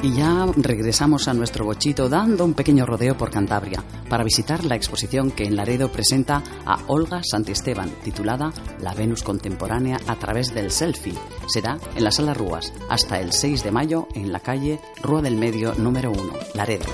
Y 0.00 0.12
ya 0.12 0.46
regresamos 0.56 1.26
a 1.26 1.34
nuestro 1.34 1.64
bochito 1.64 2.08
dando 2.08 2.44
un 2.44 2.54
pequeño 2.54 2.86
rodeo 2.86 3.16
por 3.16 3.30
Cantabria 3.30 3.82
para 4.08 4.22
visitar 4.22 4.64
la 4.64 4.76
exposición 4.76 5.32
que 5.32 5.44
en 5.44 5.56
Laredo 5.56 5.90
presenta 5.90 6.42
a 6.64 6.78
Olga 6.86 7.20
Santisteban, 7.24 7.90
titulada 8.04 8.52
La 8.80 8.94
Venus 8.94 9.24
contemporánea 9.24 9.98
a 10.06 10.14
través 10.14 10.54
del 10.54 10.70
selfie. 10.70 11.14
Será 11.48 11.78
en 11.96 12.04
la 12.04 12.12
Sala 12.12 12.32
Rúas 12.32 12.72
hasta 12.88 13.20
el 13.20 13.32
6 13.32 13.64
de 13.64 13.72
mayo 13.72 14.06
en 14.14 14.32
la 14.32 14.40
calle 14.40 14.80
Rúa 15.02 15.20
del 15.20 15.36
Medio 15.36 15.74
número 15.74 16.12
1, 16.12 16.32
Laredo. 16.54 16.86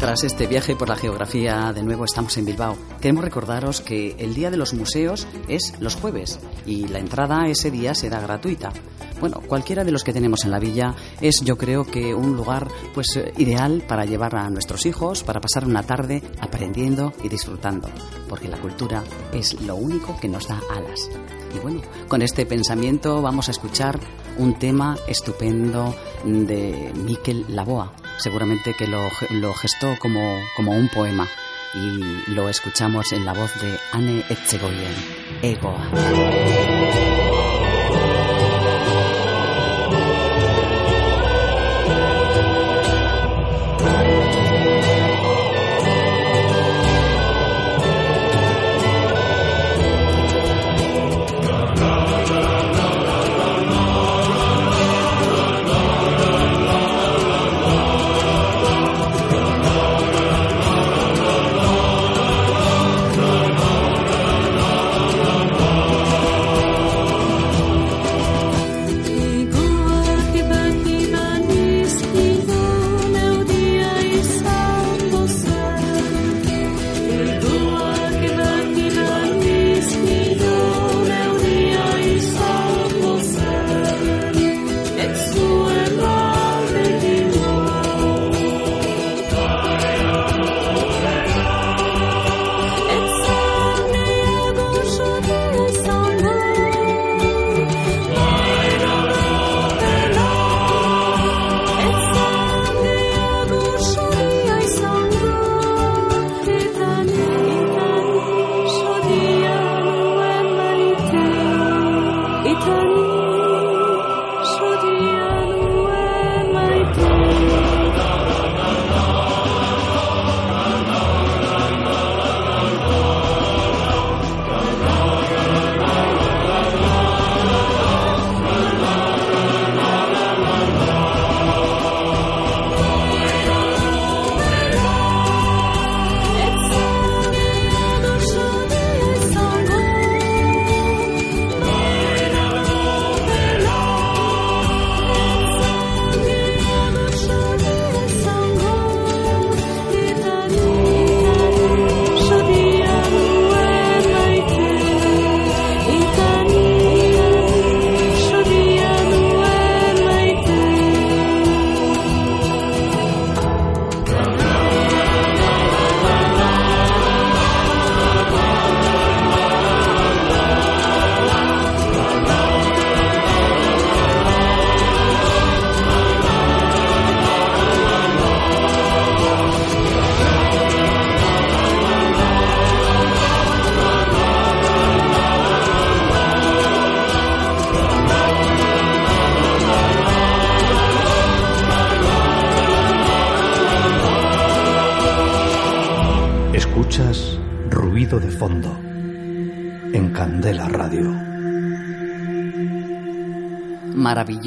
Tras 0.00 0.24
este 0.24 0.46
viaje 0.46 0.76
por 0.76 0.88
la 0.88 0.96
geografía, 0.96 1.74
de 1.74 1.82
nuevo 1.82 2.06
estamos 2.06 2.34
en 2.38 2.46
Bilbao. 2.46 2.74
Queremos 3.02 3.22
recordaros 3.22 3.82
que 3.82 4.16
el 4.18 4.32
Día 4.32 4.50
de 4.50 4.56
los 4.56 4.72
Museos 4.72 5.26
es 5.46 5.74
los 5.78 5.94
jueves 5.94 6.40
y 6.64 6.88
la 6.88 7.00
entrada 7.00 7.46
ese 7.48 7.70
día 7.70 7.94
será 7.94 8.18
gratuita. 8.18 8.72
Bueno, 9.20 9.42
cualquiera 9.46 9.84
de 9.84 9.92
los 9.92 10.02
que 10.02 10.14
tenemos 10.14 10.46
en 10.46 10.52
la 10.52 10.58
villa 10.58 10.94
es, 11.20 11.42
yo 11.42 11.58
creo 11.58 11.84
que 11.84 12.14
un 12.14 12.34
lugar 12.34 12.66
pues 12.94 13.20
ideal 13.36 13.84
para 13.86 14.06
llevar 14.06 14.36
a 14.36 14.48
nuestros 14.48 14.86
hijos, 14.86 15.22
para 15.22 15.42
pasar 15.42 15.66
una 15.66 15.82
tarde 15.82 16.22
aprendiendo 16.40 17.12
y 17.22 17.28
disfrutando, 17.28 17.90
porque 18.26 18.48
la 18.48 18.58
cultura 18.58 19.04
es 19.34 19.60
lo 19.60 19.76
único 19.76 20.18
que 20.18 20.28
nos 20.28 20.48
da 20.48 20.62
alas. 20.74 21.10
Y 21.54 21.58
bueno, 21.58 21.82
con 22.08 22.22
este 22.22 22.46
pensamiento 22.46 23.20
vamos 23.20 23.48
a 23.48 23.50
escuchar 23.50 24.00
un 24.38 24.58
tema 24.58 24.96
estupendo 25.06 25.94
de 26.24 26.90
Miquel 27.04 27.44
Laboa, 27.48 27.92
seguramente 28.20 28.74
que 28.74 28.86
lo, 28.86 29.10
gestó 29.54 29.96
como, 29.98 30.40
como 30.56 30.72
un 30.72 30.88
poema 30.88 31.28
y 31.74 32.30
lo 32.30 32.48
escuchamos 32.48 33.12
en 33.12 33.24
la 33.24 33.32
voz 33.32 33.52
de 33.60 33.78
Anne 33.92 34.24
Etchegoyen, 34.28 34.94
Egoa. 35.42 37.09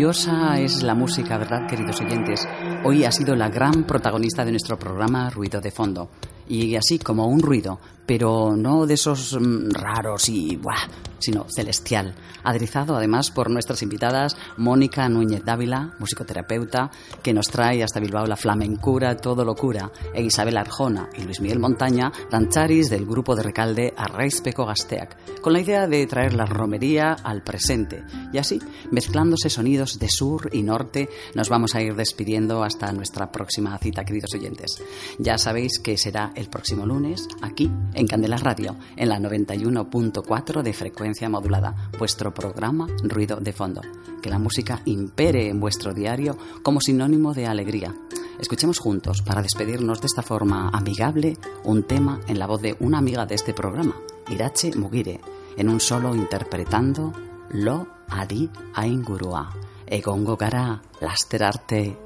Es 0.06 0.84
la 0.84 0.96
música, 0.96 1.38
¿verdad, 1.38 1.66
queridos 1.66 2.02
oyentes? 2.02 2.46
Hoy 2.84 3.06
ha 3.06 3.12
sido 3.12 3.38
la 3.38 3.48
gran 3.48 3.86
protagonista 3.86 4.44
de 4.44 4.52
nuestro 4.52 4.78
programa 4.78 5.30
Ruido 5.30 5.62
de 5.62 5.72
Fondo. 5.72 6.10
Y 6.50 6.76
así 6.76 7.00
como 7.00 7.26
un 7.28 7.40
ruido, 7.40 7.80
pero 8.06 8.54
no 8.54 8.86
de 8.86 8.96
esos 8.96 9.40
mm, 9.40 9.70
raros 9.72 10.28
y 10.28 10.58
¡buah! 10.58 10.90
sino 11.20 11.46
celestial, 11.50 12.14
aderezado 12.44 12.96
además 12.96 13.32
por 13.32 13.50
nuestras 13.50 13.82
invitadas 13.82 14.36
Mónica 14.58 15.08
Núñez 15.10 15.44
Dávila, 15.44 15.94
musicoterapeuta, 16.00 16.92
que 17.22 17.34
nos 17.34 17.48
trae 17.48 17.84
hasta 17.84 18.00
Bilbao 18.00 18.26
la 18.26 18.36
flamencura, 18.36 19.16
todo 19.18 19.46
locura, 19.46 19.92
e 20.14 20.22
Isabel 20.22 20.58
Arjona 20.58 21.10
y 21.18 21.24
Luis 21.24 21.42
Miguel 21.42 21.60
Montaña, 21.60 22.12
dancharis 22.30 22.90
del 22.90 23.06
grupo 23.06 23.36
de 23.36 23.44
Recalde 23.44 23.94
Arraispeco 23.96 24.66
Gasteac, 24.66 25.42
con 25.42 25.54
la 25.54 25.62
idea 25.62 25.88
de 25.88 26.06
traer 26.08 26.34
la 26.34 26.46
romería 26.46 27.14
al 27.24 27.44
presente. 27.44 28.04
Y 28.32 28.38
así, 28.38 28.60
mezclándose 28.92 29.50
sonidos 29.50 30.00
de 30.00 30.10
sur 30.10 30.50
y 30.52 30.64
norte, 30.64 31.10
nos 31.36 31.50
vamos 31.50 31.76
a 31.76 31.82
ir 31.82 31.96
despidiendo 31.96 32.64
hasta 32.64 32.92
nuestra 32.92 33.32
próxima 33.32 33.78
cita, 33.78 34.04
queridos 34.04 34.34
oyentes. 34.34 34.82
Ya 35.20 35.38
sabéis 35.38 35.80
que 35.80 35.98
será 35.98 36.32
el 36.36 36.50
próximo 36.50 36.86
lunes, 36.86 37.28
aquí, 37.42 37.72
en 37.94 38.08
Candela 38.08 38.38
Radio, 38.38 38.76
en 38.96 39.10
la 39.10 39.20
91.4 39.20 40.62
de 40.62 40.74
frecuencia 40.74 41.30
modulada, 41.30 41.90
vuestro 41.98 42.33
programa 42.34 42.88
Ruido 43.04 43.38
de 43.38 43.54
Fondo. 43.54 43.82
Que 44.22 44.30
la 44.30 44.40
música 44.40 44.82
impere 44.86 45.50
en 45.50 45.60
vuestro 45.60 45.94
diario 45.94 46.38
como 46.62 46.82
sinónimo 46.82 47.34
de 47.34 47.48
alegría. 47.48 47.94
Escuchemos 48.40 48.80
juntos, 48.80 49.22
para 49.22 49.42
despedirnos 49.42 50.02
de 50.02 50.08
esta 50.08 50.22
forma 50.22 50.70
amigable, 50.70 51.38
un 51.64 51.84
tema 51.84 52.20
en 52.28 52.40
la 52.40 52.48
voz 52.48 52.62
de 52.62 52.76
una 52.80 52.98
amiga 52.98 53.26
de 53.26 53.36
este 53.36 53.54
programa, 53.54 53.96
Irache 54.30 54.76
Mugire, 54.76 55.22
en 55.56 55.70
un 55.70 55.80
solo 55.80 56.16
interpretando 56.16 57.14
Lo 57.52 57.88
Adi 58.10 58.50
Aingurua. 58.74 59.54
Egongo 59.86 60.36
gara 60.36 60.82
lasterarte. 61.00 62.03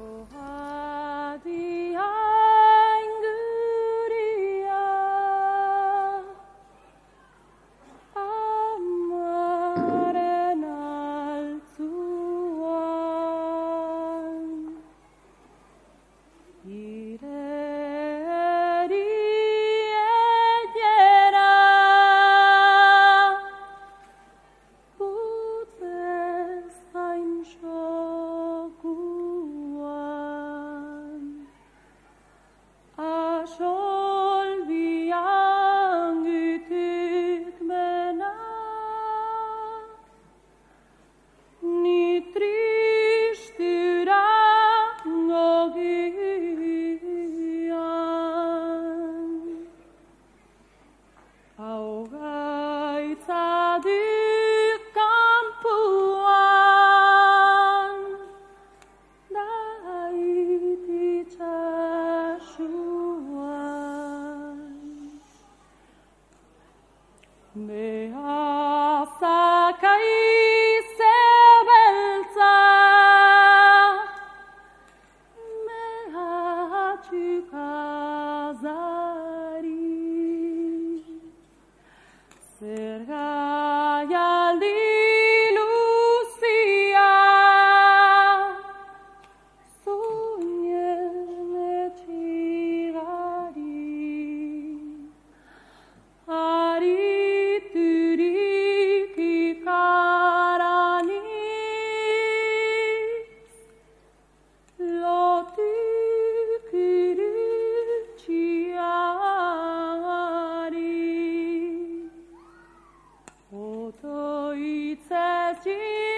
Majesty. 115.48 116.17